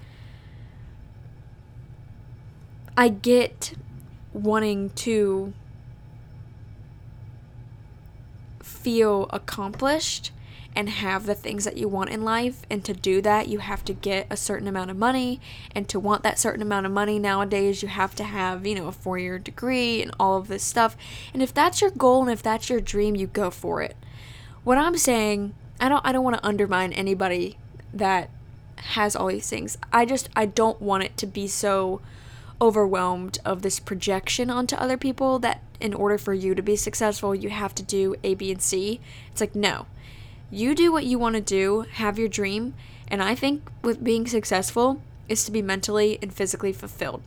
I 2.96 3.10
get 3.10 3.74
wanting 4.32 4.91
to 4.91 5.54
feel 8.84 9.27
accomplished 9.31 10.31
and 10.75 10.89
have 10.89 11.25
the 11.25 11.36
things 11.36 11.65
that 11.65 11.77
you 11.77 11.88
want 11.88 12.09
in 12.09 12.23
life. 12.23 12.63
And 12.69 12.84
to 12.86 12.93
do 12.93 13.21
that, 13.21 13.47
you 13.47 13.59
have 13.59 13.86
to 13.86 13.93
get 13.93 14.27
a 14.29 14.38
certain 14.38 14.67
amount 14.67 14.91
of 14.91 14.97
money. 14.97 15.39
And 15.75 15.88
to 15.89 15.99
want 15.99 16.23
that 16.23 16.39
certain 16.39 16.61
amount 16.61 16.86
of 16.86 16.91
money 16.91 17.19
nowadays, 17.19 17.81
you 17.81 17.89
have 17.89 18.15
to 18.15 18.23
have, 18.23 18.65
you 18.65 18.75
know, 18.75 18.88
a 18.88 18.91
four 18.91 19.17
year 19.17 19.38
degree 19.39 20.01
and 20.01 20.13
all 20.19 20.38
of 20.38 20.47
this 20.47 20.63
stuff. 20.63 20.97
And 21.34 21.41
if 21.41 21.53
that's 21.53 21.81
your 21.81 21.91
goal 21.91 22.21
and 22.23 22.31
if 22.31 22.41
that's 22.41 22.69
your 22.69 22.81
dream, 22.81 23.15
you 23.15 23.27
go 23.27 23.51
for 23.51 23.81
it. 23.81 23.95
What 24.63 24.77
I'm 24.77 24.97
saying, 24.97 25.53
I 25.79 25.89
don't 25.89 26.05
I 26.05 26.11
don't 26.11 26.23
want 26.23 26.38
to 26.38 26.45
undermine 26.45 26.93
anybody 26.93 27.57
that 27.93 28.29
has 28.77 29.15
all 29.15 29.27
these 29.27 29.49
things. 29.49 29.77
I 29.91 30.05
just 30.05 30.29
I 30.36 30.45
don't 30.45 30.81
want 30.81 31.03
it 31.03 31.17
to 31.17 31.27
be 31.27 31.47
so 31.47 32.01
overwhelmed 32.64 33.39
of 33.43 33.61
this 33.61 33.78
projection 33.78 34.49
onto 34.49 34.74
other 34.78 34.95
people 34.95 35.38
that 35.38 35.61
in 35.82 35.93
order 35.93 36.18
for 36.18 36.34
you 36.34 36.55
to 36.55 36.61
be 36.61 36.78
successful, 36.78 37.36
you 37.36 37.49
have 37.49 37.76
to 37.76 37.84
do 37.84 38.16
A, 38.24 38.36
B, 38.36 38.53
and 38.53 38.61
C. 38.61 39.01
It's 39.30 39.41
like, 39.41 39.53
no. 39.53 39.86
You 40.49 40.74
do 40.74 40.89
what 40.89 41.03
you 41.03 41.20
want 41.20 41.36
to 41.36 41.41
do, 41.41 41.82
have 41.91 42.18
your 42.18 42.30
dream, 42.30 42.74
and 43.09 43.22
I 43.22 43.36
think 43.36 43.70
with 43.82 44.01
being 44.01 44.28
successful, 44.28 45.01
is 45.28 45.43
to 45.43 45.51
be 45.51 45.61
mentally 45.61 46.18
and 46.22 46.34
physically 46.34 46.72
fulfilled. 46.72 47.22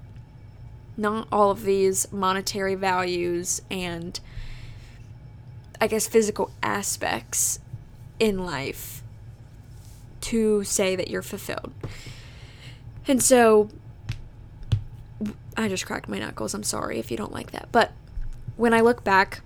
Not 0.97 1.29
all 1.31 1.51
of 1.51 1.65
these 1.65 2.11
monetary 2.11 2.75
values 2.75 3.61
and, 3.71 4.19
I 5.83 5.87
guess, 5.87 6.09
physical 6.09 6.51
aspects 6.63 7.61
in 8.19 8.39
life 8.39 9.03
to 10.23 10.65
say 10.65 10.97
that 10.97 11.11
you're 11.11 11.21
fulfilled. 11.21 11.75
And 13.07 13.23
so, 13.23 13.69
I 15.57 15.69
just 15.69 15.87
cracked 15.87 16.09
my 16.09 16.19
knuckles. 16.19 16.55
I'm 16.55 16.63
sorry 16.63 16.99
if 16.99 17.11
you 17.11 17.17
don't 17.17 17.33
like 17.33 17.53
that. 17.53 17.69
But 17.73 17.93
when 18.57 18.75
I 18.75 18.81
look 18.81 19.05
back 19.05 19.41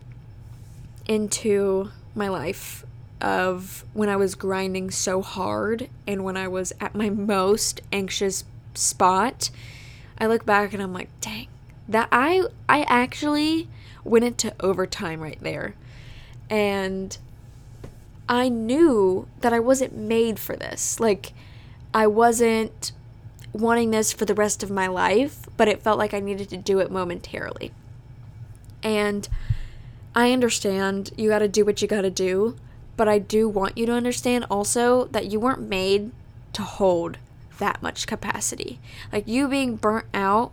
into 1.06 1.90
my 2.14 2.28
life 2.28 2.84
of 3.20 3.84
when 3.92 4.08
I 4.08 4.16
was 4.16 4.34
grinding 4.34 4.90
so 4.90 5.22
hard 5.22 5.88
and 6.06 6.24
when 6.24 6.36
I 6.36 6.48
was 6.48 6.72
at 6.80 6.94
my 6.94 7.11
most 7.11 7.80
anxious 7.92 8.44
spot, 8.74 9.50
I 10.18 10.26
look 10.26 10.44
back 10.44 10.72
and 10.72 10.82
I'm 10.82 10.92
like, 10.92 11.08
dang, 11.20 11.48
that 11.88 12.08
I 12.11 12.44
I 12.68 12.82
actually 12.82 13.68
went 14.04 14.24
into 14.24 14.54
overtime 14.61 15.20
right 15.20 15.40
there. 15.40 15.74
And 16.48 17.16
I 18.28 18.48
knew 18.48 19.28
that 19.40 19.52
I 19.52 19.61
wasn't 19.61 19.96
made 19.96 20.38
for 20.38 20.56
this. 20.56 20.98
Like 20.98 21.32
I 21.92 22.06
wasn't 22.06 22.92
wanting 23.53 23.90
this 23.90 24.12
for 24.12 24.24
the 24.24 24.34
rest 24.34 24.62
of 24.62 24.70
my 24.70 24.86
life, 24.86 25.46
but 25.57 25.68
it 25.68 25.82
felt 25.82 25.98
like 25.98 26.14
I 26.14 26.20
needed 26.20 26.48
to 26.51 26.57
do 26.57 26.78
it 26.78 26.90
momentarily. 26.90 27.72
And 28.82 29.28
I 30.14 30.32
understand 30.32 31.11
you 31.16 31.28
got 31.28 31.40
to 31.40 31.48
do 31.48 31.64
what 31.64 31.82
you 31.82 31.88
got 31.88 32.03
to 32.03 32.11
do, 32.11 32.57
but 32.96 33.09
I 33.09 33.18
do 33.18 33.48
want 33.48 33.78
you 33.78 33.86
to 33.86 33.92
understand 33.92 34.46
also 34.51 35.05
that 35.07 35.30
you 35.30 35.40
weren't 35.40 35.68
made 35.68 36.12
to 36.53 36.62
hold 36.62 37.18
that 37.59 37.82
much 37.82 38.07
capacity. 38.07 38.80
Like 39.12 39.28
you 39.28 39.48
being 39.48 39.76
burnt 39.76 40.07
out 40.12 40.53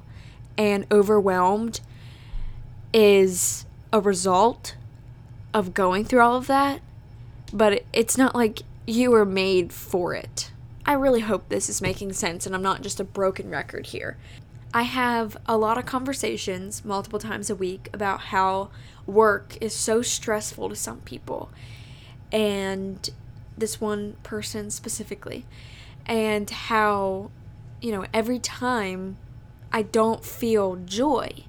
and 0.58 0.86
overwhelmed 0.92 1.82
is 2.94 3.66
a 3.92 4.00
result 4.00 4.76
of 5.54 5.74
going 5.74 6.06
through 6.06 6.22
all 6.22 6.36
of 6.36 6.48
that, 6.48 6.82
but 7.54 7.84
it's 7.94 8.18
not 8.18 8.36
like 8.36 8.62
you 8.86 9.12
were 9.12 9.26
made 9.26 9.74
for 9.74 10.14
it. 10.14 10.52
I 10.88 10.94
really 10.94 11.20
hope 11.20 11.50
this 11.50 11.70
is 11.70 11.82
making 11.82 12.14
sense 12.14 12.46
and 12.46 12.56
I'm 12.56 12.64
not 12.64 12.82
just 12.82 13.00
a 13.00 13.04
broken 13.04 13.50
record 13.50 13.88
here. 13.88 14.18
I 14.74 14.84
have 14.84 15.38
a 15.46 15.58
lot 15.58 15.78
of 15.78 15.86
conversations 15.86 16.84
multiple 16.84 17.20
times 17.20 17.50
a 17.50 17.56
week 17.56 17.90
about 17.94 18.22
how 18.22 18.70
work 19.06 19.58
is 19.62 19.74
so 19.74 20.02
stressful 20.02 20.70
to 20.70 20.76
some 20.76 21.02
people 21.02 21.50
and 22.32 23.10
this 23.58 23.82
one 23.82 24.16
person 24.24 24.70
specifically, 24.70 25.46
and 26.06 26.50
how, 26.50 27.32
you 27.82 27.92
know, 27.92 28.06
every 28.14 28.40
time 28.40 29.18
I 29.72 29.82
don't 29.82 30.24
feel 30.24 30.76
joy 30.76 31.44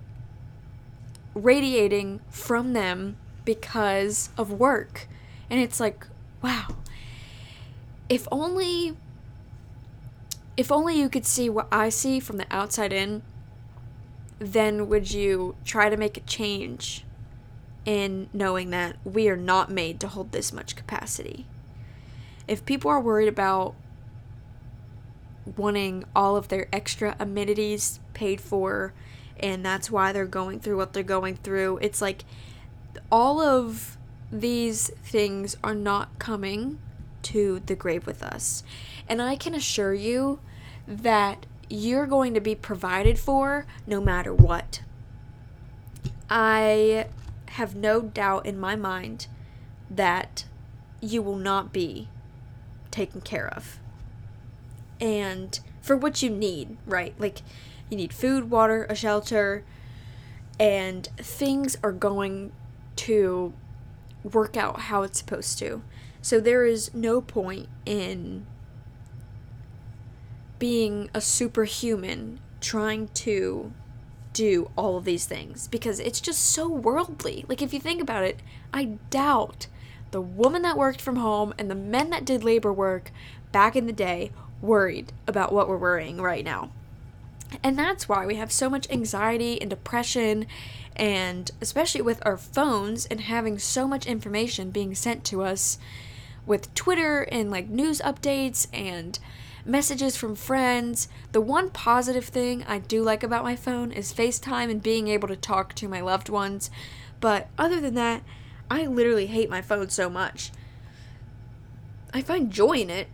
radiating 1.35 2.21
from 2.31 2.73
them 2.73 3.17
because 3.45 4.31
of 4.37 4.51
work. 4.51 5.07
And 5.51 5.61
it's 5.61 5.79
like, 5.79 6.07
wow, 6.43 6.69
if 8.09 8.27
only 8.33 8.97
if 10.59 10.73
only 10.73 10.99
you 10.99 11.09
could 11.09 11.25
see 11.25 11.49
what 11.49 11.69
I 11.71 11.89
see 11.89 12.19
from 12.19 12.37
the 12.37 12.47
outside 12.51 12.93
in, 12.93 13.23
then 14.41 14.89
would 14.89 15.13
you 15.13 15.55
try 15.65 15.89
to 15.89 15.97
make 15.97 16.17
a 16.17 16.21
change 16.23 17.05
in 17.85 18.29
knowing 18.33 18.71
that 18.71 18.97
we 19.05 19.29
are 19.29 19.37
not 19.37 19.71
made 19.71 20.01
to 20.01 20.09
hold 20.09 20.33
this 20.33 20.53
much 20.53 20.75
capacity. 20.75 21.47
If 22.49 22.67
people 22.67 22.91
are 22.91 23.01
worried 23.01 23.29
about 23.29 23.77
wanting 25.57 26.05
all 26.15 26.37
of 26.37 26.49
their 26.49 26.67
extra 26.73 27.15
amenities 27.21 28.01
paid 28.13 28.41
for, 28.41 28.93
and 29.39 29.65
that's 29.65 29.93
why 29.93 30.11
they're 30.11 30.27
going 30.27 30.59
through 30.59 30.77
what 30.77 30.93
they're 30.93 31.05
going 31.05 31.37
through, 31.37 31.79
it's 31.79 32.03
like 32.03 32.25
all 33.13 33.41
of 33.41 33.97
these 34.33 34.91
things 35.05 35.57
are 35.63 35.75
not 35.75 36.19
coming 36.19 36.81
to 37.23 37.61
the 37.65 37.77
grave 37.77 38.07
with 38.07 38.25
us. 38.25 38.65
And 39.09 39.23
I 39.23 39.37
can 39.37 39.55
assure 39.55 39.95
you 39.95 40.41
that 40.89 41.45
you're 41.69 42.07
going 42.07 42.33
to 42.33 42.41
be 42.41 42.55
provided 42.55 43.19
for 43.19 43.67
no 43.87 44.01
matter 44.01 44.33
what. 44.33 44.81
I 46.31 47.07
have 47.51 47.77
no 47.77 48.01
doubt 48.01 48.47
in 48.47 48.59
my 48.59 48.75
mind 48.75 49.27
that 49.91 50.47
you 51.01 51.23
will 51.23 51.37
not 51.37 51.73
be 51.73 52.09
taken 52.91 53.21
care 53.21 53.49
of. 53.49 53.79
And 55.01 55.61
for 55.81 55.97
what 55.97 56.23
you 56.23 56.31
need, 56.31 56.79
right? 56.87 57.15
Like 57.19 57.43
you 57.91 57.97
need 57.97 58.13
food, 58.13 58.51
water, 58.51 58.87
a 58.89 58.95
shelter, 58.95 59.65
and 60.59 61.07
things 61.19 61.77
are 61.83 61.93
going 61.93 62.53
to 62.97 63.53
work 64.25 64.57
out 64.57 64.81
how 64.81 65.03
it's 65.03 65.19
supposed 65.19 65.59
to. 65.59 65.83
So 66.21 66.41
there 66.41 66.65
is 66.65 66.93
no 66.93 67.21
point 67.21 67.69
in 67.87 68.47
being 70.59 71.11
a 71.15 71.21
superhuman 71.21 72.41
trying 72.61 73.09
to 73.09 73.73
do 74.33 74.71
all 74.77 74.97
of 74.97 75.05
these 75.05 75.27
things 75.27 75.69
because 75.69 76.01
it's 76.01 76.21
just 76.21 76.41
so 76.41 76.69
worldly. 76.69 77.45
Like, 77.49 77.63
if 77.63 77.73
you 77.73 77.81
think 77.81 78.01
about 78.01 78.25
it, 78.25 78.41
I 78.73 78.99
doubt 79.11 79.67
the 80.11 80.21
woman 80.21 80.63
that 80.63 80.77
worked 80.77 81.01
from 81.01 81.17
home 81.17 81.55
and 81.59 81.71
the 81.71 81.75
men 81.75 82.11
that 82.11 82.25
did 82.25 82.45
labor 82.45 82.73
work 82.73 83.11
back 83.53 83.77
in 83.77 83.87
the 83.87 83.93
day 83.93 84.31
worried 84.61 85.13
about 85.27 85.53
what 85.53 85.69
we're 85.69 85.77
worrying 85.77 86.21
right 86.21 86.45
now. 86.45 86.71
And 87.63 87.79
that's 87.79 88.09
why 88.09 88.27
we 88.27 88.37
have 88.37 88.53
so 88.53 88.69
much 88.69 88.91
anxiety 88.91 89.61
and 89.61 89.71
depression, 89.71 90.47
and 90.97 91.51
especially 91.61 92.03
with 92.03 92.25
our 92.27 92.37
phones 92.37 93.07
and 93.07 93.23
having 93.23 93.59
so 93.59 93.89
much 93.89 94.07
information 94.07 94.71
being 94.71 94.95
sent 94.95 95.25
to 95.25 95.43
us 95.43 95.79
with 96.47 96.73
Twitter 96.75 97.23
and 97.23 97.51
like 97.51 97.69
news 97.69 98.01
updates 98.01 98.67
and 98.73 99.19
messages 99.65 100.17
from 100.17 100.35
friends. 100.35 101.09
The 101.33 101.41
one 101.41 101.71
positive 101.71 102.25
thing 102.25 102.65
I 102.65 102.79
do 102.79 103.03
like 103.03 103.23
about 103.23 103.45
my 103.45 103.57
phone 103.57 103.93
is 103.93 104.13
FaceTime 104.13 104.71
and 104.71 104.83
being 104.83 105.09
able 105.09 105.29
to 105.29 105.37
talk 105.37 105.75
to 105.75 105.89
my 105.89 106.01
loved 106.01 106.29
ones. 106.29 106.71
But 107.21 107.49
other 107.59 107.81
than 107.81 107.95
that, 107.95 108.23
I 108.71 108.87
literally 108.87 109.27
hate 109.27 109.51
my 109.51 109.63
phone 109.63 109.91
so 109.91 110.09
much. 110.09 110.51
I 112.13 112.23
find 112.23 112.51
joy 112.51 112.79
in 112.79 112.91
it 112.91 113.09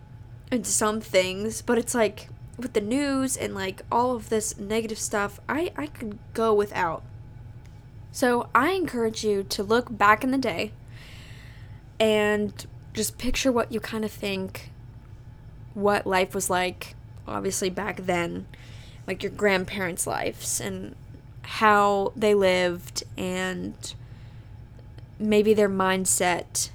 in 0.51 0.65
some 0.65 1.01
things, 1.01 1.63
but 1.63 1.79
it's 1.79 1.95
like 1.95 2.29
with 2.57 2.73
the 2.73 2.81
news 2.81 3.37
and 3.37 3.55
like 3.55 3.83
all 3.91 4.15
of 4.15 4.29
this 4.29 4.59
negative 4.59 4.99
stuff, 4.99 5.41
I, 5.49 5.73
I 5.77 5.87
could 5.87 6.19
go 6.33 6.55
without. 6.55 7.03
So 8.13 8.49
I 8.55 8.71
encourage 8.71 9.25
you 9.25 9.43
to 9.43 9.63
look 9.63 9.97
back 9.97 10.23
in 10.23 10.31
the 10.31 10.39
day 10.39 10.73
and 11.99 12.67
just 12.93 13.19
picture 13.19 13.51
what 13.51 13.73
you 13.73 13.81
kind 13.81 14.05
of 14.05 14.13
think 14.13 14.71
what 15.75 16.07
life 16.07 16.35
was 16.35 16.49
like, 16.49 16.95
obviously 17.27 17.71
back 17.71 17.99
then, 17.99 18.47
like 19.07 19.23
your 19.23 19.33
grandparents' 19.33 20.07
lives 20.07 20.61
and 20.61 20.95
how 21.43 22.13
they 22.17 22.35
lived 22.35 23.05
and 23.19 23.95
maybe 25.19 25.53
their 25.55 25.69
mindset 25.69 26.71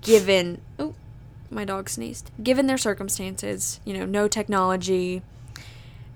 given 0.00 0.60
oh 0.78 0.94
my 1.50 1.64
dog 1.64 1.88
sneezed. 1.88 2.30
Given 2.42 2.66
their 2.66 2.78
circumstances 2.78 3.80
you 3.84 3.92
know 3.94 4.06
no 4.06 4.28
technology 4.28 5.22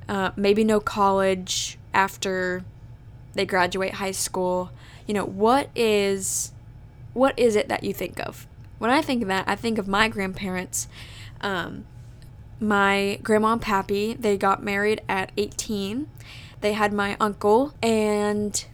uh, 0.08 0.30
maybe 0.36 0.64
no 0.64 0.80
college 0.80 1.78
after 1.92 2.64
they 3.34 3.44
graduate 3.44 3.94
high 3.94 4.12
school. 4.12 4.70
You 5.06 5.14
know 5.14 5.24
what 5.24 5.70
is 5.74 6.52
what 7.14 7.36
is 7.38 7.56
it 7.56 7.68
that 7.68 7.84
you 7.84 7.92
think 7.92 8.20
of? 8.20 8.46
When 8.78 8.90
i 8.90 9.02
think 9.02 9.22
of 9.22 9.28
that 9.28 9.44
i 9.48 9.56
think 9.56 9.76
of 9.76 9.88
my 9.88 10.08
grandparents 10.08 10.86
um, 11.40 11.84
my 12.60 13.20
grandma 13.22 13.52
and 13.52 13.62
pappy, 13.62 14.14
they 14.14 14.36
got 14.36 14.62
married 14.62 15.00
at 15.08 15.32
18. 15.36 16.08
They 16.60 16.72
had 16.72 16.92
my 16.92 17.16
uncle, 17.20 17.74
and 17.82 18.64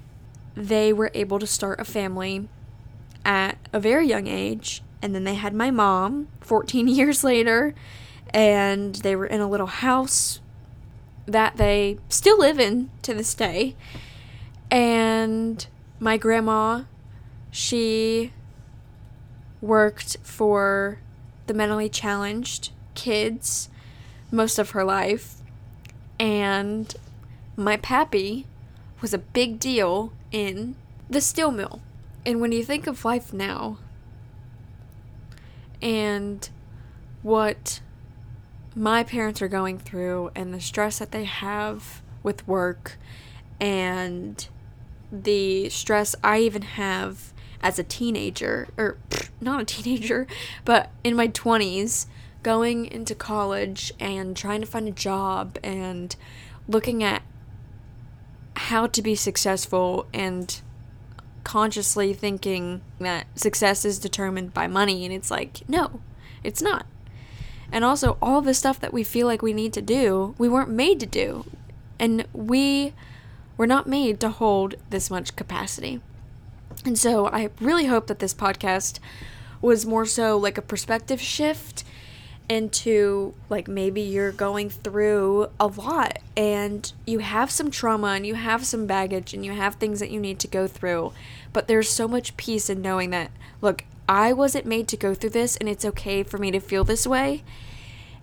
they 0.55 0.93
were 0.93 1.11
able 1.15 1.39
to 1.39 1.47
start 1.47 1.81
a 1.81 1.85
family 1.85 2.49
at 3.25 3.59
a 3.73 3.81
very 3.81 4.07
young 4.07 4.27
age. 4.27 4.83
And 5.03 5.15
then 5.15 5.25
they 5.25 5.35
had 5.35 5.53
my 5.55 5.71
mom 5.71 6.29
14 6.41 6.89
years 6.89 7.25
later, 7.25 7.75
and 8.33 8.95
they 8.97 9.15
were 9.15 9.27
in 9.27 9.41
a 9.41 9.49
little 9.49 9.67
house 9.67 10.41
that 11.27 11.57
they 11.57 11.99
still 12.09 12.39
live 12.39 12.59
in 12.59 12.91
to 13.03 13.15
this 13.15 13.35
day. 13.35 13.77
And 14.71 15.67
my 16.01 16.17
grandma, 16.17 16.85
she 17.51 18.33
worked 19.61 20.17
for 20.23 20.99
the 21.47 21.55
mentally 21.55 21.89
challenged 21.89 22.71
kids 22.95 23.69
most 24.31 24.59
of 24.59 24.71
her 24.71 24.85
life. 24.85 25.37
And 26.19 26.95
my 27.57 27.77
pappy 27.77 28.47
was 29.01 29.13
a 29.13 29.19
big 29.19 29.59
deal 29.59 30.13
in 30.33 30.77
the 31.11 31.21
steel 31.21 31.51
mill. 31.51 31.81
And 32.25 32.41
when 32.41 32.53
you 32.53 32.65
think 32.65 32.87
of 32.87 33.05
life 33.05 33.33
now 33.33 33.79
and 35.83 36.49
what 37.23 37.81
my 38.75 39.05
parents 39.05 39.43
are 39.43 39.49
going 39.49 39.79
through 39.79 40.31
and 40.35 40.53
the 40.53 40.61
stress 40.61 40.99
that 40.99 41.13
they 41.13 41.25
have 41.25 42.03
with 42.23 42.47
work 42.49 42.97
and 43.61 44.49
the 45.13 45.69
stress 45.69 46.17
I 46.25 46.41
even 46.41 46.63
have 46.63 47.34
as 47.65 47.79
a 47.79 47.83
teenager, 47.83 48.69
or 48.77 48.99
not 49.41 49.61
a 49.61 49.65
teenager, 49.65 50.29
but 50.65 50.91
in 51.03 51.17
my 51.17 51.27
20s, 51.27 52.07
going 52.43 52.85
into 52.85 53.15
college 53.15 53.93
and 53.99 54.37
trying 54.37 54.61
to 54.61 54.67
find 54.67 54.87
a 54.87 54.93
job 54.93 55.59
and 55.65 56.15
looking 56.69 57.03
at 57.03 57.23
how 58.57 58.87
to 58.87 59.03
be 59.03 59.15
successful 59.15 60.07
and 60.13 60.61
consciously 61.43 62.13
thinking 62.13 62.83
that 62.99 63.27
success 63.39 63.85
is 63.85 63.99
determined 63.99 64.53
by 64.53 64.67
money. 64.67 65.05
And 65.05 65.13
it's 65.13 65.31
like, 65.31 65.67
no, 65.67 66.01
it's 66.43 66.61
not. 66.61 66.87
And 67.73 67.83
also, 67.83 68.19
all 68.21 68.43
the 68.43 68.55
stuff 68.55 68.79
that 68.81 68.93
we 68.93 69.03
feel 69.03 69.27
like 69.27 69.41
we 69.41 69.55
need 69.55 69.73
to 69.73 69.83
do, 69.83 70.35
we 70.37 70.49
weren't 70.49 70.71
made 70.71 71.01
to 71.01 71.07
do. 71.07 71.47
And 71.99 72.27
we 72.35 72.93
were 73.57 73.67
not 73.67 73.87
made 73.87 74.21
to 74.21 74.29
hold 74.29 74.75
this 74.91 75.11
much 75.11 75.35
capacity. 75.35 76.01
And 76.85 76.99
so, 76.99 77.29
I 77.29 77.51
really 77.61 77.87
hope 77.87 78.09
that 78.09 78.19
this 78.19 78.35
podcast 78.35 78.99
was 79.63 79.87
more 79.87 80.05
so 80.05 80.37
like 80.37 80.59
a 80.59 80.63
perspective 80.63 81.21
shift 81.21 81.85
into 82.49 83.33
like 83.49 83.67
maybe 83.67 84.03
you're 84.03 84.33
going 84.33 84.69
through 84.69 85.49
a 85.59 85.67
lot 85.67 86.19
and 86.37 86.93
you 87.07 87.21
have 87.21 87.51
some 87.51 87.71
trauma 87.71 88.09
and 88.09 88.27
you 88.27 88.35
have 88.35 88.67
some 88.67 88.87
baggage 88.87 89.33
and 89.33 89.45
you 89.45 89.53
have 89.53 89.77
things 89.77 90.01
that 90.01 90.11
you 90.11 90.21
need 90.21 90.39
to 90.41 90.49
go 90.49 90.67
through. 90.67 91.13
But 91.53 91.69
there's 91.69 91.89
so 91.89 92.07
much 92.07 92.37
peace 92.37 92.69
in 92.69 92.83
knowing 92.83 93.11
that, 93.11 93.31
look, 93.63 93.85
I 94.07 94.35
wasn't 94.35 94.67
made 94.67 94.89
to 94.89 94.97
go 94.97 95.15
through 95.15 95.31
this 95.31 95.57
and 95.57 95.69
it's 95.69 95.85
okay 95.87 96.23
for 96.23 96.37
me 96.37 96.51
to 96.51 96.61
feel 96.61 96.85
this 96.85 97.07
way. 97.07 97.43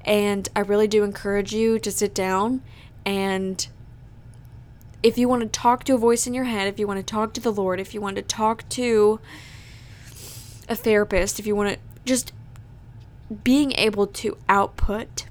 And 0.06 0.48
I 0.56 0.60
really 0.60 0.88
do 0.88 1.04
encourage 1.04 1.54
you 1.54 1.80
to 1.80 1.92
sit 1.92 2.14
down 2.14 2.62
and 3.06 3.68
if 5.04 5.18
you 5.18 5.28
want 5.28 5.42
to 5.42 5.48
talk 5.48 5.84
to 5.86 5.96
a 5.96 5.98
voice 5.98 6.28
in 6.28 6.34
your 6.34 6.44
head, 6.46 6.68
if 6.68 6.80
you 6.80 6.88
want 6.88 7.00
to 7.00 7.04
talk 7.04 7.34
to 7.34 7.42
the 7.42 7.52
Lord, 7.52 7.80
if 7.80 7.94
you 7.94 8.02
want 8.02 8.18
to 8.18 8.22
talk 8.22 8.68
to 8.70 9.20
a 10.70 10.76
therapist, 10.76 11.40
if 11.40 11.48
you 11.48 11.56
want 11.56 11.74
to 11.74 11.80
just 12.06 12.32
being 13.44 13.72
able 13.74 14.08
to 14.08 14.38
output 14.50 15.26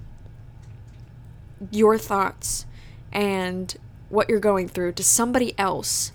your 1.71 1.99
thoughts 1.99 2.67
and 3.13 3.77
what 4.09 4.29
you're 4.29 4.41
going 4.41 4.69
through 4.69 4.93
to 4.93 5.05
somebody 5.05 5.57
else 5.59 6.13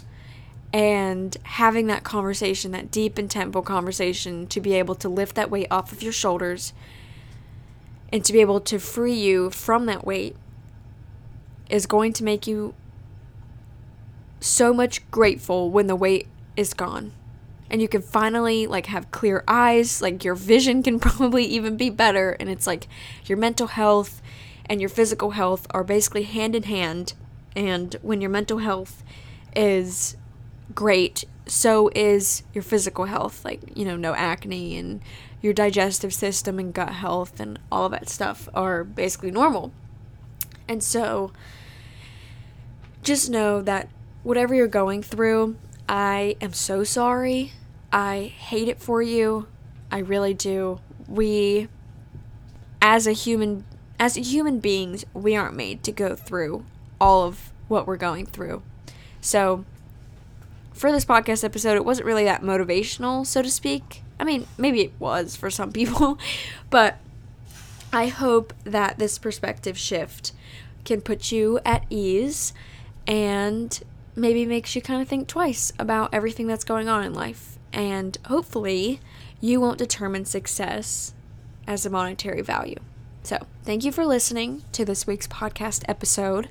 and 0.73 1.37
having 1.43 1.87
that 1.87 2.03
conversation, 2.03 2.71
that 2.71 2.91
deep, 2.91 3.17
and 3.17 3.29
intentful 3.29 3.63
conversation, 3.63 4.47
to 4.47 4.59
be 4.59 4.73
able 4.73 4.95
to 4.95 5.07
lift 5.07 5.35
that 5.35 5.49
weight 5.49 5.67
off 5.71 5.91
of 5.91 6.03
your 6.03 6.11
shoulders 6.11 6.73
and 8.11 8.25
to 8.25 8.33
be 8.33 8.41
able 8.41 8.59
to 8.59 8.79
free 8.79 9.13
you 9.13 9.49
from 9.49 9.85
that 9.85 10.05
weight 10.05 10.35
is 11.69 11.85
going 11.85 12.11
to 12.13 12.23
make 12.23 12.45
you 12.45 12.73
so 14.45 14.73
much 14.73 15.09
grateful 15.11 15.69
when 15.69 15.87
the 15.87 15.95
weight 15.95 16.27
is 16.55 16.73
gone. 16.73 17.11
And 17.69 17.81
you 17.81 17.87
can 17.87 18.01
finally 18.01 18.67
like 18.67 18.85
have 18.87 19.11
clear 19.11 19.43
eyes 19.47 20.01
like 20.01 20.23
your 20.23 20.35
vision 20.35 20.83
can 20.83 20.99
probably 21.01 21.45
even 21.45 21.77
be 21.77 21.89
better. 21.89 22.31
And 22.31 22.49
it's 22.49 22.67
like 22.67 22.87
your 23.25 23.37
mental 23.37 23.67
health 23.67 24.21
and 24.67 24.79
your 24.79 24.89
physical 24.89 25.31
health 25.31 25.67
are 25.71 25.83
basically 25.83 26.23
hand 26.23 26.55
in 26.55 26.63
hand. 26.63 27.13
And 27.55 27.95
when 28.01 28.21
your 28.21 28.29
mental 28.29 28.59
health 28.59 29.03
is 29.55 30.17
great 30.73 31.23
so 31.47 31.91
is 31.95 32.43
your 32.53 32.63
physical 32.63 33.05
health. 33.05 33.45
Like 33.45 33.61
you 33.75 33.85
know 33.85 33.95
no 33.95 34.13
acne 34.13 34.77
and 34.77 35.01
your 35.41 35.53
digestive 35.53 36.13
system 36.13 36.59
and 36.59 36.73
gut 36.73 36.89
health 36.89 37.39
and 37.39 37.59
all 37.71 37.85
of 37.85 37.91
that 37.91 38.09
stuff 38.09 38.49
are 38.53 38.83
basically 38.83 39.31
normal. 39.31 39.71
And 40.67 40.83
so 40.83 41.31
just 43.03 43.29
know 43.29 43.61
that 43.61 43.87
whatever 44.25 44.53
you're 44.53 44.67
going 44.67 45.01
through 45.01 45.55
I 45.87 46.35
am 46.41 46.53
so 46.53 46.83
sorry. 46.83 47.53
I 47.91 48.33
hate 48.37 48.67
it 48.67 48.79
for 48.79 49.01
you. 49.01 49.47
I 49.91 49.99
really 49.99 50.33
do. 50.33 50.79
We 51.07 51.67
as 52.81 53.07
a 53.07 53.11
human 53.11 53.65
as 53.99 54.15
human 54.15 54.59
beings, 54.59 55.05
we 55.13 55.35
aren't 55.35 55.55
made 55.55 55.83
to 55.83 55.91
go 55.91 56.15
through 56.15 56.65
all 56.99 57.23
of 57.23 57.51
what 57.67 57.87
we're 57.87 57.97
going 57.97 58.25
through. 58.25 58.61
So, 59.21 59.63
for 60.73 60.91
this 60.91 61.05
podcast 61.05 61.43
episode, 61.43 61.75
it 61.75 61.85
wasn't 61.85 62.07
really 62.07 62.25
that 62.25 62.41
motivational, 62.41 63.25
so 63.25 63.41
to 63.41 63.49
speak. 63.49 64.03
I 64.19 64.25
mean, 64.25 64.47
maybe 64.57 64.81
it 64.81 64.93
was 64.99 65.35
for 65.35 65.49
some 65.49 65.71
people, 65.71 66.19
but 66.69 66.97
I 67.93 68.07
hope 68.07 68.53
that 68.65 68.99
this 68.99 69.17
perspective 69.17 69.77
shift 69.77 70.33
can 70.83 70.99
put 70.99 71.31
you 71.31 71.59
at 71.63 71.85
ease 71.89 72.53
and 73.07 73.81
maybe 74.15 74.45
makes 74.45 74.75
you 74.75 74.81
kind 74.81 75.01
of 75.01 75.07
think 75.07 75.27
twice 75.27 75.71
about 75.77 76.13
everything 76.13 76.47
that's 76.47 76.63
going 76.63 76.87
on 76.87 77.03
in 77.03 77.13
life. 77.13 77.57
And 77.73 78.17
hopefully, 78.25 78.99
you 79.41 79.59
won't 79.59 79.77
determine 79.77 80.25
success 80.25 81.13
as 81.67 81.85
a 81.85 81.89
monetary 81.89 82.41
value. 82.41 82.79
So, 83.23 83.45
thank 83.63 83.83
you 83.83 83.91
for 83.91 84.05
listening 84.05 84.63
to 84.71 84.85
this 84.85 85.05
week's 85.05 85.27
podcast 85.27 85.83
episode. 85.87 86.49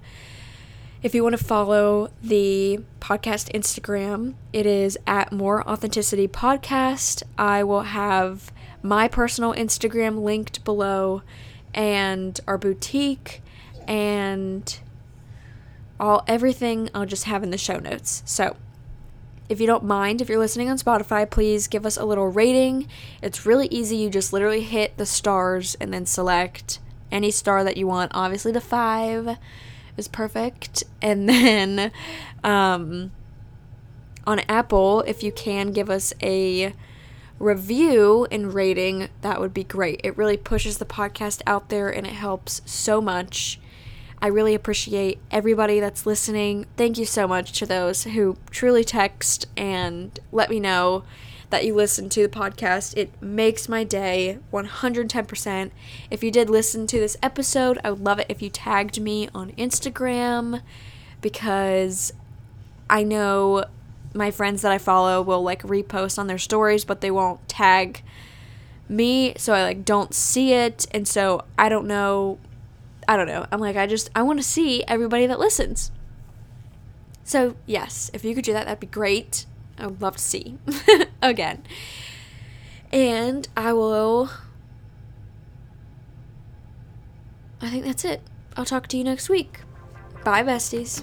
If 1.02 1.14
you 1.14 1.22
want 1.22 1.36
to 1.36 1.44
follow 1.44 2.10
the 2.22 2.80
podcast 2.98 3.52
Instagram, 3.52 4.34
it 4.52 4.64
is 4.64 4.98
at 5.06 5.32
More 5.32 5.66
Authenticity 5.68 6.26
Podcast. 6.26 7.22
I 7.36 7.62
will 7.62 7.82
have 7.82 8.50
my 8.82 9.08
personal 9.08 9.52
Instagram 9.54 10.22
linked 10.22 10.64
below 10.64 11.22
and 11.74 12.40
our 12.46 12.56
boutique 12.56 13.42
and 13.86 14.78
all 16.04 16.24
everything 16.26 16.90
I'll 16.94 17.06
just 17.06 17.24
have 17.24 17.42
in 17.42 17.50
the 17.50 17.58
show 17.58 17.78
notes. 17.78 18.22
So, 18.24 18.56
if 19.48 19.60
you 19.60 19.66
don't 19.66 19.84
mind, 19.84 20.20
if 20.20 20.28
you're 20.28 20.38
listening 20.38 20.70
on 20.70 20.78
Spotify, 20.78 21.28
please 21.28 21.68
give 21.68 21.84
us 21.84 21.96
a 21.96 22.04
little 22.04 22.28
rating. 22.28 22.88
It's 23.22 23.44
really 23.44 23.66
easy. 23.68 23.96
You 23.96 24.10
just 24.10 24.32
literally 24.32 24.62
hit 24.62 24.96
the 24.96 25.06
stars 25.06 25.74
and 25.80 25.92
then 25.92 26.06
select 26.06 26.78
any 27.12 27.30
star 27.30 27.62
that 27.64 27.76
you 27.76 27.86
want. 27.86 28.12
Obviously, 28.14 28.52
the 28.52 28.60
five 28.60 29.36
is 29.96 30.08
perfect. 30.08 30.84
And 31.02 31.28
then 31.28 31.92
um, 32.42 33.12
on 34.26 34.40
Apple, 34.48 35.02
if 35.02 35.22
you 35.22 35.30
can 35.30 35.72
give 35.72 35.90
us 35.90 36.14
a 36.22 36.72
review 37.38 38.26
and 38.30 38.54
rating, 38.54 39.08
that 39.20 39.38
would 39.38 39.52
be 39.52 39.64
great. 39.64 40.00
It 40.02 40.16
really 40.16 40.38
pushes 40.38 40.78
the 40.78 40.86
podcast 40.86 41.42
out 41.46 41.68
there 41.68 41.90
and 41.90 42.06
it 42.06 42.14
helps 42.14 42.62
so 42.64 43.02
much. 43.02 43.60
I 44.24 44.28
really 44.28 44.54
appreciate 44.54 45.18
everybody 45.30 45.80
that's 45.80 46.06
listening. 46.06 46.64
Thank 46.78 46.96
you 46.96 47.04
so 47.04 47.28
much 47.28 47.52
to 47.58 47.66
those 47.66 48.04
who 48.04 48.38
truly 48.50 48.82
text 48.82 49.48
and 49.54 50.18
let 50.32 50.48
me 50.48 50.58
know 50.60 51.04
that 51.50 51.66
you 51.66 51.74
listen 51.74 52.08
to 52.08 52.22
the 52.22 52.28
podcast. 52.30 52.96
It 52.96 53.10
makes 53.20 53.68
my 53.68 53.84
day 53.84 54.38
110%. 54.50 55.72
If 56.10 56.24
you 56.24 56.30
did 56.30 56.48
listen 56.48 56.86
to 56.86 56.98
this 56.98 57.18
episode, 57.22 57.78
I 57.84 57.90
would 57.90 58.00
love 58.00 58.18
it 58.18 58.24
if 58.30 58.40
you 58.40 58.48
tagged 58.48 58.98
me 58.98 59.28
on 59.34 59.52
Instagram 59.58 60.62
because 61.20 62.14
I 62.88 63.02
know 63.02 63.66
my 64.14 64.30
friends 64.30 64.62
that 64.62 64.72
I 64.72 64.78
follow 64.78 65.20
will 65.20 65.42
like 65.42 65.60
repost 65.64 66.18
on 66.18 66.28
their 66.28 66.38
stories, 66.38 66.86
but 66.86 67.02
they 67.02 67.10
won't 67.10 67.46
tag 67.46 68.00
me, 68.88 69.34
so 69.36 69.52
I 69.52 69.64
like 69.64 69.84
don't 69.84 70.14
see 70.14 70.54
it, 70.54 70.86
and 70.92 71.06
so 71.06 71.44
I 71.58 71.68
don't 71.68 71.86
know 71.86 72.38
I 73.08 73.16
don't 73.16 73.26
know. 73.26 73.46
I'm 73.50 73.60
like, 73.60 73.76
I 73.76 73.86
just, 73.86 74.10
I 74.14 74.22
want 74.22 74.38
to 74.38 74.42
see 74.42 74.84
everybody 74.88 75.26
that 75.26 75.38
listens. 75.38 75.90
So, 77.24 77.56
yes, 77.66 78.10
if 78.12 78.24
you 78.24 78.34
could 78.34 78.44
do 78.44 78.52
that, 78.52 78.66
that'd 78.66 78.80
be 78.80 78.86
great. 78.86 79.46
I 79.78 79.86
would 79.86 80.00
love 80.00 80.16
to 80.16 80.22
see 80.22 80.58
again. 81.22 81.64
And 82.92 83.48
I 83.56 83.72
will. 83.72 84.30
I 87.60 87.70
think 87.70 87.84
that's 87.84 88.04
it. 88.04 88.20
I'll 88.56 88.64
talk 88.64 88.86
to 88.88 88.96
you 88.96 89.04
next 89.04 89.28
week. 89.28 89.60
Bye, 90.22 90.42
besties. 90.42 91.02